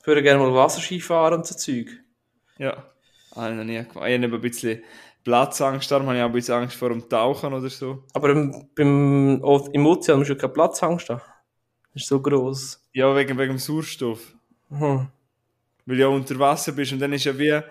Ich 0.00 0.06
würde 0.06 0.22
gerne 0.22 0.38
mal 0.38 0.54
Wasserski 0.54 1.00
fahren 1.00 1.34
und 1.34 1.46
so 1.46 1.54
Zeug. 1.54 1.88
Ja, 2.58 2.84
ich 3.30 3.36
noch 3.36 3.64
nie 3.64 3.74
gemacht. 3.76 4.08
Ich 4.08 4.22
habe 4.22 4.36
ein 4.36 4.40
bisschen 4.40 4.82
Platzangst, 5.24 5.90
darum 5.90 6.06
habe 6.06 6.16
ich 6.18 6.22
auch 6.22 6.26
ein 6.26 6.32
bisschen 6.32 6.54
Angst 6.54 6.76
vor 6.76 6.90
dem 6.90 7.08
Tauchen 7.08 7.52
oder 7.52 7.68
so. 7.68 8.04
Aber 8.12 8.30
im, 8.30 8.68
beim, 8.76 9.42
im 9.72 9.86
Ozean 9.86 10.18
musst 10.18 10.30
du 10.30 10.36
keinen 10.36 10.52
Platzangst 10.52 11.08
haben. 11.08 11.22
Das 11.94 12.02
ist 12.02 12.08
so 12.08 12.20
gross. 12.20 12.84
Ja, 12.92 13.14
wegen, 13.14 13.38
wegen 13.38 13.54
dem 13.54 13.58
Sauerstoff. 13.58 14.34
Hm. 14.68 15.08
Weil 15.86 15.96
du 15.96 16.02
ja 16.02 16.08
unter 16.08 16.38
Wasser 16.38 16.72
bist 16.72 16.92
und 16.92 16.98
dann 16.98 17.12
ist 17.12 17.24
ja 17.24 17.38
wie. 17.38 17.48
Äh, 17.48 17.62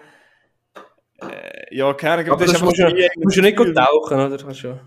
ja, 1.72 1.94
keine 1.94 2.32
Aber 2.32 2.46
das 2.46 2.54
das 2.54 2.62
musst 2.62 2.78
wie 2.78 3.10
musst 3.22 3.38
du 3.38 3.42
nicht 3.42 3.60
das 3.60 3.66
gut 3.66 3.76
tauchen, 3.76 4.20
oder? 4.20 4.38
Kannst 4.38 4.64
du, 4.64 4.80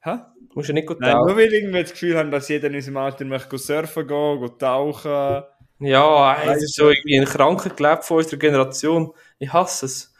Hä? 0.00 0.18
musst 0.54 0.68
du 0.68 0.72
nicht 0.72 0.86
gut 0.86 1.00
Nein, 1.00 1.12
tauchen. 1.12 1.26
nur 1.28 1.36
weil 1.36 1.52
irgendwie 1.52 1.82
das 1.82 1.92
Gefühl 1.92 2.18
habe, 2.18 2.30
dass 2.30 2.48
jeder 2.48 2.68
in 2.68 2.74
unserem 2.74 2.96
Alter 2.98 3.24
möchte 3.24 3.56
surfen 3.56 4.06
gehen, 4.06 4.38
go 4.40 4.48
tauchen. 4.48 5.44
Ja, 5.78 6.34
ey, 6.34 6.54
es 6.54 6.62
ist 6.62 6.74
so 6.76 6.90
irgendwie 6.90 7.18
ein 7.18 7.24
kranker 7.24 7.70
gelebt 7.70 8.04
von 8.04 8.18
unserer 8.18 8.38
Generation. 8.38 9.12
Ich 9.38 9.52
hasse 9.52 9.86
es. 9.86 10.12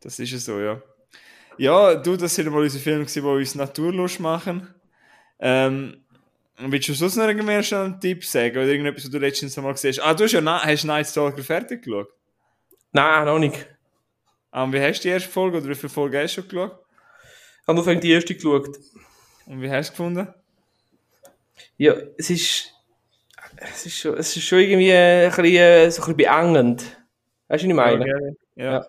Das 0.00 0.18
ist 0.18 0.30
ja 0.30 0.38
so, 0.38 0.60
ja. 0.60 0.82
Ja, 1.56 1.94
du, 1.96 2.16
das 2.16 2.34
sind 2.34 2.50
mal 2.50 2.62
unsere 2.62 2.82
Filme, 2.82 3.04
die 3.04 3.20
uns 3.20 3.54
Naturlust 3.56 4.20
machen. 4.20 4.72
Ähm, 5.40 6.04
willst 6.60 6.88
du 6.88 6.94
sonst 6.94 7.16
noch 7.16 7.26
irgendwie 7.26 7.62
schon 7.62 7.78
einen 7.78 8.00
Tipp 8.00 8.24
sagen? 8.24 8.56
Oder 8.56 8.66
irgendetwas, 8.66 9.04
was 9.04 9.10
du 9.10 9.18
letztens 9.18 9.56
mal 9.56 9.72
gesehen 9.72 9.90
hast? 9.92 10.00
Ah, 10.00 10.14
du 10.14 10.24
hast 10.24 10.32
ja 10.32 10.40
Na- 10.40 10.64
hast 10.64 10.84
Night 10.84 11.06
Stalker 11.06 11.42
fertig 11.42 11.82
geschaut. 11.82 12.08
Nein, 12.92 13.24
noch 13.26 13.38
nicht. 13.38 13.66
Ah, 14.50 14.64
und 14.64 14.72
wie 14.72 14.80
hast 14.80 15.00
du 15.00 15.02
die 15.02 15.08
erste 15.08 15.28
Folge 15.28 15.58
oder 15.58 15.68
wie 15.68 15.74
viele 15.74 15.90
Folgen 15.90 16.16
hast 16.16 16.36
du 16.36 16.40
schon 16.42 16.48
geschaut? 16.48 16.78
Ich 17.62 17.68
habe 17.68 17.82
nur 17.84 17.94
die 17.96 18.10
erste 18.10 18.34
geschaut. 18.34 18.78
Und 19.46 19.60
wie 19.62 19.70
hast 19.70 19.88
du 19.88 19.92
gefunden? 19.92 20.28
Ja, 21.76 21.94
es 22.16 22.30
ist, 22.30 22.72
es 23.56 23.86
ist 23.86 23.96
schon, 23.98 24.16
es 24.16 24.36
ist 24.36 24.44
schon 24.44 24.60
irgendwie 24.60 24.92
ein 24.92 25.28
bisschen, 25.28 25.44
äh, 25.44 25.90
so 25.90 26.02
ein 26.02 26.16
bisschen 26.16 26.16
beengend. 26.16 26.82
Weißt 27.48 27.62
du, 27.64 27.68
was 27.68 27.70
ich 27.70 27.74
meine? 27.74 28.06
Ja, 28.06 28.16
ja. 28.56 28.72
Ja. 28.72 28.86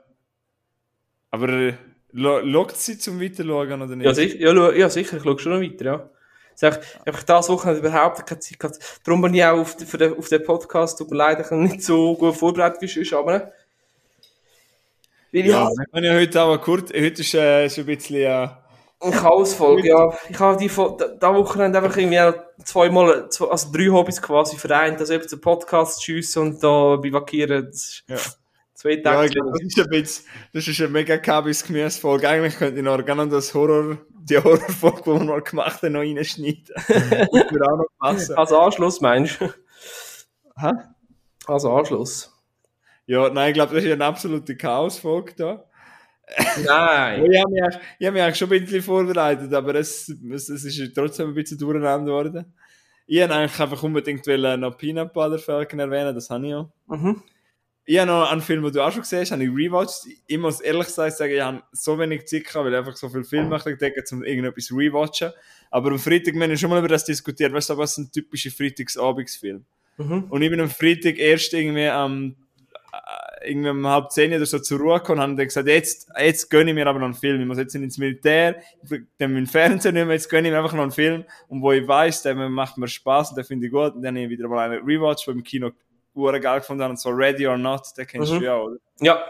Aber 1.32 1.50
äh, 1.50 1.74
lo- 2.12 2.40
lockt 2.40 2.78
sie 2.78 2.98
zum 2.98 3.22
Weiterschauen 3.22 3.82
oder 3.82 3.96
nicht? 3.96 4.06
Ja, 4.06 4.14
sicher, 4.14 4.38
ja, 4.40 4.72
ja, 4.74 4.90
sicher, 4.90 5.18
ich 5.18 5.24
schaue 5.24 5.40
schon 5.40 5.52
noch 5.54 5.62
weiter, 5.62 5.86
ja. 5.86 6.10
Es 6.60 6.64
ist 6.64 6.64
einfach, 6.64 7.06
einfach 7.06 7.24
das 7.24 7.50
Wochenende 7.50 7.80
überhaupt 7.80 8.26
keine 8.26 8.40
Zeit 8.40 8.60
gehabt. 8.60 8.80
Darum 9.06 9.22
bin 9.22 9.34
ich 9.34 9.46
auch 9.46 9.60
auf, 9.60 9.78
für 9.80 9.98
den, 9.98 10.18
auf 10.18 10.28
den 10.28 10.44
Podcast, 10.44 10.98
tut 10.98 11.10
mir 11.10 11.18
leid, 11.18 11.40
ich 11.40 11.52
nicht 11.52 11.84
so 11.84 12.16
gut 12.16 12.36
vorbereitet 12.36 12.82
wie 12.82 12.88
sonst, 12.88 13.14
aber? 13.14 13.54
Weil 15.32 15.42
ich 15.42 15.46
ja, 15.46 15.60
habe 15.60 15.76
wir 15.76 15.86
können 15.86 16.06
ja 16.06 16.14
heute 16.20 16.42
auch 16.42 16.62
kurz, 16.62 16.92
heute 16.92 17.22
ist 17.22 17.34
äh, 17.34 17.66
ist 17.66 17.80
ein 17.80 17.86
bisschen, 17.86 18.16
äh, 18.18 18.50
eine 19.02 19.16
Chaosfolge, 19.16 19.88
ja. 19.88 20.14
Ich 20.28 20.38
habe 20.40 20.58
die, 20.58 20.70
da, 21.20 21.34
Wochenende 21.34 21.80
einfach 21.80 21.96
irgendwie 21.96 22.20
auch 22.20 22.34
zweimal, 22.66 23.30
zwei, 23.30 23.48
also 23.48 23.72
drei 23.72 23.88
Hobbys 23.88 24.22
quasi 24.22 24.58
vereint, 24.58 25.00
also 25.00 25.14
eben 25.14 25.26
den 25.26 25.40
Podcast 25.40 26.04
schiessen 26.04 26.42
und 26.42 26.64
da 26.64 26.98
bivakieren. 26.98 27.72
Ja. 28.08 28.18
Zwei 28.80 28.92
Ja, 28.94 29.02
Tage. 29.02 29.28
ich 29.28 29.34
glaube, 29.34 29.52
das 29.52 29.62
ist 29.62 29.80
ein 29.80 29.90
bisschen, 29.90 30.26
das 30.54 30.68
ist 30.68 30.80
eine 30.80 30.90
mega 30.90 31.18
kabis 31.18 31.64
Gemüsefolge. 31.64 32.28
Eigentlich 32.30 32.56
könnte 32.58 32.78
ich 32.80 32.84
noch 32.86 33.04
gerne 33.06 33.28
das 33.28 33.54
Horror, 33.54 33.98
die 34.10 34.38
Horrorfolge, 34.38 35.02
die 35.06 35.12
wir 35.12 35.24
mal 35.24 35.42
gemacht 35.42 35.82
haben, 35.84 35.94
noch 35.94 36.00
reinschneiden. 36.02 36.64
Das 36.88 37.52
würde 37.52 37.66
auch 37.72 37.78
noch 37.78 37.88
passen. 38.00 38.36
als 38.36 38.52
Anschluss, 38.54 39.02
meinst 39.02 39.42
du? 39.42 39.46
Hä? 40.58 40.72
Als 41.46 41.66
Anschluss. 41.66 42.34
Ja, 43.06 43.30
nein, 43.30 43.50
ich 43.50 43.54
glaube, 43.56 43.76
das 43.76 43.84
ist 43.84 43.92
eine 43.92 44.06
absolute 44.06 44.56
Chaosfolge 44.56 45.34
da. 45.36 45.66
Ja, 46.64 46.86
Nein. 47.18 47.26
Ich 47.32 47.40
habe 47.42 47.52
mich, 47.52 47.80
ich 47.98 48.06
habe 48.06 48.14
mich 48.14 48.22
eigentlich 48.24 48.38
schon 48.38 48.52
ein 48.54 48.62
bisschen 48.62 48.84
vorbereitet, 48.84 49.52
aber 49.52 49.74
es, 49.76 50.10
es, 50.10 50.50
es 50.50 50.64
ist 50.64 50.94
trotzdem 50.94 51.30
ein 51.30 51.34
bisschen 51.34 51.58
durcheinander 51.58 52.06
geworden. 52.06 52.54
Ich 53.08 53.20
wollte 53.20 53.34
eigentlich 53.34 53.60
einfach 53.60 53.82
unbedingt 53.82 54.28
noch 54.28 54.78
Peanut 54.78 55.12
Butter 55.12 55.40
Falcon 55.40 55.80
erwähnen, 55.80 56.14
das 56.14 56.30
habe 56.30 56.46
ich 56.46 56.52
ja. 56.52 56.70
Mhm. 56.86 57.24
Ich 57.90 57.98
habe 57.98 58.12
noch 58.12 58.32
einen 58.32 58.42
Film, 58.42 58.62
den 58.62 58.72
du 58.72 58.86
auch 58.86 58.92
schon 58.92 59.02
gesehen 59.02 59.22
hast, 59.22 59.32
habe 59.32 59.44
ich 59.44 59.50
rewatcht. 59.50 60.06
Ich 60.28 60.38
muss 60.38 60.62
ehrlich 60.62 60.86
gesagt 60.86 61.18
sagen, 61.18 61.34
ich 61.34 61.42
habe 61.42 61.64
so 61.72 61.98
wenig 61.98 62.28
Zeit 62.28 62.44
gehabt, 62.44 62.64
weil 62.64 62.74
ich 62.74 62.78
einfach 62.78 62.96
so 62.96 63.10
viel 63.10 63.24
Film 63.24 63.50
möchte 63.50 63.72
entdecken, 63.72 64.04
um 64.12 64.24
irgendetwas 64.24 64.72
rewatchen. 64.72 65.32
Aber 65.72 65.90
am 65.90 65.98
Freitag, 65.98 66.36
wir 66.36 66.44
haben 66.44 66.56
schon 66.56 66.70
mal 66.70 66.78
über 66.78 66.88
das 66.88 67.04
diskutiert, 67.04 67.52
weißt 67.52 67.72
du, 67.72 67.78
was 67.80 67.98
ein 67.98 68.12
typischer 68.12 68.52
Freitagsabendsfilm. 68.52 69.66
Mhm. 69.98 70.26
Und 70.30 70.40
ich 70.40 70.52
bin 70.52 70.62
am 70.62 70.70
Freitag 70.70 71.18
erst 71.18 71.52
irgendwie 71.52 71.88
am, 71.88 72.36
äh, 72.94 73.50
irgendwie 73.50 73.70
um 73.72 73.88
halb 73.88 74.12
zehn 74.12 74.36
oder 74.36 74.46
so 74.46 74.60
zur 74.60 74.78
Ruhe 74.78 75.00
gekommen 75.00 75.18
und 75.18 75.24
habe 75.24 75.36
dann 75.38 75.48
gesagt, 75.48 75.68
jetzt, 75.68 76.12
jetzt 76.16 76.48
gönne 76.52 76.70
ich 76.70 76.76
mir 76.76 76.86
aber 76.86 77.00
noch 77.00 77.06
einen 77.06 77.16
Film. 77.16 77.42
Ich 77.42 77.48
muss 77.48 77.58
jetzt 77.58 77.74
nicht 77.74 77.86
ins 77.86 77.98
Militär, 77.98 78.62
dann 79.18 79.34
meinen 79.34 79.48
Fernseher 79.48 79.94
nicht 79.94 80.06
mehr, 80.06 80.14
jetzt 80.14 80.30
gönne 80.30 80.48
ich 80.48 80.52
mir 80.52 80.60
einfach 80.60 80.76
noch 80.76 80.84
einen 80.84 80.92
Film. 80.92 81.26
Und 81.48 81.64
wo 81.64 81.72
ich 81.72 81.88
weiß, 81.88 82.22
der 82.22 82.36
macht 82.36 82.78
mir 82.78 82.88
Spaß 82.88 83.32
und 83.32 83.38
den 83.38 83.46
finde 83.46 83.66
ich 83.66 83.74
gut. 83.74 83.96
Und 83.96 84.04
dann 84.04 84.16
habe 84.16 84.26
ich 84.26 84.30
wieder 84.30 84.48
mal 84.48 84.70
einen 84.70 84.86
Rewatch, 84.86 85.28
ich 85.28 85.34
im 85.34 85.44
Kino 85.44 85.72
ure 86.20 86.40
geil 86.40 86.60
gefunden 86.60 86.84
habe, 86.84 86.92
und 86.92 87.00
so 87.00 87.10
Ready 87.10 87.48
or 87.48 87.58
Not, 87.58 87.82
den 87.98 88.08
kennst 88.08 88.32
Mhm. 88.34 88.40
du 88.40 88.46
ja, 88.46 88.58
oder? 88.58 88.78
Ja. 89.02 89.24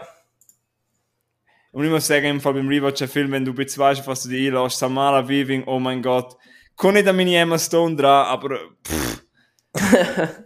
Und 1.72 1.84
ich 1.84 1.90
muss 1.90 2.06
sagen, 2.06 2.26
im 2.26 2.40
Fall 2.40 2.54
beim 2.54 2.66
Rewatch 2.68 3.00
ein 3.02 3.08
Film, 3.08 3.30
wenn 3.32 3.44
du 3.44 3.52
jetzt 3.52 3.78
weißt, 3.78 4.06
was 4.06 4.24
du 4.24 4.30
dich 4.30 4.48
einlässt, 4.48 4.78
Samara 4.78 5.28
Weaving, 5.28 5.64
oh 5.66 5.78
mein 5.78 6.02
Gott, 6.02 6.36
kommt 6.74 6.94
nicht 6.94 7.06
an 7.06 7.16
meine 7.16 7.36
Emma 7.36 7.58
Stone 7.58 7.94
dran, 7.96 8.26
aber 8.26 8.58
pff, 8.84 9.22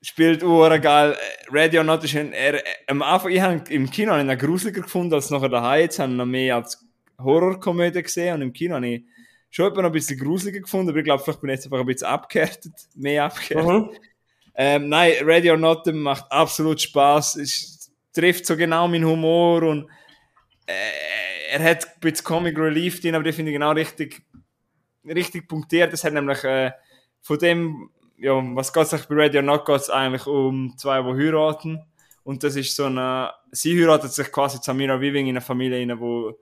spielt 0.00 0.42
ure 0.42 0.80
geil. 0.80 1.16
Ready 1.50 1.78
or 1.78 1.84
Not 1.84 2.04
ist 2.04 2.16
ein, 2.16 2.32
er, 2.32 2.62
am 2.86 3.02
Anfang, 3.02 3.30
ich 3.30 3.40
habe 3.40 3.62
im 3.72 3.90
Kino 3.90 4.12
einen 4.12 4.38
gruseliger 4.38 4.80
gefunden 4.82 5.14
als 5.14 5.30
nachher 5.30 5.48
daheim, 5.50 5.82
jetzt 5.82 5.98
habe 5.98 6.10
ich 6.10 6.16
noch 6.18 6.26
mehr 6.26 6.56
als 6.56 6.84
Horrorkomödie 7.18 8.02
gesehen 8.02 8.34
und 8.36 8.42
im 8.42 8.52
Kino 8.52 8.74
habe 8.76 8.86
ich 8.88 9.04
schon 9.50 9.72
noch 9.74 9.84
ein 9.84 9.92
bisschen 9.92 10.18
gruseliger 10.18 10.60
gefunden, 10.60 10.88
aber 10.88 10.98
ich 10.98 11.04
glaube, 11.04 11.22
vielleicht 11.22 11.40
bin 11.40 11.50
ich 11.50 11.56
jetzt 11.56 11.66
einfach 11.66 11.80
ein 11.80 11.86
bisschen 11.86 12.08
abgehärtet, 12.08 12.72
mehr 12.94 13.24
abgehärtet. 13.24 13.68
Mhm. 13.68 13.90
Ähm, 14.54 14.88
nein, 14.88 15.12
Ready 15.24 15.50
or 15.50 15.56
Not 15.56 15.86
macht 15.86 16.30
absolut 16.30 16.80
Spaß. 16.80 17.36
Es 17.36 17.90
trifft 18.12 18.46
so 18.46 18.56
genau 18.56 18.86
meinen 18.88 19.06
Humor 19.06 19.62
und 19.62 19.88
äh, 20.66 21.52
er 21.52 21.62
hat 21.62 21.84
ein 21.84 22.00
bisschen 22.00 22.24
Comic 22.24 22.58
Relief 22.58 23.00
drin, 23.00 23.14
aber 23.14 23.24
die 23.24 23.32
finde 23.32 23.50
ich 23.50 23.56
genau 23.56 23.72
richtig, 23.72 24.22
richtig 25.04 25.48
punktiert. 25.48 25.92
Das 25.92 26.04
hat 26.04 26.12
nämlich 26.12 26.42
äh, 26.44 26.72
von 27.20 27.38
dem, 27.38 27.90
ja, 28.18 28.32
was 28.54 28.72
geht 28.72 28.92
es 28.92 29.06
bei 29.06 29.14
Ready 29.14 29.38
or 29.38 29.42
Not, 29.42 29.64
geht 29.64 29.80
es 29.80 29.90
eigentlich 29.90 30.26
um 30.26 30.76
zwei, 30.76 31.00
die 31.02 31.26
heiraten. 31.26 31.80
Und 32.24 32.44
das 32.44 32.56
ist 32.56 32.76
so 32.76 32.84
eine, 32.84 33.32
sie 33.50 33.80
heiratet 33.80 34.12
sich 34.12 34.30
quasi 34.30 34.58
Samira 34.62 35.00
Weaving 35.00 35.26
in 35.26 35.36
eine 35.36 35.40
Familie 35.40 35.98
wo 35.98 36.38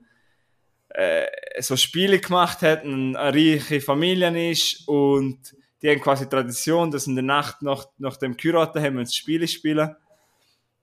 äh, 0.90 1.26
so 1.60 1.76
Spiele 1.76 2.18
gemacht 2.18 2.62
hat, 2.62 2.84
eine 2.84 3.16
reiche 3.16 3.80
Familie 3.80 4.50
ist 4.50 4.86
und 4.88 5.38
die 5.82 5.90
haben 5.90 6.00
quasi 6.00 6.28
Tradition, 6.28 6.90
dass 6.90 7.06
in 7.06 7.14
der 7.14 7.24
Nacht 7.24 7.62
nach, 7.62 7.86
nach 7.98 8.16
dem 8.16 8.36
Kuraten 8.36 8.82
haben 8.82 8.98
wir 8.98 9.06
Spiele 9.06 9.48
spielen. 9.48 9.96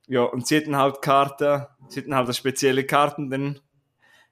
Ja, 0.07 0.23
und 0.23 0.47
sie 0.47 0.57
hatten 0.57 0.77
halt 0.77 1.01
Karten, 1.01 1.65
sie 1.89 2.01
hatten 2.01 2.15
halt 2.15 2.33
spezielle 2.35 2.85
Karten, 2.85 3.29
dann 3.29 3.59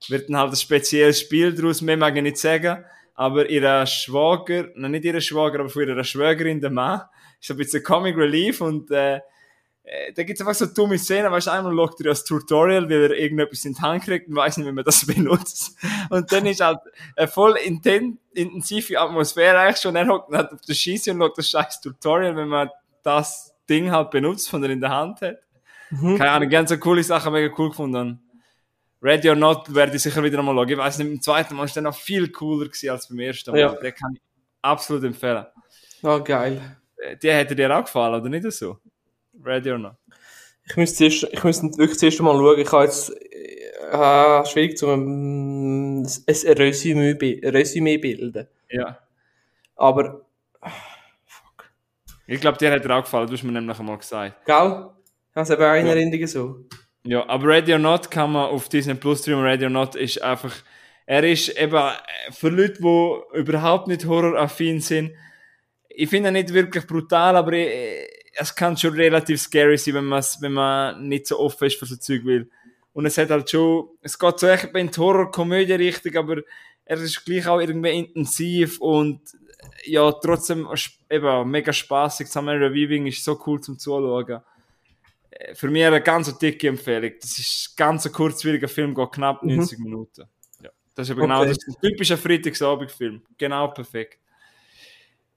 wird 0.07 0.29
dann 0.29 0.37
halt 0.37 0.51
ein 0.51 0.55
spezielles 0.55 1.19
Spiel 1.19 1.53
daraus, 1.53 1.81
mehr 1.81 1.97
mag 1.97 2.15
ich 2.15 2.23
nicht 2.23 2.37
sagen, 2.37 2.85
aber 3.13 3.49
ihre 3.49 3.85
Schwager, 3.85 4.69
nein, 4.75 4.91
nicht 4.91 5.05
ihre 5.05 5.21
Schwager, 5.21 5.59
aber 5.59 5.69
für 5.69 5.85
ihre 5.85 6.03
Schwägerin, 6.03 6.61
der 6.61 6.69
Mann, 6.69 7.01
ist 7.39 7.51
ein 7.51 7.57
bisschen 7.57 7.83
Comic 7.83 8.15
Relief 8.17 8.61
und 8.61 8.89
äh, 8.91 9.19
da 10.15 10.23
gibt's 10.23 10.41
einfach 10.41 10.55
so 10.55 10.65
dumme 10.65 10.97
Szenen, 10.97 11.31
weißt 11.31 11.47
du, 11.47 11.51
einmal 11.51 11.75
schaut 11.75 11.99
er 11.99 12.05
das 12.05 12.23
Tutorial, 12.23 12.89
weil 12.89 13.03
er 13.03 13.17
irgendetwas 13.17 13.65
in 13.65 13.73
die 13.73 13.81
Hand 13.81 14.03
kriegt 14.03 14.27
und 14.27 14.35
weiß 14.35 14.57
nicht, 14.57 14.67
wie 14.67 14.71
man 14.71 14.83
das 14.83 15.05
benutzt. 15.05 15.77
Und 16.09 16.31
dann 16.31 16.45
ist 16.47 16.61
halt 16.61 16.79
eine 17.15 17.27
voll 17.27 17.57
inten 17.57 18.19
intensive 18.33 18.99
Atmosphäre 18.99 19.59
eigentlich 19.59 19.77
schon. 19.77 19.95
Er 19.95 20.07
hockt 20.07 20.33
halt 20.33 20.51
auf 20.51 20.61
der 20.61 20.73
Schieße 20.73 21.11
und 21.11 21.19
schaut 21.19 21.37
das 21.37 21.49
scheiß 21.49 21.81
Tutorial, 21.81 22.35
wenn 22.35 22.47
man 22.47 22.69
das 23.03 23.55
Ding 23.69 23.91
halt 23.91 24.11
benutzt, 24.11 24.49
von 24.49 24.61
der 24.61 24.71
in 24.71 24.81
der 24.81 24.89
Hand 24.89 25.21
hat. 25.21 25.37
Mhm. 25.91 26.17
Keine 26.17 26.31
Ahnung, 26.31 26.49
ganz 26.49 26.69
so 26.69 26.77
coole 26.77 27.03
Sachen, 27.03 27.31
mega 27.31 27.53
cool 27.57 27.69
gefunden. 27.69 28.19
Ready 29.01 29.29
or 29.29 29.35
Not 29.35 29.73
werde 29.73 29.95
ich 29.95 30.01
sicher 30.01 30.23
wieder 30.23 30.39
einmal 30.39 30.55
schauen. 30.55 30.69
Ich 30.69 30.77
weiß 30.77 30.97
nicht, 30.97 31.07
im 31.07 31.21
zweiten 31.21 31.55
Mal 31.55 31.65
ist 31.65 31.75
der 31.75 31.83
noch 31.83 31.95
viel 31.95 32.31
cooler 32.31 32.65
gewesen 32.65 32.89
als 32.89 33.07
beim 33.07 33.19
ersten 33.19 33.51
Mal. 33.51 33.59
Ja. 33.59 33.69
Den 33.73 33.93
kann 33.93 34.13
ich 34.15 34.21
absolut 34.63 35.03
empfehlen. 35.03 35.45
Oh, 36.01 36.19
geil. 36.21 36.79
Äh, 36.97 37.15
der 37.17 37.37
hätte 37.37 37.55
dir 37.55 37.75
auch 37.75 37.83
gefallen, 37.83 38.19
oder 38.19 38.29
nicht 38.29 38.51
so? 38.51 38.79
Ready 39.43 39.71
or 39.71 39.77
Not? 39.77 39.95
Ich 40.67 40.77
müsste, 40.77 40.97
zuerst, 40.97 41.27
ich 41.31 41.43
müsste 41.43 41.77
wirklich 41.77 41.99
zuerst 41.99 42.21
mal 42.21 42.35
schauen. 42.35 42.59
Ich 42.59 42.71
habe 42.71 42.85
jetzt 42.85 43.11
äh, 43.91 44.45
schwierig 44.45 44.77
zu 44.77 44.87
um, 44.87 46.01
ein 46.01 46.05
Resümee, 46.05 47.41
Resümee 47.43 47.97
bilden. 47.97 48.47
Ja. 48.69 48.99
Aber 49.75 50.25
fuck. 51.25 51.69
Ich 52.25 52.41
glaube, 52.41 52.57
dir 52.57 52.71
hat 52.71 52.83
er 52.83 52.97
auch 52.97 53.03
gefallen. 53.03 53.27
Du 53.27 53.33
hast 53.33 53.43
mir 53.43 53.51
nämlich 53.51 53.79
einmal 53.79 53.97
gesagt. 53.97 54.45
Gell? 54.45 54.55
Habe 54.55 54.91
es 55.35 55.49
eben 55.49 55.63
auch 55.63 55.75
in 55.75 55.87
Erinnerung 55.87 56.27
so. 56.27 56.65
Ja, 57.03 57.27
aber 57.29 57.47
Ready 57.47 57.73
or 57.73 57.79
Not 57.79 58.09
kann 58.09 58.31
man 58.31 58.49
auf 58.49 58.67
Disney 58.67 58.95
Plus 58.95 59.21
streamen. 59.21 59.45
Ready 59.45 59.65
or 59.65 59.69
Not 59.69 59.95
ist 59.95 60.21
einfach, 60.21 60.55
er 61.05 61.23
ist 61.23 61.49
eben 61.49 61.91
für 62.31 62.49
Leute, 62.49 62.81
die 62.81 63.37
überhaupt 63.37 63.87
nicht 63.87 64.05
horroraffin 64.05 64.79
sind. 64.79 65.11
Ich 65.89 66.09
finde 66.09 66.29
ihn 66.29 66.33
nicht 66.33 66.51
wirklich 66.51 66.87
brutal, 66.87 67.35
aber 67.35 67.53
ich, 67.53 67.69
es 68.37 68.55
kann 68.55 68.77
schon 68.77 68.93
relativ 68.93 69.41
scary 69.41 69.77
sein, 69.77 69.95
wenn, 69.95 70.09
wenn 70.09 70.53
man 70.53 71.07
nicht 71.07 71.27
so 71.27 71.39
offen 71.39 71.67
ist 71.67 71.77
für 71.77 71.85
so 71.85 71.95
Zeug 71.95 72.25
will. 72.25 72.49
Und 72.93 73.05
es 73.05 73.17
hat 73.17 73.29
halt 73.29 73.49
schon, 73.49 73.89
es 74.01 74.17
geht 74.17 74.39
so 74.39 74.47
echt 74.47 74.75
in 74.75 74.89
die 74.89 74.99
Horror-Komödie-Richtung, 74.99 76.15
aber 76.15 76.41
er 76.85 76.97
ist 76.97 77.25
gleich 77.25 77.47
auch 77.47 77.59
irgendwie 77.59 77.97
intensiv 77.97 78.79
und 78.79 79.21
ja, 79.83 80.11
trotzdem 80.11 80.67
eben 81.09 81.49
mega 81.49 81.73
spaßig. 81.73 82.27
Summer 82.27 82.53
Reviving 82.53 83.07
ist 83.07 83.23
so 83.23 83.41
cool 83.45 83.59
zum 83.59 83.79
Zuschauen 83.79 84.41
für 85.53 85.69
mich 85.69 85.85
eine 85.85 86.01
ganz 86.01 86.37
dicke 86.37 86.67
Empfehlung. 86.67 87.11
Das 87.19 87.37
ist 87.37 87.71
ein 87.71 87.75
ganz 87.75 88.11
kurzwieriger 88.11 88.67
Film, 88.67 88.93
geht 88.93 89.11
knapp 89.11 89.43
90 89.43 89.77
mhm. 89.79 89.83
Minuten. 89.83 90.23
Ja, 90.61 90.69
das 90.95 91.07
ist 91.07 91.11
aber 91.11 91.21
genau 91.21 91.39
okay. 91.41 91.49
das 91.49 91.57
ist 91.57 91.67
ein 91.67 91.81
typischer 91.81 92.17
Freitagsabendfilm. 92.17 93.21
Genau 93.37 93.67
perfekt. 93.69 94.19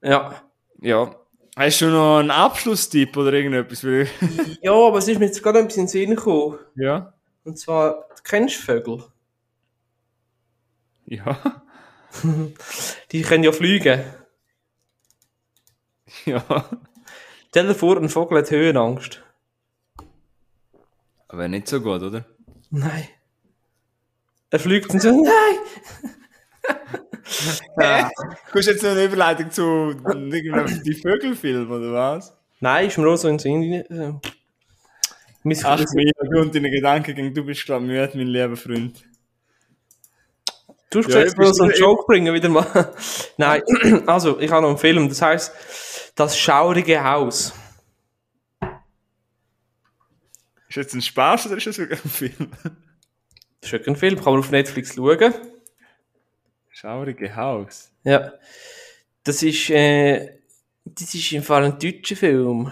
Ja. 0.01 0.41
Ja. 0.81 1.15
Hast 1.59 1.81
du 1.81 1.87
noch 1.87 2.19
einen 2.19 2.31
Abschlusstipp 2.31 3.17
oder 3.17 3.33
irgendetwas? 3.33 3.81
ja, 4.61 4.71
aber 4.71 4.99
es 4.99 5.09
ist 5.09 5.19
mir 5.19 5.25
jetzt 5.25 5.43
gerade 5.43 5.59
ein 5.59 5.67
bisschen 5.67 5.81
in 5.81 5.87
den 5.87 5.91
Sinn 5.91 6.15
gekommen. 6.15 6.57
Ja. 6.75 7.13
Und 7.43 7.59
zwar, 7.59 8.07
du 8.15 8.23
kennst 8.23 8.55
Vögel? 8.55 9.03
Ja. 11.05 11.61
Die 13.11 13.21
können 13.23 13.43
ja 13.43 13.51
fliegen. 13.51 14.05
Ja. 16.23 16.69
Stell 17.49 17.67
dir 17.67 17.75
vor, 17.75 17.97
ein 17.97 18.07
Vogel 18.07 18.37
hat 18.37 18.51
Höhenangst. 18.51 19.21
Aber 21.27 21.49
nicht 21.49 21.67
so 21.67 21.81
gut, 21.81 22.01
oder? 22.01 22.23
Nein. 22.69 23.09
Er 24.49 24.59
fliegt 24.59 24.91
und 24.91 25.01
so, 25.01 25.11
nein! 25.23 26.98
Ja. 27.79 28.09
Kommst 28.51 28.67
du 28.67 28.71
jetzt 28.71 28.83
noch 28.83 28.91
eine 28.91 29.05
Überleitung 29.05 29.51
zu 29.51 29.93
die 29.93 30.99
Vögelfilm, 31.01 31.71
oder 31.71 31.93
was? 31.93 32.33
Nein, 32.59 32.87
ist 32.87 32.97
mir 32.97 33.07
auch 33.07 33.15
so 33.15 33.27
in 33.27 33.37
den 33.37 33.39
Sinn. 33.39 33.73
Äh, 33.73 34.13
Ach, 35.63 35.85
mir 35.93 36.41
und 36.41 36.53
deine 36.53 36.69
Gedanken 36.69 37.15
gegen 37.15 37.33
du 37.33 37.43
bist 37.43 37.65
gerade 37.65 37.83
müde, 37.83 38.11
mein 38.13 38.27
lieber 38.27 38.57
Freund. 38.57 39.03
Du 40.89 40.99
hast 41.03 41.13
ja, 41.13 41.25
mal 41.37 41.53
so 41.53 41.63
einen 41.63 41.73
Joke 41.73 42.05
bringen, 42.07 42.33
wieder 42.33 42.49
mal. 42.49 42.93
Nein, 43.37 43.61
also, 44.07 44.39
ich 44.39 44.51
habe 44.51 44.63
noch 44.63 44.69
einen 44.69 44.77
Film, 44.77 45.07
das 45.07 45.21
heißt 45.21 46.13
Das 46.15 46.37
schaurige 46.37 47.03
Haus. 47.03 47.53
Ist 50.67 50.77
das 50.77 50.83
jetzt 50.85 50.93
ein 50.95 51.01
Spaß 51.01 51.47
oder 51.47 51.57
ist 51.57 51.67
das 51.67 51.77
wirklich 51.77 52.03
ein 52.03 52.09
Film? 52.09 52.51
Das 52.61 53.69
ist 53.69 53.71
wirklich 53.71 53.87
ein 53.87 53.95
Film, 53.95 54.15
kann 54.15 54.33
man 54.33 54.39
auf 54.39 54.51
Netflix 54.51 54.95
schauen. 54.95 55.33
Schaurige 56.81 57.35
Haus. 57.35 57.91
Ja. 58.05 58.31
Das 59.25 59.43
ist, 59.43 59.69
äh, 59.69 60.37
das 60.85 61.13
ist 61.13 61.29
im 61.33 61.43
Fall 61.43 61.65
ein 61.65 61.77
deutscher 61.77 62.15
Film. 62.15 62.71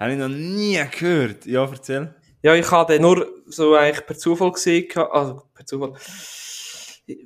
Habe 0.00 0.12
ich 0.12 0.18
noch 0.18 0.30
nie 0.30 0.82
gehört. 0.98 1.44
Ja, 1.44 1.68
erzähl. 1.70 2.14
Ja, 2.42 2.54
ich 2.54 2.70
habe 2.70 2.94
den 2.94 3.02
nur 3.02 3.26
so 3.44 3.74
eigentlich 3.74 4.06
per 4.06 4.16
Zufall 4.16 4.52
gesehen. 4.52 4.88
Also, 4.96 5.42
per 5.52 5.66
Zufall. 5.66 5.92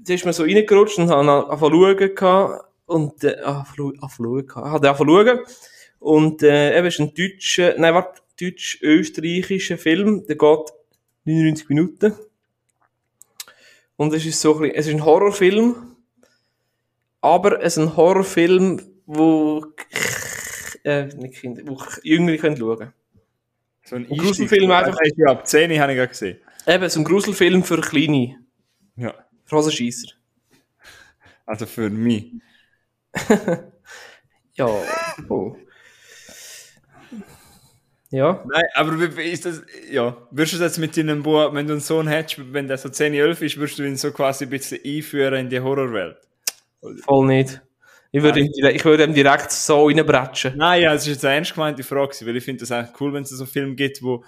Da 0.01 0.15
ist 0.15 0.25
mir 0.25 0.33
so 0.33 0.43
reingerutscht 0.43 0.99
und 0.99 1.11
habe 1.11 1.49
angefangen 1.49 1.97
zu 2.09 2.17
schauen. 2.19 2.61
Und, 2.87 3.23
äh, 3.23 3.37
angefangen 3.43 3.95
zu 3.95 4.09
schauen. 4.17 4.73
Habe 4.73 4.89
angefangen 4.89 5.27
zu 5.27 5.27
schauen. 5.27 5.41
Und, 6.01 6.43
äh, 6.43 6.77
eben 6.77 6.89
ist 6.89 6.99
ein 6.99 7.15
deutscher, 7.15 7.75
nein, 7.79 7.95
warte, 7.95 8.21
deutsch-österreichischen 8.41 9.79
Film. 9.79 10.27
Der 10.27 10.35
geht 10.35 10.73
99 11.25 11.69
Minuten. 11.69 12.15
Und 13.95 14.13
es 14.13 14.27
ist 14.27 14.41
so 14.41 14.55
ein, 14.57 14.63
bisschen, 14.63 14.75
es 14.75 14.87
ist 14.89 14.95
ein 14.95 15.05
Horrorfilm. 15.05 15.96
Aber 17.27 17.61
es 17.61 17.77
ist 17.77 17.83
ein 17.83 17.97
Horrorfilm, 17.97 18.81
wo, 19.05 19.67
äh, 20.85 21.07
nicht 21.07 21.41
Kinder, 21.41 21.61
wo 21.67 21.77
Jüngere 22.05 22.37
können 22.37 22.57
schauen 22.57 22.93
So 23.83 23.97
ein, 23.97 24.09
ein 24.09 24.17
Gruselfilm 24.17 24.71
einfach. 24.71 24.97
Ja, 25.17 25.33
ab 25.33 25.45
10 25.45 25.77
habe 25.81 25.91
ich 25.91 25.99
gerade 25.99 26.09
gesehen. 26.09 26.39
Eben, 26.69 26.89
so 26.89 27.01
ein 27.01 27.05
Gruselfilm 27.05 27.65
für 27.65 27.81
Kleine. 27.81 28.37
Ja. 28.95 29.13
Für 29.45 29.57
Hosenscheisser. 29.57 30.13
Also 31.45 31.67
für 31.67 31.91
mich. 31.91 32.31
ja. 34.55 34.69
Oh. 35.29 35.57
Ja. 38.13 38.45
Nein, 38.49 38.65
aber 38.75 39.19
ist 39.19 39.47
das, 39.47 39.63
ja, 39.91 40.17
würdest 40.31 40.55
du 40.55 40.59
das 40.59 40.77
jetzt 40.77 40.79
mit 40.79 40.97
deinem 40.97 41.25
Buch, 41.25 41.53
wenn 41.53 41.67
du 41.67 41.73
einen 41.73 41.81
Sohn 41.81 42.07
hättest, 42.07 42.53
wenn 42.53 42.69
der 42.69 42.79
so 42.79 42.89
10, 42.89 43.15
11 43.15 43.43
ist, 43.43 43.57
würdest 43.57 43.81
du 43.81 43.83
ihn 43.83 43.97
so 43.97 44.13
quasi 44.13 44.45
ein 44.45 44.51
bisschen 44.51 44.79
einführen 44.85 45.35
in 45.35 45.49
die 45.49 45.59
Horrorwelt? 45.59 46.19
Voll 46.81 47.27
nicht. 47.27 47.63
Ich 48.13 48.23
würde, 48.23 48.41
ihm, 48.41 48.51
ich 48.51 48.85
würde 48.85 49.05
ihm 49.05 49.13
direkt 49.13 49.51
so 49.51 49.87
reinbretschen. 49.87 50.57
Nein, 50.57 50.83
ja, 50.83 50.93
das 50.95 51.03
ist 51.03 51.15
jetzt 51.15 51.25
eine 51.25 51.35
ernst 51.35 51.55
gemeinte 51.55 51.83
Frage, 51.83 52.15
weil 52.25 52.37
ich 52.37 52.45
finde 52.45 52.61
das 52.61 52.73
eigentlich 52.73 52.99
cool, 53.01 53.13
wenn 53.13 53.25
es 53.25 53.31
so 53.31 53.45
Filme 53.45 53.75
gibt, 53.75 54.03
wo 54.03 54.25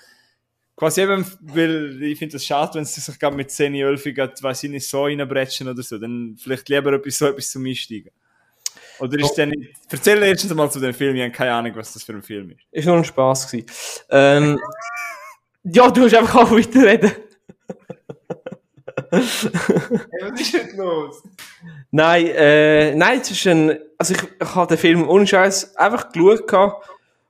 quasi 0.76 1.02
eben, 1.02 1.24
weil 1.40 2.02
ich 2.02 2.18
finde 2.18 2.34
das 2.34 2.44
schade, 2.44 2.74
wenn 2.74 2.84
sie 2.84 3.00
sich 3.00 3.18
gerade 3.18 3.36
mit 3.36 3.50
10, 3.50 3.74
11 3.74 4.04
weiß 4.42 4.64
ich 4.64 4.70
nicht, 4.70 4.86
so 4.86 5.04
reinbretschen 5.04 5.68
oder 5.68 5.82
so, 5.82 5.98
dann 5.98 6.36
vielleicht 6.38 6.68
lieber 6.68 6.92
etwas, 6.92 7.18
so 7.18 7.26
etwas 7.26 7.50
zum 7.50 7.64
Einsteigen. 7.64 8.12
Oder 9.00 9.18
ist 9.18 9.30
oh. 9.30 9.34
der 9.36 9.46
nicht... 9.46 9.72
Erzähl 9.90 10.22
erstens 10.22 10.52
mal 10.54 10.70
zu 10.70 10.80
dem 10.80 10.92
Film, 10.92 11.16
ich 11.16 11.22
habe 11.22 11.32
keine 11.32 11.52
Ahnung, 11.52 11.72
was 11.76 11.92
das 11.92 12.02
für 12.02 12.12
ein 12.12 12.22
Film 12.22 12.50
ist. 12.50 12.60
Ist 12.70 12.86
nur 12.86 12.96
ein 12.96 13.04
Spaß 13.04 13.50
gewesen. 13.50 13.66
Ähm, 14.10 14.58
ja, 15.62 15.90
du 15.90 16.02
hast 16.02 16.14
einfach 16.14 16.42
auch 16.42 16.50
weiterreden. 16.50 17.12
Was 19.10 20.40
ist 20.40 20.54
denn 20.54 20.76
los? 20.76 21.22
Nein, 21.90 22.26
äh, 22.26 22.94
nein, 22.94 23.20
es 23.20 23.30
ist 23.30 23.46
ein, 23.46 23.78
also 23.96 24.14
ich, 24.14 24.22
ich 24.40 24.54
habe 24.54 24.66
den 24.68 24.78
Film 24.78 25.08
ohne 25.08 25.26
Scheiß 25.26 25.76
einfach 25.76 26.12
geschaut 26.12 26.74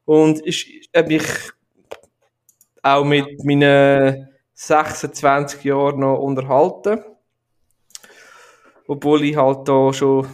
und 0.05 0.45
ich 0.47 0.89
habe 0.95 1.09
mich 1.09 1.25
auch 2.83 3.05
mit 3.05 3.45
meinen 3.45 4.29
26 4.55 5.65
Jahren 5.65 6.01
noch 6.01 6.19
unterhalten. 6.19 7.05
Obwohl 8.87 9.23
ich 9.25 9.37
halt 9.37 9.69
da 9.69 9.93
schon 9.93 10.27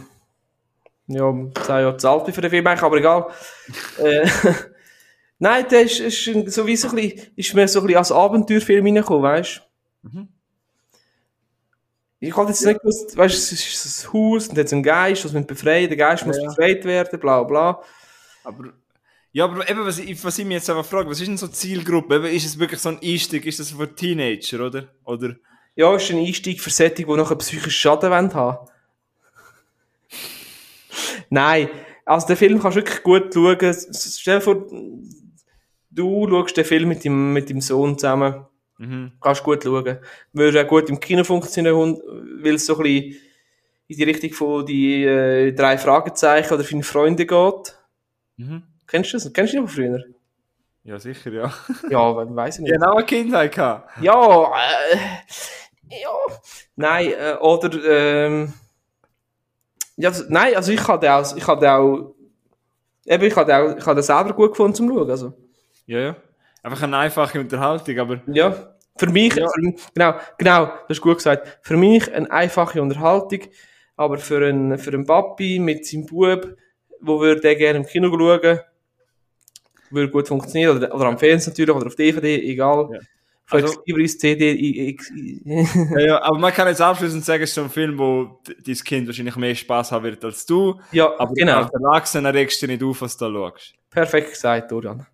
ja, 1.07 1.31
10 1.31 1.53
Jahre 1.67 1.97
zu 1.97 2.09
alt 2.09 2.33
für 2.33 2.41
den 2.41 2.49
Film, 2.49 2.65
aber 2.65 2.97
egal. 2.97 3.27
äh, 3.99 4.27
Nein, 5.39 5.65
der 5.69 5.81
ist, 5.81 5.99
ist 5.99 6.53
so 6.53 6.65
wie 6.65 6.75
so 6.75 6.89
ein 6.89 6.95
bisschen, 6.95 7.31
ist 7.35 7.53
mir 7.53 7.67
so 7.67 7.79
ein 7.81 7.85
bisschen 7.85 7.97
als 7.99 8.11
Abenteuerfilm 8.11 8.85
reingekommen, 8.85 9.23
weißt 9.23 9.61
du? 10.03 10.09
Mhm. 10.09 10.27
Ich 12.27 12.35
hatte 12.35 12.49
jetzt 12.49 12.65
nicht 12.65 12.79
gewusst, 12.79 13.15
weißt 13.15 13.35
es 13.35 13.51
ist 13.51 14.05
ein 14.05 14.13
Haus 14.13 14.47
und 14.47 14.57
jetzt 14.57 14.73
ein 14.73 14.83
Geist, 14.83 15.23
das 15.23 15.33
muss 15.33 15.45
befreien, 15.45 15.87
der 15.87 15.97
Geist 15.97 16.21
ja. 16.21 16.27
muss 16.27 16.41
befreit 16.41 16.83
werden, 16.85 17.19
bla 17.19 17.43
bla. 17.43 17.81
Aber, 18.43 18.73
ja, 19.31 19.45
aber 19.45 19.69
eben, 19.69 19.85
was 19.85 19.99
ich, 19.99 20.23
was 20.23 20.37
ich 20.39 20.45
mich 20.45 20.55
jetzt 20.55 20.69
einfach 20.69 20.85
frage, 20.85 21.09
was 21.09 21.19
ist 21.19 21.27
denn 21.27 21.37
so 21.37 21.47
Zielgruppe? 21.47 22.15
Eben, 22.15 22.25
ist 22.25 22.45
es 22.45 22.57
wirklich 22.57 22.79
so 22.79 22.89
ein 22.89 22.99
Einstieg, 23.03 23.45
ist 23.45 23.59
das 23.59 23.71
für 23.71 23.93
Teenager, 23.93 24.65
oder? 24.65 24.87
Oder 25.03 25.35
Ja, 25.75 25.95
ist 25.95 26.09
ein 26.11 26.19
Einstieg 26.19 26.61
für 26.61 26.69
Sätze, 26.69 27.03
die 27.03 27.05
noch 27.05 27.29
einen 27.29 27.39
psychischen 27.39 27.71
Schaden 27.71 28.09
wollen 28.09 28.33
haben. 28.33 28.69
Nein, 31.29 31.69
also 32.05 32.27
den 32.27 32.37
Film 32.37 32.59
kannst 32.59 32.77
du 32.77 32.81
wirklich 32.81 33.03
gut 33.03 33.33
schauen. 33.33 33.75
Stell 33.93 34.35
dir 34.35 34.41
vor, 34.41 34.67
du 35.91 36.29
schaust 36.29 36.57
den 36.57 36.65
Film 36.65 36.89
mit 36.89 37.03
deinem, 37.03 37.33
mit 37.33 37.49
deinem 37.49 37.61
Sohn 37.61 37.97
zusammen. 37.97 38.45
Mhm. 38.77 39.13
Kannst 39.21 39.43
gut 39.43 39.63
schauen. 39.63 39.97
Würde 40.33 40.61
auch 40.63 40.67
gut 40.67 40.89
im 40.89 40.99
Kino 40.99 41.23
funktionieren, 41.23 41.97
weil 42.41 42.55
es 42.55 42.65
so 42.65 42.75
ein 42.77 42.83
bisschen 42.83 43.15
in 43.87 43.97
die 43.97 44.03
Richtung 44.03 44.31
von 44.33 44.65
die 44.65 45.03
äh, 45.05 45.51
drei 45.53 45.77
Fragezeichen 45.77 46.53
oder 46.53 46.63
deine 46.63 46.83
Freunde 46.83 47.25
geht. 47.25 47.77
Mhm. 48.37 48.63
Kennst 48.87 49.13
du 49.13 49.17
das? 49.17 49.31
Kennst 49.31 49.53
du 49.53 49.57
die 49.61 49.67
von 49.67 49.75
früher? 49.75 50.03
Ja, 50.83 50.99
sicher, 50.99 51.31
ja. 51.31 51.53
Ja, 51.89 52.15
we- 52.15 52.35
weiss 52.35 52.57
ich 52.59 52.63
nicht. 52.63 52.81
Auch 52.83 52.97
eine 52.97 53.05
Kindheit. 53.05 53.53
Gehabt. 53.55 53.89
Ja, 54.01 54.51
äh, 54.91 54.97
ja. 56.01 56.09
Nein, 56.75 57.11
äh, 57.17 57.35
oder, 57.39 57.69
ähm, 57.85 58.53
ja, 59.97 60.09
also- 60.09 60.25
nein, 60.29 60.55
also 60.55 60.71
ich 60.71 60.87
hatte 60.87 61.11
auch, 61.13 61.35
ich 61.35 61.47
hatte 61.47 61.71
auch, 61.71 62.15
eben, 63.05 63.23
ich 63.23 63.35
hatte 63.35 63.55
auch, 63.57 63.77
ich 63.77 63.85
hatte 63.85 64.03
selber 64.03 64.33
gut 64.33 64.51
gefunden 64.51 64.75
zum 64.75 64.89
Schauen, 64.89 65.09
also. 65.09 65.33
Ja, 65.87 65.99
ja. 65.99 66.15
Einfach 66.65 66.81
eine 66.83 66.97
einfache 66.97 67.39
Unterhaltung, 67.39 67.99
aber 67.99 68.21
Ja, 68.25 68.75
für 68.97 69.09
mich, 69.11 69.35
Ja. 69.35 69.47
für, 69.47 69.61
genau, 69.93 70.15
genau, 70.39 70.65
das 70.87 70.97
ist 70.97 71.01
gut 71.01 71.17
gesagt. 71.17 71.59
Für 71.61 71.77
mich 71.77 72.11
eine 72.11 72.29
einfache 72.31 72.81
Unterhaltung, 72.81 73.41
aber 73.95 74.17
für 74.17 74.43
einen, 74.47 74.77
für 74.79 74.91
einen 74.91 75.05
Papi 75.05 75.59
mit 75.59 75.85
seinem 75.85 76.07
Bub, 76.07 76.55
wo 77.01 77.19
würde 77.19 77.41
der 77.41 77.55
gerne 77.55 77.79
im 77.79 77.85
Kino 77.85 78.07
schauen, 78.09 78.59
würde 79.91 80.09
gut 80.11 80.27
funktionieren, 80.27 80.77
oder, 80.77 80.93
oder 80.95 81.05
am 81.05 81.17
Fernsehen 81.19 81.51
natürlich, 81.53 81.75
oder 81.75 81.85
auf 81.87 81.95
DVD, 81.95 82.35
egal. 82.51 82.89
Ja. 82.93 82.99
Vielleicht 83.47 83.67
Also- 83.67 83.81
ins 83.85 84.17
CD, 84.17 84.53
i- 84.53 84.89
i- 84.89 84.97
i- 85.15 85.67
Ja, 85.93 85.99
ja, 85.99 86.23
aber 86.23 86.39
man 86.39 86.51
kann 86.51 86.67
jetzt 86.67 86.81
abschließend 86.81 87.23
sagen, 87.23 87.43
es 87.43 87.49
ist 87.51 87.55
so 87.55 87.61
ein 87.61 87.69
Film, 87.69 87.95
wo 87.99 88.39
dein 88.65 88.75
Kind 88.75 89.05
wahrscheinlich 89.05 89.35
mehr 89.35 89.53
Spaß 89.53 89.91
haben 89.91 90.03
wird 90.05 90.25
als 90.25 90.47
du. 90.47 90.79
ja, 90.91 91.13
Aber 91.19 91.31
genau. 91.35 91.57
als 91.61 91.71
Erwachsener 91.71 92.33
regst 92.33 92.59
du 92.63 92.65
nicht 92.65 92.81
auf, 92.81 93.01
was 93.01 93.15
du 93.17 93.25
da 93.25 93.31
schaust. 93.31 93.75
Perfekt 93.91 94.31
gesagt, 94.31 94.71
Dorian. 94.71 95.05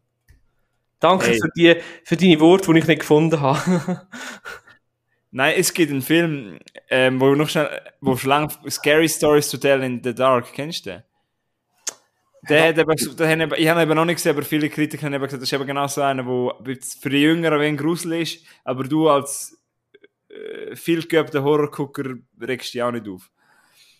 Danke 1.02 1.26
Hey. 1.28 1.39
für, 1.41 1.49
die, 1.58 1.76
für 2.06 2.16
deine 2.16 2.39
Worte, 2.39 2.72
die 2.72 2.80
ich 2.80 2.88
nicht 2.88 2.99
gefunden 3.02 3.41
habe. 3.41 4.08
Nein, 5.32 5.56
es 5.58 5.74
gibt 5.74 5.91
einen 5.91 6.02
Film, 6.02 6.60
ähm, 6.89 7.20
wo 7.20 7.34
noch 7.36 7.49
schnell, 7.49 7.82
wo 8.02 8.16
schon 8.16 8.30
lange 8.30 8.49
Scary 8.70 9.10
Stories 9.10 9.49
to 9.49 9.58
Tell 9.58 9.82
in 9.84 10.02
the 10.04 10.14
Dark, 10.16 10.54
kennst 10.54 10.86
du 10.86 10.91
den? 10.91 11.04
Der 12.49 12.70
hat 12.70 12.78
eben, 12.78 13.16
der 13.18 13.30
hat 13.30 13.39
eben, 13.39 13.54
ich 13.56 13.68
habe 13.70 13.82
eben 13.84 13.95
noch 13.95 14.06
nicht 14.06 14.16
gesehen, 14.16 14.36
aber 14.36 14.41
viele 14.43 14.68
Kritiker 14.70 15.06
haben 15.06 15.14
eben 15.14 15.24
gesagt, 15.24 15.41
das 15.43 15.49
ist 15.49 15.54
eben 15.54 15.68
genau 15.68 15.88
so 15.88 16.02
einer, 16.02 16.24
der 16.24 16.78
für 16.99 17.10
die 17.10 17.22
Jüngeren 17.22 17.62
ein 17.62 17.78
Grusel 17.78 18.14
ist, 18.22 18.43
aber 18.64 18.84
du 18.84 19.10
als 19.10 19.60
äh, 20.30 20.76
viel 20.76 21.06
geübter 21.08 21.43
Horrorgucker 21.43 22.16
regst 22.41 22.74
dich 22.74 22.82
auch 22.82 22.91
nicht 22.91 23.08
auf. 23.08 23.30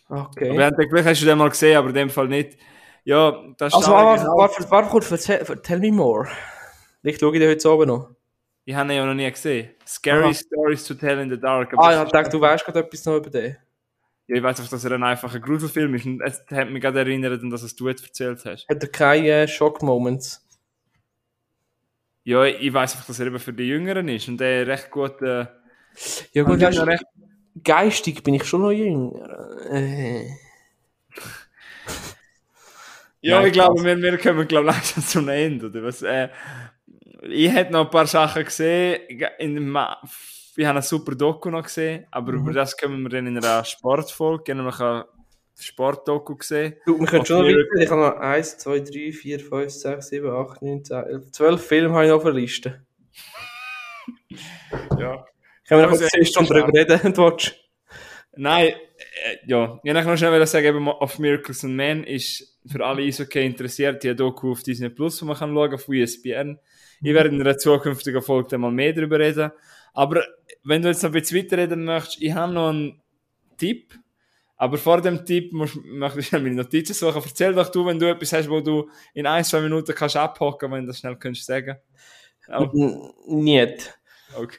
Okay. 0.08 0.50
Aber 0.50 0.70
gedacht, 0.70 0.88
vielleicht 0.90 1.08
hast 1.08 1.22
du 1.22 1.26
den 1.26 1.38
mal 1.38 1.50
gesehen, 1.50 1.76
aber 1.76 1.88
in 1.88 1.94
dem 1.94 2.10
Fall 2.10 2.28
nicht. 2.28 2.58
Ja, 3.04 3.30
das 3.58 3.72
ist 3.72 3.76
Also, 3.76 3.92
warte, 3.92 4.22
genau- 4.24 4.36
warte, 4.36 4.70
warte 4.70 4.88
kurz, 4.90 5.08
tell 5.62 5.78
me 5.78 5.92
more. 5.92 6.28
Vielleicht 7.02 7.20
schaue 7.20 7.34
ich 7.34 7.40
den 7.40 7.50
heute 7.50 7.68
Abend 7.68 7.88
noch. 7.88 8.10
Ich 8.64 8.74
habe 8.74 8.92
ihn 8.92 8.96
ja 8.96 9.04
noch 9.04 9.14
nie 9.14 9.30
gesehen. 9.30 9.70
Scary 9.86 10.24
Aha. 10.26 10.34
Stories 10.34 10.84
to 10.84 10.94
Tell 10.94 11.18
in 11.18 11.28
the 11.30 11.36
Dark. 11.38 11.74
Ah, 11.76 11.96
ich 11.98 12.02
ist- 12.04 12.14
dachte, 12.14 12.30
du 12.30 12.40
weißt 12.40 12.64
gerade 12.64 12.78
etwas 12.80 13.04
noch 13.04 13.16
über 13.16 13.28
den. 13.30 13.56
Ja, 14.28 14.36
ich 14.36 14.42
weiß 14.42 14.58
einfach, 14.60 14.70
dass 14.70 14.84
er 14.84 14.92
ein 14.92 15.02
einfacher 15.02 15.40
Gruselfilm 15.40 15.94
ist. 15.96 16.06
Und 16.06 16.20
es 16.20 16.44
hat 16.50 16.70
mich 16.70 16.80
gerade 16.80 17.00
erinnert, 17.00 17.42
an 17.42 17.50
das, 17.50 17.64
was 17.64 17.74
du 17.74 17.88
jetzt 17.88 18.04
erzählt 18.04 18.44
hast. 18.44 18.68
Hat 18.68 18.82
er 18.82 18.88
keine 18.88 19.28
äh, 19.28 19.48
Schock-Moments? 19.48 20.46
Ja, 22.24 22.44
ich 22.44 22.72
weiß 22.72 22.92
einfach, 22.92 23.06
dass 23.06 23.18
er 23.18 23.26
eben 23.26 23.40
für 23.40 23.52
die 23.52 23.64
Jüngeren 23.66 24.06
ist. 24.08 24.28
Und 24.28 24.38
der 24.38 24.64
recht 24.68 24.90
gut. 24.92 25.20
Äh, 25.22 25.46
Ja 26.32 26.44
gut, 26.44 26.54
und 26.54 26.62
weißt, 26.62 26.86
recht, 26.86 27.04
geistig 27.64 28.22
bin 28.22 28.34
ich 28.34 28.44
schon 28.44 28.62
noch 28.62 28.70
jünger. 28.70 29.58
Äh. 29.72 30.28
ja, 33.20 33.38
Nein, 33.38 33.46
ich 33.48 33.52
glaube, 33.52 33.82
wir, 33.84 34.00
wir 34.00 34.18
kommen 34.18 34.46
glaub, 34.46 34.64
langsam 34.66 35.02
zum 35.04 35.28
Ende. 35.28 35.66
Oder 35.66 35.82
was? 35.82 36.02
Äh, 36.02 36.28
ich 37.28 37.52
hätte 37.52 37.72
noch 37.72 37.84
ein 37.84 37.90
paar 37.90 38.06
Sachen 38.06 38.44
gesehen. 38.44 39.00
In 39.38 39.68
Ma 39.68 40.00
ich 40.54 40.66
habe 40.66 40.76
eine 40.78 40.82
super 40.82 41.14
Doku 41.14 41.48
noch 41.50 41.62
gesehen, 41.62 42.06
aber 42.10 42.32
Mhm. 42.32 42.40
über 42.40 42.52
das 42.52 42.76
können 42.76 43.02
wir 43.02 43.08
dann 43.08 43.26
in 43.26 43.38
einer 43.38 43.64
Sportfolge. 43.64 44.44
Ich 44.52 44.58
habe 44.58 44.62
noch 44.62 44.80
eine 44.80 45.06
Sportdoku 45.58 46.36
gesehen. 46.36 46.74
Du, 46.84 46.98
wir 47.00 47.06
können 47.06 47.24
schon 47.24 47.38
noch 47.38 47.46
weiter. 47.46 47.82
Ich 47.82 47.90
habe 47.90 48.00
noch 48.02 48.16
1, 48.20 48.58
2, 48.58 48.80
3, 48.80 49.12
4, 49.12 49.40
5, 49.40 49.72
6, 49.72 50.08
7, 50.08 50.30
8, 50.30 50.60
9, 50.62 50.84
10, 50.84 50.96
11, 51.04 51.30
12 51.32 51.66
Filme 51.66 51.94
habe 51.94 52.04
ich 52.04 52.10
noch 52.10 52.16
auf 52.18 52.24
der 52.24 52.32
Liste. 52.34 52.82
Ja. 54.98 55.24
Können 55.68 55.82
wir 55.82 55.86
noch 55.86 55.96
10 55.96 56.24
Stunden 56.26 56.52
darüber 56.54 56.72
reden, 56.78 57.00
wenn 57.02 57.12
du 57.12 57.22
willst? 57.22 57.54
Nein, 58.34 58.68
äh, 58.68 59.36
ja. 59.46 59.78
Ich 59.82 59.94
wollte 59.94 60.08
noch 60.08 60.16
schnell 60.16 60.46
sagen, 60.46 60.66
eben 60.66 60.88
of 60.88 61.18
Miracles 61.18 61.64
and 61.64 61.74
Men 61.74 62.04
ist 62.04 62.58
für 62.66 62.84
alle 62.84 63.02
Eishockey 63.02 63.44
interessiert, 63.44 64.02
die 64.02 64.14
Doku 64.14 64.52
auf 64.52 64.62
Disney 64.62 64.88
Plus, 64.88 65.20
wo 65.22 65.26
man 65.26 65.36
kann 65.36 65.52
schauen, 65.54 65.74
auf 65.74 65.88
ESPN. 65.88 66.58
Ich 67.02 67.12
werde 67.14 67.30
in 67.30 67.40
einer 67.40 67.58
zukünftigen 67.58 68.22
Folge 68.22 68.50
dann 68.50 68.60
mal 68.60 68.70
mehr 68.70 68.92
darüber 68.92 69.18
reden. 69.18 69.50
Aber 69.92 70.22
wenn 70.64 70.82
du 70.82 70.88
jetzt 70.88 71.02
noch 71.02 71.10
ein 71.10 71.20
bisschen 71.20 71.38
weiterreden 71.38 71.84
möchtest, 71.84 72.22
ich 72.22 72.32
habe 72.32 72.52
noch 72.52 72.68
einen 72.70 73.00
Tipp. 73.58 73.94
Aber 74.56 74.78
vor 74.78 75.00
dem 75.00 75.24
Tipp 75.24 75.52
musst, 75.52 75.76
möchte 75.84 76.20
ich 76.20 76.30
meine 76.32 76.52
Notizen 76.52 76.94
suchen. 76.94 77.20
Erzähl 77.24 77.52
doch 77.52 77.68
du, 77.68 77.84
wenn 77.84 77.98
du 77.98 78.08
etwas 78.08 78.32
hast, 78.32 78.48
wo 78.48 78.60
du 78.60 78.88
in 79.12 79.26
ein, 79.26 79.42
zwei 79.42 79.60
Minuten 79.60 79.92
kannst 79.94 80.16
abhocken, 80.16 80.70
wenn 80.70 80.82
du 80.82 80.86
das 80.88 80.98
schnell 81.00 81.16
kannst 81.16 81.44
sagen. 81.44 81.76
Oh, 82.48 83.12
Nicht. 83.26 83.98
okay. 84.36 84.58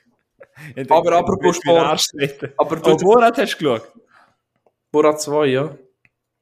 Ich 0.75 0.91
Aber 0.91 1.09
denke, 1.11 1.17
apropos 1.17 1.55
Sport. 1.57 2.01
Aber 2.57 2.75
du, 2.75 2.91
Oh, 2.91 2.97
Borat 2.97 3.37
hast 3.37 3.53
du 3.53 3.57
geschaut? 3.57 3.91
Borat 4.91 5.21
2, 5.21 5.45
ja. 5.47 5.75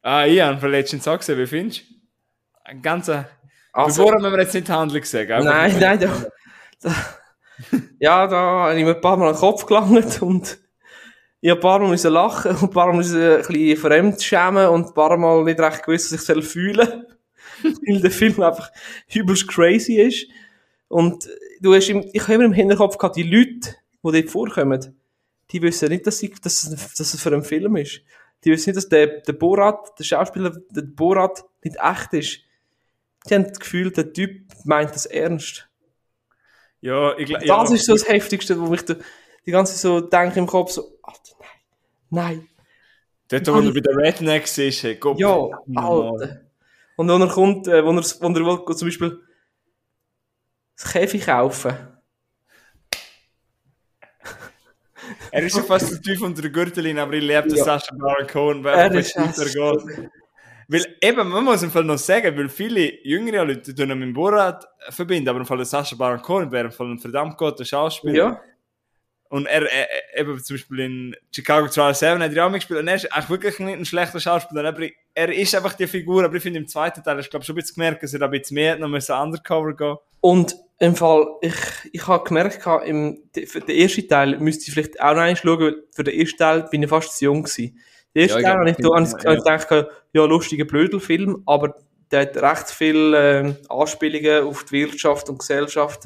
Ah, 0.02 0.26
ich 0.26 0.41
habe 0.41 0.60
von 0.60 0.72
letztens 0.72 1.08
auch 1.08 1.18
gesehen, 1.18 1.38
wie 1.38 1.47
findest 1.47 1.82
du? 1.82 1.93
Ein 2.66 2.82
ganzer... 2.82 3.30
Also, 3.74 4.03
Bevor 4.03 4.19
wir 4.19 4.39
jetzt 4.39 4.53
nicht 4.53 4.67
die 4.67 4.72
Handlung 4.72 5.03
sagen. 5.03 5.45
nein, 5.45 5.78
nein, 5.80 5.99
da, 5.99 6.09
da, 6.82 6.95
ja, 7.99 8.28
da 8.28 8.38
habe 8.38 8.78
ich 8.78 8.84
mir 8.84 8.95
ein 8.95 9.01
paar 9.01 9.17
Mal 9.17 9.30
an 9.30 9.34
den 9.34 9.39
Kopf 9.39 9.65
gelangt 9.65 10.22
und 10.22 10.59
ich 11.39 11.51
ein 11.51 11.59
paar 11.59 11.80
Mal 11.80 11.89
müssen 11.89 12.11
lachen 12.11 12.51
und 12.51 12.63
ein 12.63 12.69
paar 12.69 12.88
Mal 12.88 12.97
müssen 12.97 13.22
ein 13.22 13.38
bisschen 13.41 13.78
fremd 13.78 14.22
schämen 14.22 14.67
und 14.67 14.88
ein 14.88 14.93
paar 14.93 15.17
Mal 15.17 15.43
nicht 15.43 15.59
recht 15.59 15.84
gewusst, 15.84 16.11
was 16.11 16.30
ich 16.30 16.45
fühlen 16.45 17.05
weil 17.63 18.01
der 18.01 18.11
Film 18.11 18.41
einfach 18.41 18.72
übelst 19.13 19.47
crazy 19.47 19.95
ist. 19.95 20.28
Und 20.88 21.30
du 21.61 21.74
hast 21.74 21.89
im, 21.89 22.03
ich 22.11 22.24
habe 22.24 22.34
immer 22.34 22.45
im 22.45 22.53
Hinterkopf 22.53 22.97
gehabt, 22.97 23.15
die 23.15 23.24
Leute, 23.24 23.76
die 24.03 24.11
dort 24.11 24.30
vorkommen, 24.30 24.95
die 25.51 25.61
wissen 25.61 25.89
nicht, 25.89 26.07
dass, 26.07 26.19
sie, 26.19 26.34
dass, 26.41 26.63
es, 26.63 26.93
dass 26.95 27.13
es 27.13 27.22
für 27.22 27.32
einen 27.32 27.43
Film 27.43 27.76
ist. 27.76 28.01
Die 28.43 28.51
wissen 28.51 28.69
nicht, 28.69 28.78
dass 28.78 28.89
der, 28.89 29.22
der 29.22 29.34
Borat, 29.34 29.97
der 29.99 30.03
Schauspieler, 30.03 30.55
der 30.69 30.82
Borat 30.82 31.43
nicht 31.63 31.78
echt 31.82 32.13
ist. 32.13 32.39
Die 33.30 33.36
haben 33.36 33.47
das 33.47 33.59
Gefühl, 33.59 33.91
der 33.91 34.11
Typ 34.13 34.47
meint 34.65 34.95
das 34.95 35.05
ernst. 35.05 35.67
Ja, 36.82 37.15
ich 37.17 37.28
glaube... 37.28 37.45
Das 37.45 37.72
ist 37.72 37.86
so 37.86 37.93
das 37.93 38.07
Heftigste, 38.07 38.59
wo 38.59 38.74
ich 38.74 38.84
die 38.84 39.51
ganze 39.51 39.78
so 39.78 40.01
denke 40.01 40.39
im 40.39 40.47
Kopf, 40.47 40.72
so, 40.72 40.97
Alter, 41.03 41.36
nein, 42.09 42.38
nein. 42.38 42.47
Dort, 43.28 43.47
wo 43.47 43.67
er 43.67 43.74
bei 43.74 43.80
den 43.80 43.97
Rednecks 43.97 44.57
ist, 44.57 44.84
hey, 44.84 44.95
Gott, 44.95 45.19
Ja. 45.19 45.49
Alter. 45.76 46.41
Und 46.97 47.07
wenn 47.07 47.22
er 47.22 47.30
kommt, 47.30 47.67
äh, 47.67 47.84
wo 47.86 47.91
er, 47.91 48.03
wo 48.03 48.28
er 48.28 48.67
will, 48.67 48.76
zum 48.76 48.88
Beispiel 48.88 49.22
das 50.76 50.91
Käfig 50.91 51.26
kaufen. 51.26 51.76
Er 55.32 55.43
ist 55.43 55.53
schon 55.53 55.65
fast 55.65 55.91
der 55.91 56.01
Typ 56.01 56.22
unter 56.22 56.41
der 56.41 56.51
Gürtellinie, 56.51 57.01
aber 57.01 57.13
ich 57.13 57.24
liebe 57.24 57.47
den 57.47 57.57
Ja. 57.57 57.63
Sacha 57.63 57.95
Baron 57.95 58.28
Cohen, 58.28 58.63
weil 58.63 58.78
Er 58.78 58.93
ist 58.93 59.15
geht. 59.15 60.11
Weil 60.72 60.86
eben, 61.01 61.28
man 61.28 61.43
muss 61.43 61.63
im 61.63 61.69
Fall 61.69 61.84
noch 61.84 61.97
sagen, 61.97 62.38
weil 62.38 62.47
viele 62.47 63.03
jüngere 63.03 63.43
Leute 63.43 63.76
tun 63.76 63.89
ihn 63.89 63.99
mit 63.99 64.07
dem 64.07 64.13
Borat 64.13 64.65
verbinden, 64.88 65.28
aber 65.28 65.39
im 65.39 65.45
Fall 65.45 65.57
der 65.57 65.65
Sacha 65.65 65.97
Baron 65.97 66.22
Cohen 66.22 66.49
wäre 66.49 66.67
im 66.67 66.72
Fall 66.72 66.88
ein 66.88 66.97
verdammt 66.97 67.38
guter 67.38 67.65
Schauspieler. 67.65 68.15
Ja. 68.15 68.41
Und 69.28 69.47
er, 69.47 69.69
er, 69.69 69.88
eben 70.17 70.41
zum 70.41 70.55
Beispiel 70.55 70.80
in 70.80 71.15
Chicago 71.30 71.67
Trial 71.67 71.93
7 71.93 72.24
hat 72.24 72.34
er 72.34 72.45
auch 72.45 72.49
mitgespielt 72.49 72.80
und 72.80 72.88
er 72.88 72.95
ist 72.95 73.11
eigentlich 73.11 73.30
wirklich 73.30 73.59
nicht 73.59 73.80
ein 73.80 73.86
schlechter 73.86 74.22
Schauspieler, 74.22 74.63
aber 74.63 74.88
er 75.13 75.34
ist 75.34 75.53
einfach 75.53 75.74
die 75.74 75.88
Figur, 75.88 76.24
aber 76.24 76.36
ich 76.36 76.43
finde 76.43 76.59
im 76.59 76.67
zweiten 76.67 77.03
Teil, 77.03 77.19
ich 77.19 77.30
glaube 77.30 77.43
schon 77.43 77.53
ein 77.53 77.57
bisschen 77.57 77.76
gemerkt, 77.76 78.03
dass 78.03 78.13
er 78.13 78.19
da 78.19 78.28
ein 78.28 78.32
bisschen 78.32 78.55
mehr 78.55 78.78
noch 78.78 78.88
müssen 78.88 79.13
undercover 79.13 79.76
gehen. 79.76 79.97
Und 80.22 80.55
im 80.80 80.95
Fall, 80.95 81.28
ich, 81.41 81.55
ich 81.91 82.07
habe 82.07 82.24
gemerkt, 82.24 82.65
im, 82.86 83.19
für 83.45 83.59
den 83.59 83.76
ersten 83.76 84.07
Teil 84.07 84.39
müsste 84.39 84.67
ich 84.67 84.74
vielleicht 84.74 85.01
auch 85.01 85.15
noch 85.15 85.22
einmal 85.22 85.36
schauen, 85.36 85.59
weil 85.59 85.84
für 85.93 86.05
den 86.05 86.17
ersten 86.17 86.38
Teil 86.38 86.67
bin 86.72 86.84
ich 86.84 86.89
fast 86.89 87.17
zu 87.17 87.26
jung 87.26 87.43
gewesen. 87.43 87.78
Den 88.16 88.24
ersten 88.24 88.41
Ja, 88.41 88.49
ich 88.49 88.57
habe 88.57 88.70
ich, 88.70 88.78
habe 88.78 89.03
ich, 89.03 89.24
ja, 89.24 89.32
habe 89.32 89.38
gedacht, 89.38 89.88
ja, 90.14 90.26
lustiger 90.26 90.66
Blödelfilm, 90.66 91.43
aber 91.45 91.76
der 92.12 92.22
hat 92.22 92.38
recht 92.38 92.70
viele 92.72 93.39
ähm, 93.39 93.57
Anspielungen 93.70 94.43
auf 94.43 94.66
die 94.66 94.72
Wirtschaft 94.74 95.30
und 95.30 95.39
Gesellschaft. 95.39 96.03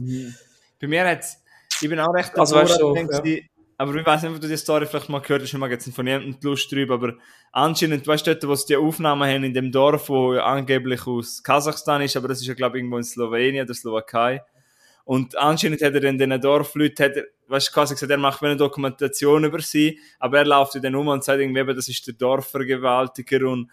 Bei 0.80 0.88
mir 0.88 1.06
hat's, 1.08 1.44
ich 1.82 1.90
bin 1.90 2.00
auch 2.00 2.14
recht 2.14 2.38
Also, 2.38 2.56
weißt 2.56 2.80
du, 2.80 2.96
ja. 2.96 3.38
aber 3.78 3.96
ich 3.96 4.06
weiß 4.06 4.22
nicht, 4.24 4.36
ob 4.36 4.40
du 4.40 4.48
die 4.48 4.58
Story 4.58 4.86
vielleicht 4.86 5.10
mal 5.10 5.20
gehört 5.20 5.42
hast, 5.42 5.54
ich 5.54 5.60
mag 5.60 5.72
jetzt 5.72 5.94
von 5.94 6.06
jemandem 6.06 6.40
die 6.40 6.46
Lust 6.46 6.72
drüber, 6.72 6.94
aber 6.96 7.14
anscheinend, 7.52 8.06
weißt 8.06 8.28
du, 8.28 8.36
dort, 8.36 8.48
wo 8.48 8.56
sie 8.56 8.68
die 8.68 8.78
Aufnahmen 8.78 9.28
haben 9.28 9.44
in 9.44 9.54
dem 9.54 9.72
Dorf, 9.72 10.10
wo 10.10 10.34
angeblich 10.34 11.08
aus 11.08 11.42
Kasachstan 11.42 12.02
ist, 12.04 12.16
aber 12.16 12.28
das 12.28 12.40
ist 12.40 12.48
ja, 12.48 12.54
glaube 12.54 12.78
ich, 12.78 12.82
irgendwo 12.82 12.98
in 12.98 13.04
Slowenien 13.04 13.66
oder 13.66 13.74
Slowakei. 13.74 14.44
Und 15.06 15.38
anscheinend 15.38 15.82
hat 15.82 15.94
er 15.94 16.02
dann 16.02 16.18
den 16.18 16.40
Dorfleuten, 16.42 17.06
hat 17.06 17.18
er, 17.18 17.26
weißt 17.48 17.70
du, 17.70 17.72
quasi 17.74 17.94
gesagt, 17.94 18.12
er 18.12 18.18
macht 18.18 18.42
eine 18.44 18.58
Dokumentation 18.58 19.44
über 19.44 19.60
sie, 19.62 20.00
aber 20.20 20.40
er 20.40 20.46
läuft 20.46 20.84
dann 20.84 20.96
um 20.96 21.08
und 21.08 21.24
sagt 21.24 21.40
irgendwie, 21.40 21.60
eben, 21.60 21.76
das 21.76 21.88
ist 21.88 22.06
der 22.08 22.14
Dorfvergewaltiger 22.16 23.48
und 23.48 23.70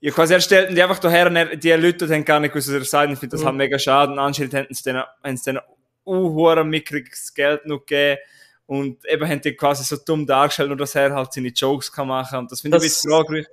ja, 0.00 0.10
quasi 0.12 0.34
er 0.34 0.40
stellt 0.40 0.76
die 0.76 0.82
einfach 0.82 0.98
daher 0.98 1.28
und 1.28 1.36
er, 1.36 1.56
die 1.56 1.72
Leute 1.72 2.06
haben 2.12 2.24
gar 2.26 2.38
nicht 2.38 2.52
gewusst, 2.52 2.68
was 2.68 2.74
er 2.74 2.84
sagt. 2.84 3.12
Ich 3.12 3.18
finde 3.18 3.36
das 3.36 3.40
Mhm. 3.40 3.46
halt 3.46 3.56
mega 3.56 3.78
schade. 3.78 4.12
Und 4.12 4.18
anscheinend 4.18 4.52
haben 4.52 4.66
sie 4.68 4.82
denen, 4.82 5.02
haben 5.22 5.36
sie 5.38 5.58
unhuren 6.04 6.68
mickriges 6.68 7.32
Geld 7.32 7.64
noch 7.64 7.80
gegeben. 7.86 8.20
Und 8.66 9.02
eben 9.06 9.26
haben 9.26 9.40
die 9.40 9.54
quasi 9.56 9.82
so 9.82 9.96
dumm 9.96 10.26
dargestellt, 10.26 10.68
nur 10.68 10.76
dass 10.76 10.94
er 10.94 11.14
halt 11.14 11.32
seine 11.32 11.48
Jokes 11.48 11.90
kann 11.90 12.08
machen. 12.08 12.38
Und 12.40 12.52
das 12.52 12.60
finde 12.60 12.76
ich 12.76 12.82
ein 12.82 12.86
bisschen 12.86 13.10
fragwürdig. 13.10 13.48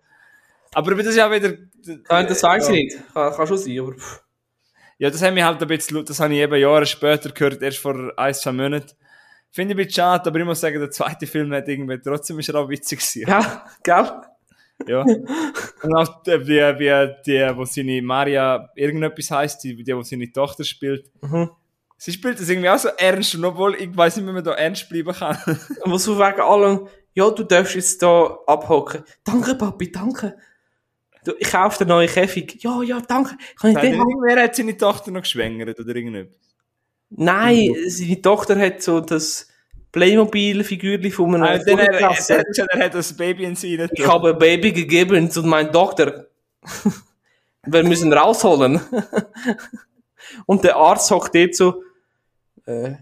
Aber 0.74 0.96
das 0.96 1.08
ist 1.08 1.16
ja 1.16 1.32
wieder... 1.32 1.54
Nein, 2.10 2.28
das 2.28 2.44
weiß 2.44 2.68
ich 2.68 2.76
nicht. 2.76 2.98
Kann, 3.14 3.34
kann 3.34 3.48
schon 3.48 3.58
sein, 3.58 3.80
aber. 3.80 3.96
Ja, 4.98 5.10
das 5.10 5.22
haben 5.22 5.36
wir 5.38 5.46
halt 5.46 5.62
ein 5.62 5.68
bisschen, 5.70 6.04
das 6.06 6.20
habe 6.20 6.34
ich 6.34 6.40
eben 6.42 6.60
Jahre 6.60 6.86
später 6.86 7.32
gehört, 7.32 7.62
erst 7.62 7.78
vor 7.80 8.12
ein, 8.18 8.34
zwei 8.34 8.52
Monaten. 8.52 8.92
Finde 9.52 9.74
ich 9.74 9.76
ein 9.76 9.86
bisschen 9.86 10.04
schade, 10.04 10.30
aber 10.30 10.40
ich 10.40 10.46
muss 10.46 10.62
sagen, 10.62 10.80
der 10.80 10.92
zweite 10.92 11.28
Film 11.28 11.54
hat 11.54 11.68
irgendwie 11.68 12.00
trotzdem 12.00 12.40
ist 12.40 12.50
er 12.50 12.56
auch 12.56 12.70
witzig 12.70 13.00
gewesen. 13.00 13.30
Ja, 13.30 13.66
gell? 13.84 14.12
Ja. 14.88 15.02
Und 15.02 15.96
auch 15.96 16.24
die, 16.24 16.32
wie 16.32 17.16
die, 17.26 17.58
wo 17.58 17.66
seine 17.66 18.02
Maria 18.02 18.70
irgendetwas 18.76 19.30
heisst, 19.30 19.64
die, 19.64 19.84
die, 19.84 19.96
wo 19.96 20.02
seine 20.04 20.32
Tochter 20.32 20.64
spielt. 20.64 21.12
Mhm. 21.22 21.50
Sie 21.98 22.14
spielt 22.14 22.40
das 22.40 22.50
irgendwie 22.50 22.70
auch 22.70 22.80
so 22.80 22.90
ernst, 22.98 23.36
und 23.36 23.46
obwohl 23.46 23.76
ich 23.76 23.96
weiß 23.96 24.18
nicht, 24.18 24.28
wie 24.28 24.32
man 24.32 24.44
da 24.44 24.54
ernst 24.54 24.90
bleiben 24.90 25.14
kann. 25.14 25.38
Und 25.84 26.00
so 26.00 26.18
wegen 26.18 26.42
allem, 26.42 26.88
ja, 27.14 27.30
du 27.30 27.44
darfst 27.44 27.76
jetzt 27.76 28.02
da 28.02 28.40
abhocken. 28.48 29.04
Danke, 29.24 29.54
Papi, 29.56 29.92
danke. 29.92 30.36
Du, 31.24 31.34
ich 31.38 31.52
kaufe 31.52 31.78
den 31.78 31.90
neuen 31.90 32.10
Käfig. 32.10 32.64
Ja, 32.64 32.82
ja, 32.82 33.00
danke. 33.02 33.36
Kann 33.60 33.72
ich 33.72 33.78
den 33.78 34.00
haben? 34.00 34.10
irgendwer 34.10 34.44
hat 34.44 34.56
seine 34.56 34.76
Tochter 34.76 35.12
noch 35.12 35.22
geschwängert 35.22 35.80
oder 35.80 35.96
irgendetwas. 35.96 36.51
Nein, 37.12 37.76
seine 37.88 38.22
Tochter 38.22 38.58
hat 38.58 38.82
so 38.82 39.02
das 39.02 39.48
Playmobil-Figürchen 39.92 41.12
von 41.12 41.36
einem 41.36 41.44
hat 41.44 41.68
er, 41.68 41.80
er, 41.80 42.68
er 42.72 42.86
hat 42.86 42.94
das 42.94 43.16
Baby 43.16 43.44
in 43.44 43.56
sie 43.56 43.76
Ich 43.92 44.08
habe 44.08 44.30
ein 44.30 44.40
Baby 44.40 44.72
gegeben 44.72 45.30
zu 45.30 45.44
meiner 45.44 45.72
Tochter. 45.72 46.28
Wir 47.66 47.84
müssen 47.84 48.12
rausholen. 48.12 48.80
Und 50.46 50.64
der 50.64 50.78
Arzt 50.78 51.12
hockt 51.12 51.36
dort 51.36 51.56
so, 51.56 51.84
äh, 52.66 52.94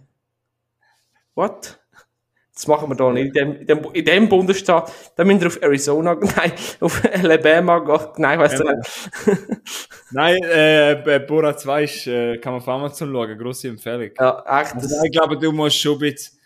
what? 1.35 1.78
Das 2.59 2.67
machen 2.67 2.89
wir 2.89 2.95
da 2.95 3.09
nicht. 3.13 3.27
In 3.27 3.33
dem, 3.33 3.55
in 3.61 3.65
dem, 3.67 3.85
in 3.93 4.03
dem 4.03 4.27
Bundesstaat, 4.27 4.91
da 5.15 5.23
müssen 5.23 5.39
wir 5.39 5.47
auf 5.47 5.61
Arizona, 5.63 6.15
nein, 6.35 6.51
auf 6.81 7.01
Alabama 7.13 7.79
gehen. 7.79 8.07
Nein, 8.17 8.37
weißt 8.37 8.59
du 8.59 8.65
Ja. 8.65 8.73
nicht. 8.73 9.61
Nein, 10.11 10.43
äh, 10.43 11.01
bei 11.05 11.19
Bora 11.19 11.55
2 11.55 11.83
ist, 11.85 12.07
äh, 12.07 12.37
kann 12.39 12.51
man 12.51 12.61
auf 12.61 12.67
Amazon 12.67 13.13
schauen, 13.13 13.37
grosse 13.37 13.69
Empfehlung. 13.69 14.09
Ja, 14.19 14.43
echt. 14.61 14.75
Also, 14.75 15.05
ich 15.05 15.11
glaube, 15.13 15.37
du 15.37 15.53
musst 15.53 15.77
schon 15.79 15.93
ein 15.93 15.99
bisschen, 15.99 16.37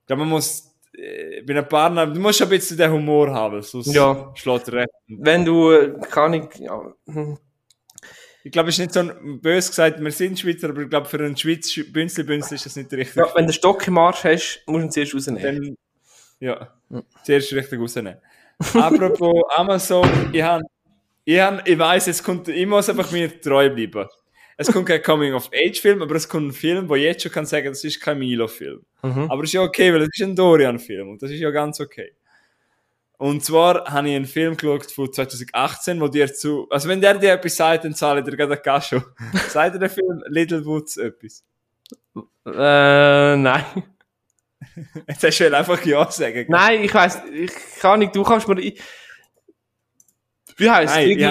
ich 0.00 0.06
glaube, 0.06 0.20
man 0.20 0.28
muss, 0.30 0.74
äh, 0.96 1.42
bei 1.42 1.52
einem 1.52 1.68
Partner, 1.68 2.06
du 2.06 2.18
musst 2.18 2.38
schon 2.38 2.46
ein 2.46 2.50
bisschen 2.50 2.78
den 2.78 2.90
Humor 2.90 3.30
haben, 3.30 3.60
sonst 3.60 3.92
Ja. 3.94 4.32
schlägt 4.36 4.68
er 4.68 4.72
recht. 4.74 4.88
wenn 5.06 5.44
du, 5.44 5.70
äh, 5.70 6.00
kann 6.10 6.32
ich, 6.32 6.44
ja, 6.60 6.80
hm, 7.08 7.36
Ich 8.42 8.52
glaube, 8.52 8.70
es 8.70 8.76
ist 8.76 8.80
nicht 8.80 8.92
so 8.92 9.00
ein, 9.00 9.40
bös 9.40 9.68
gesagt, 9.68 10.02
wir 10.02 10.10
sind 10.10 10.38
Schweizer, 10.38 10.70
aber 10.70 10.82
ich 10.82 10.90
glaube, 10.90 11.08
für 11.08 11.18
einen 11.18 11.36
Schweiz 11.36 11.74
Bünzli-Bünzli 11.92 12.54
ist 12.54 12.66
das 12.66 12.76
nicht 12.76 12.92
richtig. 12.92 13.16
ja, 13.16 13.28
wenn 13.34 13.46
du 13.46 13.52
Stock 13.52 13.86
im 13.86 13.98
Arsch 13.98 14.24
hast, 14.24 14.62
musst 14.66 14.80
du 14.80 14.86
ihn 14.86 14.90
zuerst 14.90 15.14
rausnehmen. 15.14 15.42
Dann, 15.42 15.76
ja, 16.40 16.74
zuerst 17.22 17.52
richtig 17.52 17.78
rausnehmen. 17.78 18.16
Apropos 18.74 19.42
Amazon, 19.56 20.08
ich 20.32 20.42
han, 20.42 20.62
ich 21.24 21.38
ich 21.64 21.78
weiss, 21.78 22.06
es 22.06 22.22
kommt, 22.22 22.48
ich 22.48 22.66
muss 22.66 22.88
einfach 22.88 23.10
mir 23.12 23.40
treu 23.40 23.68
bleiben. 23.70 24.06
Es 24.56 24.70
kommt 24.70 24.86
kein 24.86 25.02
Coming-of-Age-Film, 25.02 26.02
aber 26.02 26.16
es 26.16 26.28
kommt 26.28 26.48
ein 26.48 26.52
Film, 26.52 26.88
wo 26.88 26.94
ich 26.94 27.04
jetzt 27.04 27.22
schon 27.22 27.32
kann 27.32 27.46
sagen, 27.46 27.68
das 27.68 27.82
ist 27.82 27.98
kein 27.98 28.18
Milo-Film. 28.18 28.84
Mhm. 29.02 29.30
Aber 29.30 29.42
es 29.42 29.50
ist 29.50 29.54
ja 29.54 29.62
okay, 29.62 29.92
weil 29.92 30.02
es 30.02 30.08
ist 30.12 30.22
ein 30.22 30.36
Dorian-Film 30.36 31.08
und 31.08 31.22
das 31.22 31.30
ist 31.30 31.40
ja 31.40 31.50
ganz 31.50 31.80
okay. 31.80 32.12
Und 33.20 33.44
zwar 33.44 33.84
habe 33.92 34.08
ich 34.08 34.16
einen 34.16 34.24
Film 34.24 34.56
geschaut 34.56 34.90
von 34.90 35.12
2018, 35.12 36.00
wo 36.00 36.08
dir 36.08 36.32
zu, 36.32 36.66
also 36.70 36.88
wenn 36.88 37.02
der 37.02 37.18
dir 37.18 37.34
etwas 37.34 37.54
sagt, 37.54 37.84
dann 37.84 37.94
zahle 37.94 38.20
ich 38.20 38.24
dir 38.26 38.34
gerade 38.34 38.54
ein 38.54 38.62
Casio. 38.62 39.02
sagt 39.50 39.74
dir 39.74 39.78
der 39.78 39.90
Film 39.90 40.24
Little 40.28 40.64
Woods 40.64 40.96
etwas? 40.96 41.44
Äh, 42.46 43.36
nein. 43.36 43.64
Jetzt 45.06 45.22
hast 45.22 45.38
du 45.38 45.44
halt 45.44 45.52
einfach 45.54 45.84
Ja 45.84 46.10
sagen. 46.10 46.46
Nein, 46.48 46.82
ich 46.82 46.94
weiss, 46.94 47.20
ich 47.30 47.52
kann 47.80 47.98
nicht, 47.98 48.16
du 48.16 48.22
kannst 48.22 48.48
mir, 48.48 48.58
ich, 48.58 48.80
wie 50.56 50.70
hab 50.70 50.82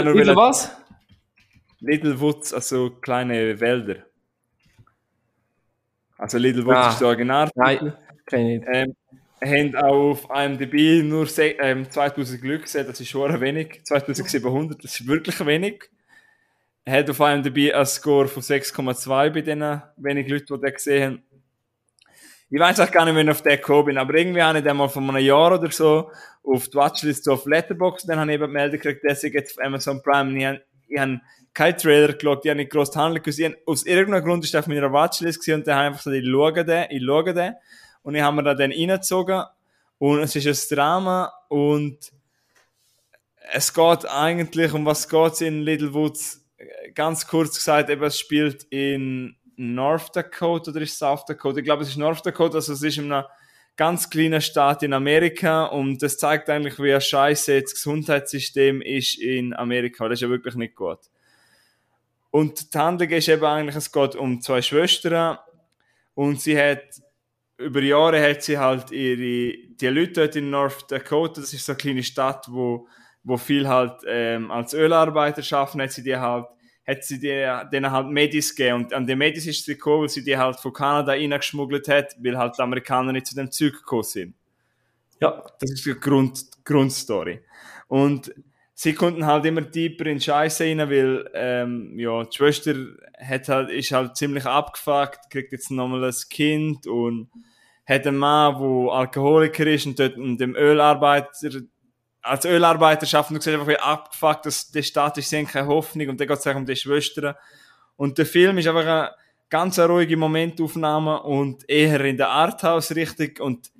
nur 0.05 0.13
Little 0.13 0.35
wollen- 0.35 0.37
was? 0.37 0.71
Little 1.79 2.19
Woods, 2.19 2.53
also 2.53 2.91
kleine 3.01 3.59
Wälder. 3.59 4.05
Also 6.19 6.37
Little 6.37 6.65
Woods 6.67 6.77
Ah. 6.77 6.89
ist 6.91 6.99
der 7.01 7.07
Original. 7.07 7.49
Nein, 7.55 7.93
kenn 8.27 8.45
ich 8.45 8.59
nicht. 8.59 8.69
Ähm, 8.71 8.95
haben 9.41 9.75
auch 9.75 10.11
auf 10.11 10.27
IMDb 10.33 11.03
nur 11.03 11.25
se- 11.27 11.55
ähm, 11.59 11.89
2000 11.89 12.41
Glück 12.41 12.63
gesehen, 12.63 12.87
das 12.87 12.99
ist 12.99 13.09
schon 13.09 13.39
wenig. 13.39 13.81
2700, 13.83 14.83
das 14.83 14.99
ist 14.99 15.07
wirklich 15.07 15.45
wenig. 15.45 15.89
Er 16.85 16.99
hat 16.99 17.09
auf 17.09 17.19
IMDb 17.19 17.73
einen 17.73 17.85
Score 17.85 18.27
von 18.27 18.41
6,2 18.41 19.29
bei 19.29 19.41
den 19.41 19.81
wenigen 19.97 20.29
Leuten, 20.29 20.55
die 20.55 20.61
den 20.61 20.73
gesehen 20.73 21.03
haben. 21.03 21.23
Ich 22.51 22.59
weiß 22.59 22.79
auch 22.79 22.89
gar 22.91 23.05
nicht, 23.05 23.15
wenn 23.15 23.27
ich 23.27 23.31
auf 23.31 23.43
den 23.43 23.57
gekommen 23.57 23.85
bin, 23.85 23.97
aber 23.99 24.15
irgendwie 24.15 24.41
habe 24.41 24.57
ich 24.57 24.63
den 24.63 24.75
mal 24.75 24.89
vor 24.89 25.03
einem 25.03 25.17
Jahr 25.17 25.53
oder 25.53 25.69
so 25.71 26.11
auf 26.43 26.67
die 26.67 26.77
Watchlist 26.77 27.23
so 27.25 27.33
auf 27.33 27.45
Letterboxd, 27.45 28.09
dann 28.09 28.19
habe 28.19 28.31
ich 28.31 28.35
eben 28.35 28.47
die 28.47 28.53
Meldung 28.53 28.79
gekriegt, 28.79 29.03
dass 29.07 29.23
ich 29.23 29.33
jetzt 29.33 29.57
auf 29.59 29.63
Amazon 29.65 30.01
Prime, 30.01 30.31
und 30.31 30.37
ich 30.87 30.99
habe, 30.99 31.21
keinen 31.53 31.77
Trailer 31.77 32.13
geschaut, 32.13 32.43
ich 32.43 32.49
habe 32.49 32.57
nicht 32.57 32.71
gross 32.71 32.91
gesehen, 33.23 33.55
aus 33.67 33.85
irgendeinem 33.85 34.23
Grund 34.23 34.43
ist 34.43 34.53
der 34.53 34.61
auf 34.61 34.67
meiner 34.67 34.91
Watchlist 34.91 35.47
und 35.49 35.67
dann 35.67 35.75
habe 35.75 35.83
ich 35.83 35.87
einfach 35.89 36.01
so, 36.01 36.11
ich 36.11 36.25
schaue 36.27 36.65
den, 36.65 36.85
ich 36.89 37.03
schaue 37.05 37.33
den, 37.33 37.53
und 38.09 38.15
ich 38.15 38.23
habe 38.23 38.37
mir 38.37 38.43
da 38.43 38.55
dann 38.55 38.71
reingezogen, 38.71 39.43
und 39.99 40.19
es 40.21 40.35
ist 40.35 40.71
ein 40.71 40.75
Drama, 40.75 41.31
und 41.47 42.11
es 43.51 43.71
geht 43.71 44.09
eigentlich, 44.09 44.73
um 44.73 44.83
was 44.83 45.07
geht 45.07 45.41
in 45.41 45.61
Little 45.61 45.93
Woods, 45.93 46.43
ganz 46.95 47.27
kurz 47.27 47.57
gesagt, 47.57 47.91
eben, 47.91 48.03
es 48.03 48.17
spielt 48.17 48.63
in 48.71 49.35
North 49.57 50.15
Dakota 50.15 50.71
oder 50.71 50.81
ist 50.81 50.97
South 50.97 51.23
Dakota? 51.25 51.59
Ich 51.59 51.65
glaube, 51.65 51.83
es 51.83 51.89
ist 51.89 51.97
North 51.97 52.25
Dakota, 52.25 52.55
also 52.55 52.73
es 52.73 52.81
ist 52.81 52.97
in 52.97 53.05
einer 53.05 53.29
ganz 53.75 54.09
kleinen 54.09 54.41
Stadt 54.41 54.81
in 54.81 54.93
Amerika 54.93 55.65
und 55.65 56.01
das 56.01 56.17
zeigt 56.17 56.49
eigentlich, 56.49 56.79
wie 56.79 56.99
scheiße 56.99 57.61
das 57.61 57.75
Gesundheitssystem 57.75 58.81
ist 58.81 59.19
in 59.19 59.53
Amerika. 59.53 60.09
Das 60.09 60.17
ist 60.17 60.21
ja 60.21 60.29
wirklich 60.29 60.55
nicht 60.55 60.73
gut. 60.75 60.99
Und 62.31 62.73
die 62.73 62.77
Handlung 62.79 63.09
ist 63.09 63.29
eben 63.29 63.45
eigentlich, 63.45 63.75
es 63.75 63.91
geht 63.91 64.15
um 64.15 64.41
zwei 64.41 64.63
Schwestern 64.63 65.37
und 66.15 66.41
sie 66.41 66.59
hat 66.59 66.81
über 67.59 67.81
Jahre 67.81 68.21
hat 68.21 68.41
sie 68.41 68.57
halt 68.57 68.91
ihre, 68.91 69.57
die 69.75 69.87
Leute 69.87 70.13
dort 70.13 70.35
in 70.35 70.49
North 70.49 70.89
Dakota, 70.89 71.41
das 71.41 71.53
ist 71.53 71.65
so 71.65 71.73
eine 71.73 71.77
kleine 71.77 72.03
Stadt, 72.03 72.45
wo, 72.49 72.87
wo 73.23 73.37
viel 73.37 73.67
halt 73.67 74.01
ähm, 74.07 74.49
als 74.49 74.73
Ölarbeiter 74.73 75.43
schaffen, 75.43 75.81
hat 75.81 75.91
sie 75.91 76.03
die 76.03 76.15
halt, 76.15 76.45
hat 76.87 77.03
sie 77.03 77.19
die, 77.19 77.45
denen 77.71 77.91
halt 77.91 78.07
Medis 78.07 78.55
gegeben. 78.55 78.85
Und 78.85 78.93
an 78.93 79.05
den 79.05 79.17
Medis 79.17 79.45
ist 79.45 79.65
sie 79.65 79.73
gekommen, 79.73 80.03
weil 80.03 80.09
sie 80.09 80.23
die 80.23 80.37
halt 80.37 80.57
von 80.59 80.71
Kanada 80.71 81.11
reingeschmuggelt 81.11 81.87
hat, 81.89 82.15
weil 82.19 82.37
halt 82.37 82.57
die 82.57 82.61
Amerikaner 82.61 83.11
nicht 83.11 83.27
zu 83.27 83.35
dem 83.35 83.51
Zeug 83.51 83.73
gekommen 83.73 84.03
sind. 84.03 84.35
Ja, 85.19 85.43
Das 85.59 85.71
ist 85.71 85.85
die 85.85 85.93
Grund, 85.99 86.45
Grundstory. 86.63 87.41
Und 87.89 88.33
sie 88.73 88.93
konnten 88.93 89.25
halt 89.25 89.45
immer 89.45 89.69
tiefer 89.69 90.05
in 90.05 90.21
Scheiße 90.21 90.63
rein, 90.63 90.89
weil, 90.89 91.29
ähm, 91.33 91.99
ja, 91.99 92.23
die 92.23 92.37
Schwester 92.37 92.73
hat 93.17 93.49
halt, 93.49 93.69
ist 93.69 93.91
halt 93.91 94.15
ziemlich 94.15 94.45
abgefuckt, 94.45 95.29
kriegt 95.29 95.51
jetzt 95.51 95.71
nochmal 95.71 96.05
ein 96.05 96.15
Kind 96.29 96.87
und 96.87 97.29
hat 97.89 98.05
einen 98.05 98.17
Mann, 98.17 98.55
der 98.59 98.93
Alkoholiker 98.93 99.65
ist 99.67 99.85
und 99.87 99.99
dort 99.99 100.15
in 100.15 100.37
dem 100.37 100.55
Ölarbeiter, 100.55 101.49
als 102.21 102.45
Ölarbeiter 102.45 103.05
schafft 103.05 103.31
und 103.31 103.37
du 103.37 103.41
siehst 103.41 103.55
einfach, 103.55 103.67
wie 103.67 103.79
abgefuckt, 103.79 104.45
dass 104.45 104.69
der 104.71 104.83
Staat 104.83 105.17
ist, 105.17 105.29
sie 105.29 105.43
keine 105.45 105.67
Hoffnung 105.67 106.09
und 106.09 106.19
dann 106.19 106.27
geht 106.27 106.37
es 106.37 106.45
um 106.45 106.65
die 106.65 106.75
Schwestern. 106.75 107.35
Und 107.95 108.17
der 108.17 108.25
Film 108.25 108.57
ist 108.59 108.67
einfach 108.67 108.85
eine 108.85 109.11
ganz 109.49 109.79
ruhige 109.79 110.15
Momentaufnahme 110.15 111.23
und 111.23 111.67
eher 111.67 112.01
in 112.05 112.17
der 112.17 112.29
Arthouse-Richtung 112.29 113.31
und 113.39 113.71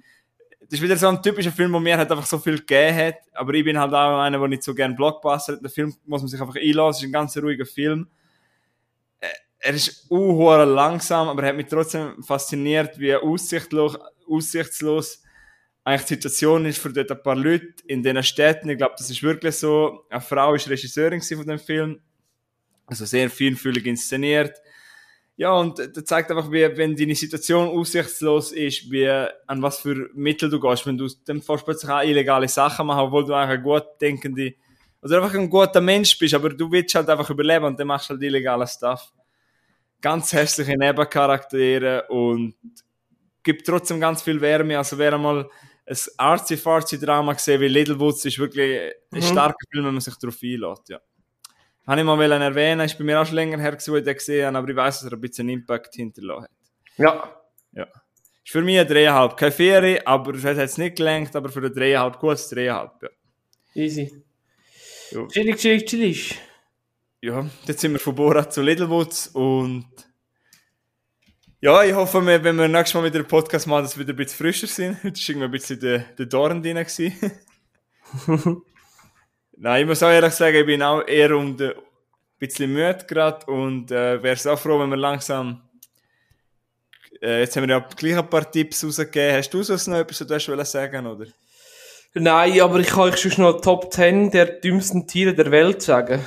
das 0.62 0.78
ist 0.78 0.84
wieder 0.84 0.98
so 0.98 1.08
ein 1.08 1.22
typischer 1.22 1.52
Film, 1.52 1.74
wo 1.74 1.80
mir 1.80 1.98
halt 1.98 2.12
einfach 2.12 2.28
so 2.28 2.38
viel 2.38 2.60
gegeben 2.60 2.96
hat. 2.96 3.16
Aber 3.34 3.54
ich 3.56 3.64
bin 3.64 3.80
halt 3.80 3.92
auch 3.92 4.20
einer, 4.20 4.38
der 4.38 4.48
nicht 4.48 4.62
so 4.62 4.76
gerne 4.76 4.94
Blockbuster 4.94 5.54
hat. 5.54 5.64
Der 5.64 5.70
Film 5.72 5.96
muss 6.06 6.22
man 6.22 6.28
sich 6.28 6.40
einfach 6.40 6.56
einlassen. 6.56 6.90
Es 6.92 6.98
ist 7.00 7.04
ein 7.06 7.12
ganz 7.12 7.36
ruhiger 7.38 7.66
Film. 7.66 8.08
Er 9.60 9.74
ist 9.74 10.10
unhuhr 10.10 10.66
langsam, 10.66 11.28
aber 11.28 11.44
er 11.44 11.50
hat 11.50 11.56
mich 11.58 11.68
trotzdem 11.68 12.24
fasziniert, 12.24 12.98
wie 12.98 13.14
aussichtslos, 13.16 13.98
aussichtslos 14.28 15.22
eigentlich 15.84 16.06
die 16.06 16.14
Situation 16.16 16.66
ist 16.66 16.78
für 16.78 16.92
dort 16.92 17.12
ein 17.12 17.24
paar 17.24 17.36
Leute 17.36 17.74
in 17.88 18.04
diesen 18.04 18.22
Städten. 18.24 18.70
Ich 18.70 18.78
glaube, 18.78 18.96
das 18.98 19.10
ist 19.10 19.24
wirklich 19.24 19.56
so. 19.56 20.06
Eine 20.10 20.22
Frau 20.22 20.54
ist 20.54 20.70
Regisseurin 20.70 21.22
von 21.22 21.48
dem 21.48 21.60
Film. 21.60 22.00
Also 22.86 23.06
sehr 23.06 23.30
feinfühlig 23.30 23.86
inszeniert. 23.86 24.56
Ja, 25.36 25.54
und 25.54 25.80
das 25.80 26.04
zeigt 26.04 26.30
einfach, 26.32 26.52
wie, 26.52 26.78
wenn 26.78 26.96
deine 26.96 27.16
Situation 27.16 27.70
aussichtslos 27.70 28.52
ist, 28.52 28.92
wie, 28.92 29.08
an 29.10 29.62
was 29.62 29.80
für 29.80 30.10
Mittel 30.14 30.50
du 30.50 30.60
gehst. 30.60 30.86
Wenn 30.86 30.98
du 30.98 31.08
dann 31.26 31.42
fährst 31.42 31.66
plötzlich 31.66 31.90
auch 31.90 32.04
illegale 32.04 32.48
Sachen 32.48 32.88
machen, 32.88 33.00
obwohl 33.00 33.26
du 33.26 33.34
eigentlich 33.34 33.58
ein 33.58 33.64
gut 33.64 33.86
denkende, 34.02 34.54
oder 35.02 35.24
einfach 35.24 35.34
ein 35.34 35.50
guter 35.50 35.80
Mensch 35.80 36.18
bist, 36.20 36.34
aber 36.34 36.50
du 36.50 36.70
willst 36.70 36.94
halt 36.94 37.10
einfach 37.10 37.30
überleben 37.30 37.66
und 37.66 37.80
dann 37.80 37.88
machst 37.88 38.10
du 38.10 38.16
halt 38.16 38.24
illegale 38.24 38.68
Stuff. 38.68 39.14
Ganz 40.02 40.34
hässliche 40.34 40.78
Nebencharaktere 40.78 42.08
und 42.08 42.56
gibt 43.44 43.66
trotzdem 43.66 44.00
ganz 44.00 44.22
viel 44.22 44.40
Wärme. 44.42 44.78
Also 44.78 44.98
wer 44.98 45.14
einmal 45.14 45.50
ein 45.86 45.98
artsy-fartsy-Drama 46.18 47.34
gesehen 47.34 47.62
wie 47.62 47.68
Littlewoods, 47.68 48.26
ist 48.26 48.38
wirklich 48.40 48.80
ein 49.12 49.20
Mhm. 49.20 49.24
starker 49.24 49.66
Film, 49.72 49.86
wenn 49.86 49.94
man 49.94 50.02
sich 50.02 50.16
darauf 50.16 50.38
einlässt, 50.44 50.90
ja. 50.90 51.00
Habe 51.88 52.02
ich 52.02 52.06
mal 52.06 52.32
erwähnen, 52.32 52.86
ist 52.86 52.98
bei 53.00 53.04
mir 53.04 53.20
auch 53.20 53.26
schon 53.26 53.36
länger 53.36 53.58
her, 53.58 53.76
wo 53.88 53.96
ich 53.96 54.04
den 54.04 54.14
gesehen 54.14 54.46
habe, 54.46 54.58
aber 54.60 54.70
ich 54.70 54.76
weiß, 54.76 55.00
dass 55.00 55.12
er 55.12 55.18
ein 55.18 55.22
bisschen 55.22 55.50
Impact 55.50 55.96
hinterlassen 55.96 56.44
hat. 57.00 57.34
Ja. 57.74 57.86
Ist 58.44 58.52
für 58.52 58.62
mich 58.62 58.80
ein 58.80 58.88
3,5. 58.88 59.36
Keine 59.36 59.52
Ferie, 59.52 60.06
aber 60.06 60.36
es 60.36 60.44
hat 60.44 60.58
jetzt 60.58 60.78
nicht 60.78 60.98
gelenkt, 60.98 61.36
aber 61.36 61.50
für 61.50 61.62
ein 61.62 61.74
3,5 61.74 62.20
gutes 62.20 62.52
3,5, 62.52 62.92
ja. 63.02 63.10
Easy. 63.74 64.24
Chillig, 65.32 65.58
chillig, 65.58 65.86
chillig. 65.86 66.40
Ja, 67.22 67.46
jetzt 67.66 67.82
sind 67.82 67.92
wir 67.94 68.00
von 68.00 68.16
Borat 68.16 68.54
zu 68.54 68.62
Littlewoods 68.62 69.28
und 69.28 69.86
ja, 71.62 71.84
ich 71.84 71.94
hoffe, 71.94 72.26
wenn 72.26 72.58
wir 72.58 72.68
nächstes 72.68 72.94
Mal 72.94 73.04
wieder 73.04 73.20
einen 73.20 73.28
Podcast 73.28 73.68
machen, 73.68 73.84
dass 73.84 73.98
wir 73.98 74.08
wieder 74.08 74.14
ein 74.14 74.18
bisschen 74.18 74.38
frischer 74.38 74.68
sind. 74.68 74.98
Heute 75.04 75.20
war 75.20 75.30
irgendwie 75.30 75.46
ein 75.46 75.52
bisschen 75.52 75.80
der, 75.82 76.00
der 76.18 76.26
Dorn 76.26 76.64
drin. 76.64 76.78
Nein, 79.58 79.82
ich 79.82 79.88
muss 79.88 80.02
auch 80.02 80.10
ehrlich 80.10 80.34
sagen, 80.34 80.56
ich 80.56 80.66
bin 80.66 80.82
auch 80.82 81.06
eher 81.06 81.36
um 81.36 81.58
den, 81.58 81.72
ein 81.72 81.78
bisschen 82.38 82.72
müde 82.72 83.06
gerade 83.06 83.46
und 83.48 83.92
äh, 83.92 84.24
wäre 84.24 84.36
es 84.36 84.48
auch 84.48 84.58
froh, 84.58 84.80
wenn 84.80 84.90
wir 84.90 84.96
langsam 84.96 85.70
äh, 87.22 87.42
jetzt 87.42 87.56
haben 87.58 87.68
wir 87.68 87.76
ja 87.76 87.86
gleich 87.96 88.18
ein 88.18 88.30
paar 88.30 88.50
Tipps 88.50 88.84
rausgegeben. 88.84 89.36
Hast 89.38 89.50
du 89.50 89.62
sonst 89.62 89.88
noch 89.88 89.98
etwas, 89.98 90.22
was 90.22 90.46
du 90.46 90.58
hast 90.58 90.72
sagen, 90.72 91.06
oder? 91.06 91.26
Nein, 92.14 92.62
aber 92.62 92.80
ich 92.80 92.88
kann 92.88 93.10
euch 93.10 93.20
schon 93.20 93.44
noch 93.44 93.62
Top 93.62 93.94
10 93.94 94.32
der 94.32 94.46
dümmsten 94.46 95.08
Tiere 95.08 95.34
der 95.34 95.52
Welt 95.52 95.82
sagen. 95.82 96.26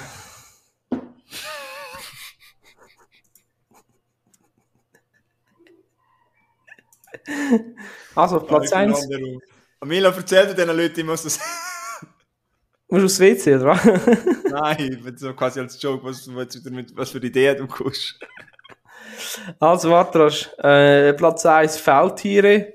Also, 8.14 8.40
Platz 8.40 8.72
1. 8.72 9.08
Milo, 9.84 10.10
erzähl 10.10 10.46
dir 10.46 10.54
diesen 10.54 10.76
Leuten, 10.76 11.00
ich 11.00 11.06
muss 11.06 11.22
das... 11.22 11.38
Musst 12.88 13.00
du 13.00 13.06
aufs 13.06 13.20
WC, 13.20 13.56
oder 13.56 13.66
was? 13.66 13.84
Nein, 14.50 15.14
so 15.16 15.32
quasi 15.32 15.60
als 15.60 15.80
Joke, 15.80 16.04
was, 16.04 16.26
mit, 16.26 16.94
was 16.94 17.10
für 17.10 17.18
Ideen 17.18 17.56
du 17.56 17.66
kommst. 17.66 18.18
Also, 19.58 19.90
warte, 19.90 20.28
äh, 20.58 21.14
Platz 21.14 21.46
1 21.46 21.78
Faultiere. 21.78 22.74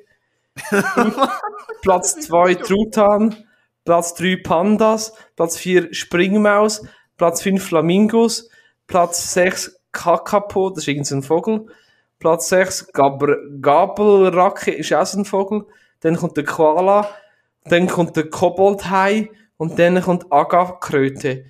Platz 1.81 2.19
2 2.21 2.55
Truthahn. 2.55 3.45
Platz 3.85 4.15
3 4.15 4.37
Pandas. 4.43 5.13
Platz 5.35 5.57
4 5.57 5.93
Springmaus. 5.93 6.83
Platz 7.17 7.41
5 7.43 7.63
Flamingos. 7.63 8.49
Platz 8.87 9.33
6 9.33 9.79
Kakapo, 9.91 10.69
das 10.69 10.79
ist 10.79 10.87
irgendein 10.87 11.23
Vogel. 11.23 11.67
Platz 12.19 12.49
6 12.49 12.91
Gabr 12.93 13.37
Gabelracke, 13.61 14.71
ist 14.71 14.93
auch 14.93 15.13
ein 15.13 15.25
Vogel. 15.25 15.65
Dann 16.01 16.15
kommt 16.15 16.37
der 16.37 16.45
Koala. 16.45 17.09
Dann 17.65 17.87
kommt 17.87 18.15
der 18.15 18.29
Koboldhai. 18.29 19.29
Und 19.57 19.79
dann 19.79 20.01
kommt 20.01 20.31
Agakröte. 20.31 21.45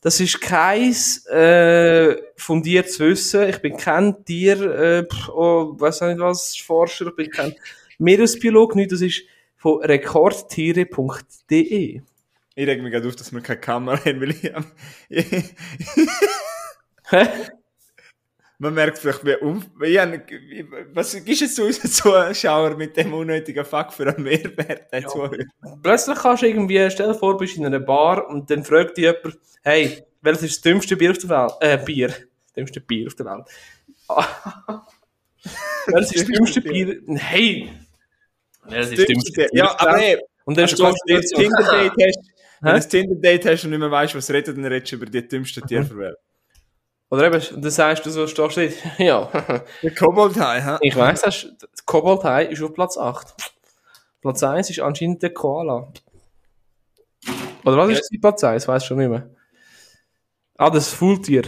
Das 0.00 0.20
ist 0.20 0.40
kein 0.40 0.94
äh, 1.30 2.16
fundiertes 2.36 3.00
Wissen. 3.00 3.48
Ich 3.48 3.60
bin 3.60 3.76
kein 3.76 4.24
Tier, 4.24 4.60
äh, 4.60 5.04
oh, 5.32 5.74
weiß 5.76 6.02
nicht 6.02 6.20
was, 6.20 6.56
Forscher, 6.56 7.08
ich 7.08 7.16
bin 7.16 7.28
kein 7.30 7.56
Meeresbiolog, 7.98 8.76
nicht. 8.76 8.92
Das 8.92 9.00
ist 9.00 9.22
von 9.56 9.82
rekordtiere.de. 9.82 12.02
Ich 12.54 12.66
reg 12.66 12.82
mich 12.82 12.92
gerade 12.92 13.08
auf, 13.08 13.16
dass 13.16 13.32
wir 13.32 13.40
keine 13.40 13.60
Kamera 13.60 13.98
haben, 14.04 14.20
weil 14.20 14.30
ich, 14.30 14.52
ich 15.08 15.54
Hä? 17.10 17.26
Man 18.60 18.74
merkt 18.74 18.98
vielleicht, 18.98 19.24
wie 19.24 19.36
um, 19.36 19.64
was 20.92 21.14
ist 21.14 21.40
jetzt 21.40 21.54
so 21.54 21.64
unser 21.64 21.88
Zuschauer 21.88 22.76
mit 22.76 22.96
dem 22.96 23.14
unnötigen 23.14 23.64
Fuck 23.64 23.92
für 23.92 24.08
einen 24.08 24.24
Mehrwert? 24.24 24.90
Zuhörer? 25.08 25.44
Plötzlich 25.80 26.18
kannst 26.18 26.42
du 26.42 26.48
irgendwie, 26.48 26.90
stell 26.90 27.06
dir 27.06 27.14
vor, 27.14 27.34
du 27.34 27.38
bist 27.38 27.56
in 27.56 27.64
einer 27.64 27.78
Bar 27.78 28.28
und 28.28 28.50
dann 28.50 28.64
fragt 28.64 28.96
dich 28.96 29.04
jemand, 29.04 29.38
hey, 29.62 30.02
welches 30.22 30.42
ist 30.42 30.56
das 30.56 30.62
dümmste 30.62 30.96
Bier 30.96 31.12
auf 31.12 31.18
der 31.18 31.30
Welt? 31.30 31.52
Äh, 31.60 31.78
Bier. 31.84 32.08
Das 32.08 32.54
dümmste 32.56 32.80
Bier 32.80 33.06
auf 33.06 33.14
der 33.14 33.26
Welt. 33.26 33.44
welches 35.86 36.12
ist 36.12 36.28
das 36.28 36.36
dümmste 36.36 36.60
Bier? 36.60 37.00
Hey! 37.14 37.70
Welches 38.64 38.90
ist 38.90 38.98
das 38.98 39.06
dümmste 39.06 39.32
Bier 39.32 39.48
Ja, 39.52 39.78
aber 39.78 39.98
hey, 39.98 40.18
Und 40.44 40.56
dann 40.56 40.64
hast 40.64 40.72
ist 40.72 40.80
du 40.80 40.82
ganz 40.82 40.98
ein 41.08 41.20
Tinder-Date 41.20 41.92
hast, 42.02 42.18
wenn 42.60 42.70
du 42.72 42.76
ein 42.76 42.90
Tinder-Date 42.90 43.46
hast 43.46 43.64
und 43.64 43.70
nicht 43.70 43.78
mehr 43.78 43.90
weißt, 43.92 44.16
was 44.16 44.30
redet, 44.30 44.56
dann 44.56 44.64
redest 44.64 44.90
du 44.90 44.96
über 44.96 45.06
die 45.06 45.28
dümmsten 45.28 45.64
Tiere 45.64 45.84
der 45.84 45.96
Welt. 45.96 46.16
Oder 47.10 47.26
eben, 47.26 47.62
dann 47.62 47.70
sagst 47.70 48.04
du 48.04 48.10
so, 48.10 48.26
stehst 48.26 48.56
du 48.56 48.60
nicht. 48.60 48.78
ja. 48.98 49.30
Der 49.82 49.94
Koboldhai, 49.94 50.60
hä? 50.60 50.76
Ich 50.82 50.94
weiss, 50.96 51.22
das 51.22 51.46
Koboldhai 51.86 52.46
ist 52.46 52.62
auf 52.62 52.74
Platz 52.74 52.98
8. 52.98 53.34
Platz 54.20 54.42
1 54.42 54.70
ist 54.70 54.80
anscheinend 54.80 55.22
der 55.22 55.32
Koala. 55.32 55.90
Oder 57.64 57.76
was 57.76 57.90
ist 57.90 58.08
die 58.10 58.18
Platz 58.18 58.44
1? 58.44 58.68
Weiß 58.68 58.84
schon 58.84 58.98
nicht 58.98 59.08
mehr. 59.08 59.30
Ah, 60.56 60.70
das 60.70 60.88
Fulltier. 60.88 61.42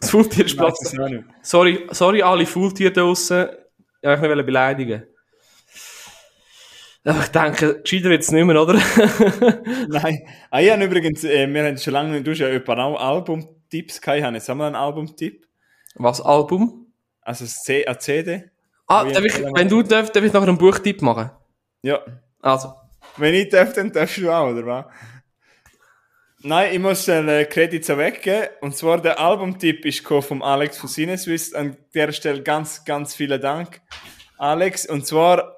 Das 0.00 0.10
Fulltier 0.10 0.46
ist 0.46 0.56
Platz 0.56 0.78
Platz 0.80 0.98
auch 0.98 1.08
nicht. 1.08 1.24
Sorry, 1.42 1.86
sorry 1.90 2.22
alle 2.22 2.46
Fulltiere 2.46 2.92
da 2.92 3.02
draussen. 3.02 3.48
Ja, 4.02 4.14
ich 4.14 4.20
nicht 4.20 4.30
wollte 4.30 4.42
beleidigen. 4.42 5.06
Ich 7.04 7.28
denke, 7.28 7.80
gescheiter 7.82 8.10
jetzt 8.10 8.30
nicht 8.30 8.44
mehr, 8.44 8.60
oder? 8.62 8.74
Nein. 9.88 10.26
Ah, 10.50 10.60
ich 10.60 10.70
habe 10.70 10.84
übrigens, 10.84 11.24
äh, 11.24 11.48
wir 11.52 11.64
haben 11.64 11.76
schon 11.78 11.92
lange 11.94 12.22
du 12.22 12.30
hast 12.30 12.38
ja 12.38 12.48
auch 12.78 13.00
Albumtipps 13.00 14.00
gehabt. 14.00 14.18
Ich 14.18 14.24
habe 14.24 14.36
jetzt 14.36 14.48
einmal 14.48 14.68
einen 14.68 14.76
Albumtipp. 14.76 15.46
Was, 15.96 16.20
Album? 16.20 16.86
Also 17.20 17.44
C- 17.44 17.84
eine 17.86 17.98
CD. 17.98 18.44
Ah, 18.86 19.02
Oh, 19.02 19.06
ja, 19.08 19.20
ich, 19.24 19.36
ja. 19.38 19.50
wenn 19.54 19.68
du 19.68 19.82
darfst, 19.82 20.14
darf 20.14 20.22
ich 20.24 20.32
nachher 20.32 20.48
einen 20.48 20.58
Buchtipp 20.58 21.02
machen? 21.02 21.30
Ja. 21.82 21.98
Also. 22.40 22.72
Wenn 23.16 23.34
ich 23.34 23.48
darf, 23.48 23.72
dann 23.72 23.90
darfst 23.92 24.18
du 24.18 24.30
auch, 24.30 24.50
oder 24.50 24.64
was? 24.64 24.84
Nein, 26.44 26.72
ich 26.72 26.78
muss 26.80 27.04
den 27.04 27.28
äh, 27.28 27.44
Credits 27.44 27.88
auch 27.90 27.98
weggeben. 27.98 28.48
Und 28.60 28.76
zwar 28.76 29.00
der 29.00 29.18
Albumtipp 29.20 29.84
ist 29.84 30.04
vom 30.04 30.42
Alex 30.42 30.78
von 30.78 30.88
Sinneswiss. 30.88 31.52
An 31.54 31.76
der 31.94 32.10
Stelle 32.12 32.42
ganz, 32.42 32.84
ganz 32.84 33.14
vielen 33.14 33.40
Dank, 33.40 33.80
Alex. 34.38 34.86
Und 34.86 35.06
zwar, 35.06 35.56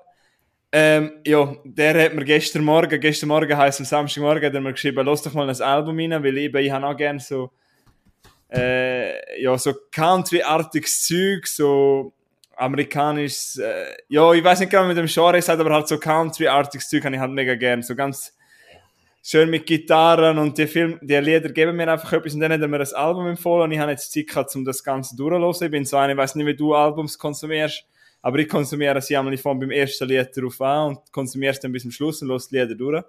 ähm, 0.77 1.12
ja, 1.25 1.55
der 1.62 2.05
hat 2.05 2.14
mir 2.14 2.25
gestern 2.25 2.64
Morgen, 2.64 3.01
gestern 3.01 3.29
Morgen 3.29 3.57
heisst 3.57 3.79
am 3.79 3.87
Samstagmorgen, 3.87 4.45
hat 4.45 4.55
er 4.55 4.61
mir 4.61 4.72
geschrieben, 4.72 5.07
lass 5.07 5.22
doch 5.22 5.33
mal 5.33 5.49
ein 5.49 5.62
Album 5.62 5.97
rein, 6.01 6.25
weil 6.25 6.37
ich, 6.37 6.53
ich 6.53 6.70
habe 6.72 6.85
auch 6.85 6.97
gerne 6.97 7.20
so, 7.20 7.53
äh, 8.53 9.41
ja, 9.41 9.57
so 9.57 9.72
Country-artiges 9.93 11.07
Zeug, 11.07 11.47
so 11.47 12.12
amerikanisches, 12.57 13.59
äh, 13.59 13.95
ja, 14.09 14.33
ich 14.33 14.43
weiß 14.43 14.59
nicht 14.59 14.70
genau 14.70 14.89
mit 14.89 14.97
dem 14.97 15.07
Genre 15.07 15.39
es 15.39 15.49
hat, 15.49 15.61
aber 15.61 15.72
halt 15.72 15.87
so 15.87 15.97
Country-artiges 15.97 16.89
Zeug 16.89 17.05
habe 17.05 17.14
ich 17.14 17.20
halt 17.20 17.31
mega 17.31 17.55
gern. 17.55 17.81
So 17.81 17.95
ganz 17.95 18.37
schön 19.22 19.51
mit 19.51 19.66
Gitarren 19.66 20.39
und 20.39 20.59
die, 20.59 20.66
Film, 20.66 20.99
die 21.01 21.14
Lieder 21.14 21.51
geben 21.51 21.77
mir 21.77 21.87
einfach 21.87 22.12
etwas 22.14 22.35
und 22.35 22.41
dann 22.41 22.53
hat 22.53 22.61
er 22.61 22.66
mir 22.66 22.81
ein 22.81 22.95
Album 22.95 23.29
empfohlen 23.29 23.66
und 23.66 23.70
ich 23.70 23.79
habe 23.79 23.93
jetzt 23.93 24.12
Zeit 24.12 24.27
gehabt, 24.27 24.57
um 24.57 24.64
das 24.64 24.83
Ganze 24.83 25.14
durchzuhören. 25.14 25.55
Ich 25.66 25.70
bin 25.70 25.85
so 25.85 25.99
einer, 25.99 26.14
ich 26.14 26.18
weiß 26.18 26.35
nicht, 26.35 26.47
wie 26.47 26.57
du 26.57 26.75
Albums 26.75 27.16
konsumierst, 27.16 27.85
aber 28.25 28.39
ich 28.39 28.49
konsumiere 28.49 29.03
sie 29.03 29.18
einmal 29.18 29.37
von 29.37 29.59
beim 29.59 29.70
ersten 29.70 30.09
Lied 30.09 30.31
drauf 30.35 30.59
an 30.62 30.89
und 30.89 31.12
konsumiere 31.12 31.53
es 31.53 31.61
dann 31.61 31.70
bis 31.72 31.83
zum 31.83 31.91
Schluss 31.91 32.22
und 32.22 32.29
lasse 32.29 32.49
die 32.49 32.57
Lieder 32.57 32.75
durch. 32.75 33.05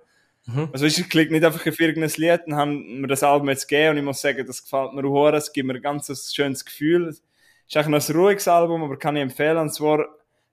Mhm. 0.45 0.67
Also 0.73 0.85
ich 0.85 1.09
klicke 1.09 1.31
nicht 1.31 1.45
einfach 1.45 1.65
auf 1.65 1.79
irgendein 1.79 2.11
Lied 2.17 2.41
und 2.47 2.55
haben 2.55 2.99
mir 2.99 3.07
das 3.07 3.23
Album 3.23 3.47
jetzt 3.47 3.65
gegeben 3.65 3.91
und 3.91 3.97
ich 3.99 4.03
muss 4.03 4.19
sagen, 4.19 4.45
das 4.45 4.61
gefällt 4.61 4.91
mir 4.91 5.05
auch, 5.05 5.31
es 5.31 5.53
gibt 5.53 5.67
mir 5.67 5.75
ein 5.75 5.81
ganz 5.81 6.33
schönes 6.33 6.65
Gefühl. 6.65 7.07
Es 7.07 7.23
ist 7.65 7.77
eigentlich 7.77 7.87
noch 7.87 8.09
ein 8.09 8.21
ruhiges 8.21 8.47
Album, 8.49 8.83
aber 8.83 8.99
kann 8.99 9.15
ich 9.15 9.21
empfehlen. 9.21 9.55
Und 9.55 9.73
zwar 9.73 10.05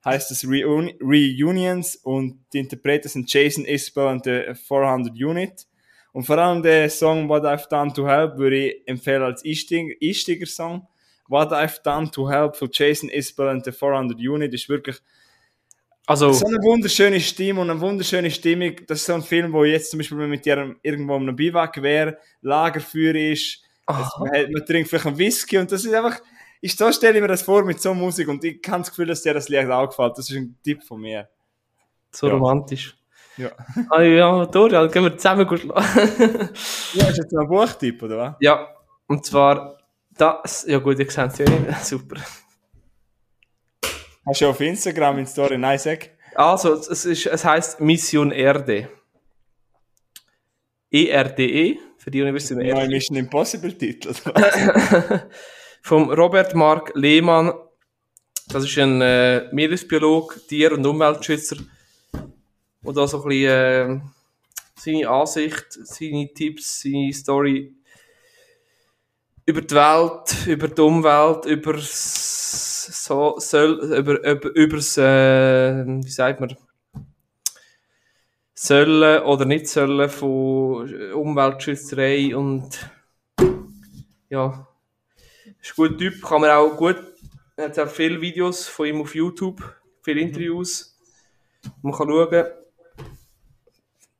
heißt 0.04 0.30
es 0.30 0.46
Reun 0.46 0.92
Reunions 1.00 1.96
und 1.96 2.44
die 2.52 2.60
Interpreten 2.60 3.08
sind 3.08 3.32
Jason 3.32 3.64
Isbell 3.64 4.06
und 4.06 4.24
the 4.24 4.54
400 4.54 5.12
Unit. 5.12 5.66
Und 6.12 6.22
vor 6.22 6.38
allem 6.38 6.62
der 6.62 6.88
Song 6.88 7.28
What 7.28 7.42
I've 7.42 7.68
Done 7.68 7.92
to 7.94 8.06
Help 8.06 8.38
würde 8.38 8.68
ich 8.68 8.86
empfehlen 8.86 9.24
als 9.24 9.42
Einsteiger-Song. 9.44 10.86
What 11.28 11.52
I've 11.52 11.82
Done 11.82 12.10
to 12.10 12.28
Help 12.30 12.56
von 12.56 12.68
Jason 12.72 13.08
Isbell 13.08 13.48
and 13.48 13.64
the 13.64 13.72
400 13.72 14.18
Unit 14.18 14.52
ist 14.54 14.68
wirklich 14.68 14.98
Also, 16.06 16.32
so 16.32 16.46
eine 16.46 16.58
wunderschöne 16.58 17.20
Stimme 17.20 17.60
und 17.60 17.70
eine 17.70 17.80
wunderschöne 17.80 18.30
Stimmung. 18.30 18.74
Das 18.86 18.98
ist 19.00 19.06
so 19.06 19.14
ein 19.14 19.22
Film, 19.22 19.52
wo 19.52 19.64
jetzt 19.64 19.90
zum 19.90 19.98
Beispiel 19.98 20.18
wenn 20.18 20.24
man 20.24 20.30
mit 20.30 20.44
dir 20.44 20.74
irgendwo 20.82 21.14
am 21.14 21.34
Biwak 21.36 21.80
wäre, 21.82 22.18
Lagerfeuer 22.42 23.14
ist, 23.14 23.62
man, 23.86 23.98
hat- 24.30 24.50
man 24.50 24.66
trinkt 24.66 24.88
vielleicht 24.90 25.06
einen 25.06 25.18
Whisky 25.18 25.58
und 25.58 25.70
das 25.70 25.84
ist 25.84 25.94
einfach, 25.94 26.18
ich, 26.60 26.76
so 26.76 26.90
stelle 26.92 27.14
ich 27.16 27.22
mir 27.22 27.28
das 27.28 27.42
vor 27.42 27.64
mit 27.64 27.80
so 27.80 27.94
Musik 27.94 28.28
und 28.28 28.42
ich 28.44 28.60
habe 28.68 28.78
das 28.80 28.90
Gefühl, 28.90 29.06
dass 29.06 29.22
dir 29.22 29.34
das 29.34 29.48
Lied 29.48 29.70
auch 29.70 29.88
gefällt. 29.88 30.18
Das 30.18 30.28
ist 30.28 30.36
ein 30.36 30.56
Tipp 30.62 30.82
von 30.82 31.00
mir. 31.00 31.28
so 32.10 32.26
ja. 32.28 32.34
romantisch. 32.34 32.96
Ja. 33.38 33.50
Ah 33.88 34.02
ja, 34.02 34.44
Dorian, 34.46 34.90
gehen 34.90 35.04
wir 35.04 35.16
zusammen 35.16 35.46
gut 35.46 35.60
schlafen. 35.60 36.50
Ja, 36.94 37.08
ist 37.08 37.16
jetzt 37.16 37.34
ein 37.34 37.48
Buchtipp, 37.48 38.02
oder 38.02 38.18
was? 38.18 38.34
ja, 38.40 38.68
und 39.06 39.24
zwar 39.24 39.78
das, 40.16 40.64
ja 40.68 40.78
gut, 40.78 40.98
ich 40.98 41.10
sehe 41.10 41.26
es 41.26 41.38
ja 41.38 41.48
nicht, 41.48 41.78
super. 41.84 42.20
Hast 44.26 44.40
du 44.40 44.48
auf 44.48 44.60
Instagram 44.60 45.18
in 45.18 45.26
Story, 45.26 45.58
nein, 45.58 45.78
sag. 45.78 46.10
Also, 46.34 46.74
es, 46.74 47.04
ist, 47.04 47.26
es 47.26 47.44
heißt 47.44 47.80
Mission 47.80 48.30
Erde. 48.30 48.88
E 50.90 51.08
ERDE, 51.08 51.78
für 51.98 52.10
die 52.10 52.22
Universität 52.22 52.58
Neue 52.58 52.68
Erde. 52.68 52.88
Mission 52.88 53.16
Impossible 53.16 53.76
Titel. 53.76 54.14
Vom 55.82 56.10
Robert 56.10 56.54
Mark 56.54 56.92
Lehmann. 56.94 57.52
Das 58.48 58.64
ist 58.64 58.78
ein 58.78 59.00
äh, 59.00 59.48
Meeresbiologe, 59.52 60.40
Tier- 60.46 60.72
und 60.72 60.86
Umweltschützer. 60.86 61.56
Und 62.82 62.96
da 62.96 63.06
so 63.06 63.22
ein 63.22 63.28
bisschen 63.28 64.00
äh, 64.00 64.00
seine 64.76 65.08
Ansicht, 65.08 65.66
seine 65.70 66.32
Tipps, 66.32 66.82
seine 66.82 67.12
Story 67.12 67.74
über 69.46 69.60
die 69.60 69.74
Welt, 69.74 70.46
über 70.46 70.68
die 70.68 70.80
Umwelt, 70.80 71.44
über 71.46 71.74
so, 71.78 73.34
soll, 73.38 73.80
über, 73.96 74.24
über, 74.24 74.54
übers, 74.54 74.96
äh, 74.98 75.84
wie 75.86 76.10
sagt 76.10 76.40
man, 76.40 76.56
sollen 78.54 79.22
oder 79.22 79.44
nicht 79.44 79.68
sollen 79.68 80.08
von 80.08 81.12
Umweltschützerei 81.12 82.36
und 82.36 82.90
ja, 84.28 84.68
ist 85.60 85.70
ein 85.70 85.74
guter 85.76 85.96
Typ, 85.98 86.22
kann 86.22 86.40
man 86.40 86.50
auch 86.50 86.76
gut, 86.76 86.96
er 87.56 87.64
hat 87.66 87.78
auch 87.78 87.88
viele 87.88 88.20
Videos 88.20 88.68
von 88.68 88.86
ihm 88.86 89.00
auf 89.00 89.14
YouTube, 89.14 89.62
viele 90.02 90.20
Interviews, 90.20 90.96
man 91.82 91.92
kann 91.92 92.08
schauen. 92.08 92.44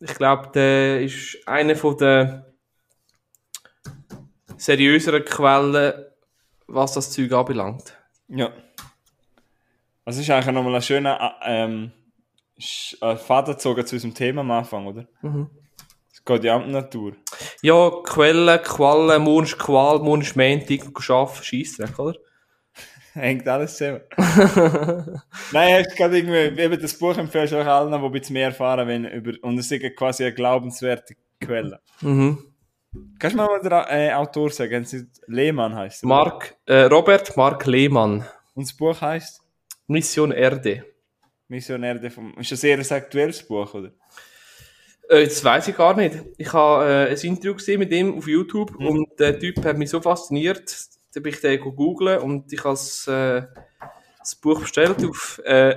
Ich 0.01 0.15
glaube, 0.15 0.51
der 0.53 1.03
ist 1.03 1.39
einer 1.47 1.77
von 1.77 1.97
der 1.97 2.52
seriöseren 4.63 5.25
Quellen, 5.25 5.93
was 6.69 6.93
das 6.93 7.11
Zeug 7.11 7.33
anbelangt. 7.33 7.97
Ja. 8.29 8.53
Also 10.05 10.21
ist 10.21 10.31
eigentlich 10.31 10.55
nochmal 10.55 10.77
ein 10.77 10.83
schöner 10.83 11.37
äh, 11.43 11.65
ähm, 11.65 11.93
äh, 13.01 13.17
Faden 13.17 13.55
gezogen 13.55 13.87
zu 13.87 13.97
unserem 13.97 14.15
Thema 14.15 14.43
am 14.43 14.51
Anfang, 14.53 14.87
oder? 14.87 15.09
Mhm. 15.21 15.51
Es 16.13 16.25
geht 16.25 16.45
ja 16.45 16.57
um 16.57 16.67
die 16.67 16.71
Natur. 16.71 17.15
Ja, 17.63 17.91
Quellen, 18.05 18.63
Quallen, 18.63 19.23
morgen 19.23 19.47
ist 19.47 19.59
Qual, 19.59 19.97
ist 20.21 20.37
Montag, 20.37 21.11
arbeiten, 21.11 21.43
Scheissdreck, 21.43 21.99
oder? 21.99 22.19
Hängt 23.15 23.49
alles 23.49 23.77
zusammen. 23.77 24.03
Nein, 25.53 25.85
hast 25.85 25.97
gerade 25.97 26.19
irgendwie, 26.19 26.63
eben 26.63 26.81
das 26.81 26.97
Buch 26.97 27.17
empfehlst 27.17 27.53
du 27.53 27.61
auch 27.61 27.67
allen, 27.67 27.91
die 27.91 27.99
ein 27.99 28.13
bisschen 28.13 28.35
mehr 28.35 28.47
erfahren 28.47 28.87
wollen 28.87 29.07
über, 29.07 29.33
und 29.43 29.59
es 29.59 29.71
ist 29.71 29.97
quasi 29.97 30.25
eine 30.25 30.35
glaubenswerte 30.35 31.17
Quelle. 31.41 31.81
Mhm. 32.01 32.52
Kannst 33.19 33.35
du 33.35 33.39
mal 33.39 33.61
den 33.61 33.73
äh, 33.73 34.13
Autor 34.13 34.51
sagen? 34.51 34.87
Lehmann 35.27 35.75
heißt 35.75 36.05
er. 36.05 36.07
Mark, 36.09 36.57
äh, 36.67 36.83
Robert 36.83 37.37
Mark 37.37 37.67
Lehmann, 37.67 38.27
Und 38.55 38.67
das 38.67 38.77
Buch 38.77 39.01
heißt 39.01 39.41
Mission 39.87 40.33
Erde. 40.33 40.85
Missionär 41.49 41.99
der 41.99 42.11
vom. 42.11 42.35
Ist 42.39 42.53
das 42.53 42.65
eher 42.65 42.79
ein 42.79 42.91
aktuelles 42.91 43.43
Buch, 43.47 43.75
oder? 43.75 43.93
Äh, 45.09 45.25
das 45.25 45.45
weiß 45.45 45.69
ich 45.69 45.77
gar 45.77 45.95
nicht. 45.95 46.17
Ich 46.39 46.53
habe 46.53 46.85
äh, 46.85 47.11
ein 47.11 47.19
Interview 47.19 47.55
gesehen 47.55 47.79
mit 47.79 47.93
ihm 47.93 48.17
auf 48.17 48.27
YouTube 48.27 48.75
und 48.77 49.09
der 49.19 49.39
Typ 49.39 49.65
hat 49.65 49.77
mich 49.77 49.91
so 49.91 50.01
fasziniert, 50.01 50.75
da 51.15 51.21
bin 51.21 51.33
ich 51.33 51.41
den 51.41 51.61
googeln 51.61 52.21
und 52.21 52.53
ich 52.53 52.65
habe 52.65 52.75
das, 52.75 53.07
äh, 53.07 53.43
das 54.19 54.35
Buch 54.37 54.61
bestellt 54.61 55.05
auf 55.05 55.41
äh, 55.45 55.77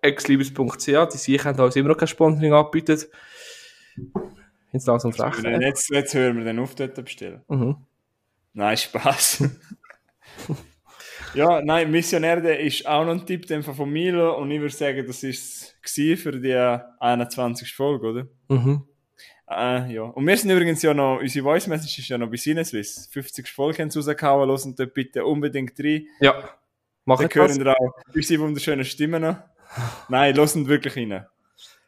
exlibris.ch. 0.00 0.86
Die 0.86 1.18
Sicher 1.18 1.44
haben 1.50 1.60
uns 1.60 1.76
immer 1.76 1.90
noch 1.90 1.96
kein 1.96 2.08
Sponsoring 2.08 2.52
angebietet. 2.52 3.08
Jetzt 4.72 4.86
langsam 4.86 5.12
frech. 5.12 5.38
Und 5.38 5.60
Jetzt, 5.60 5.90
jetzt 5.90 6.14
hören 6.14 6.38
wir 6.38 6.44
den 6.44 6.58
auf 6.58 6.74
dort 6.74 6.94
bestellen. 6.94 7.42
Mhm. 7.48 7.76
Nein, 8.54 8.76
Spaß. 8.76 9.44
ja, 11.34 11.60
nein, 11.62 11.90
Missionär 11.90 12.40
der 12.40 12.60
ist 12.60 12.86
auch 12.86 13.04
noch 13.04 13.12
ein 13.12 13.26
Tipp 13.26 13.46
den 13.46 13.62
von 13.62 13.90
Milo 13.90 14.36
und 14.38 14.50
ich 14.50 14.60
würde 14.60 14.74
sagen, 14.74 15.06
das 15.06 15.22
ist 15.22 15.76
es 15.84 16.16
für 16.16 16.32
die 16.32 16.54
21. 17.00 17.74
Folge, 17.74 18.06
oder? 18.06 18.28
Mhm. 18.48 18.86
Äh, 19.48 19.92
ja. 19.92 20.02
Und 20.02 20.26
wir 20.26 20.36
sind 20.36 20.50
übrigens 20.50 20.82
ja 20.82 20.94
noch, 20.94 21.20
unsere 21.20 21.44
Voice 21.44 21.66
Message 21.66 21.98
ist 21.98 22.08
ja 22.08 22.18
noch 22.18 22.30
bei 22.30 22.36
Sinneswiss. 22.36 23.08
50 23.12 23.48
Folgen 23.48 23.82
haben 23.82 23.90
sie 23.90 23.98
rausgehauen, 23.98 24.48
hören 24.48 24.74
dort 24.76 24.94
bitte 24.94 25.24
unbedingt 25.24 25.78
rein. 25.78 26.06
Ja. 26.20 26.48
Mach 27.04 27.18
Dann 27.20 27.30
hören 27.32 27.58
wir 27.58 27.72
auch 27.72 27.92
unsere 28.14 28.42
wunderschönen 28.42 28.84
Stimmen 28.84 29.22
noch. 29.22 29.36
Nein, 30.08 30.34
hören 30.34 30.66
wirklich 30.66 30.96
rein. 30.96 31.26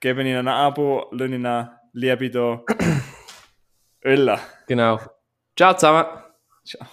Geben 0.01 0.26
ihnen 0.26 0.49
ein 0.49 0.49
Abo, 0.49 1.07
lassen 1.12 1.35
ihnen 1.35 1.68
Liebe 1.97 2.29
da. 2.29 2.65
Ölla. 4.05 4.41
Genau. 4.67 4.99
Ciao 5.57 5.75
zusammen. 5.75 6.07
Ciao. 6.65 6.89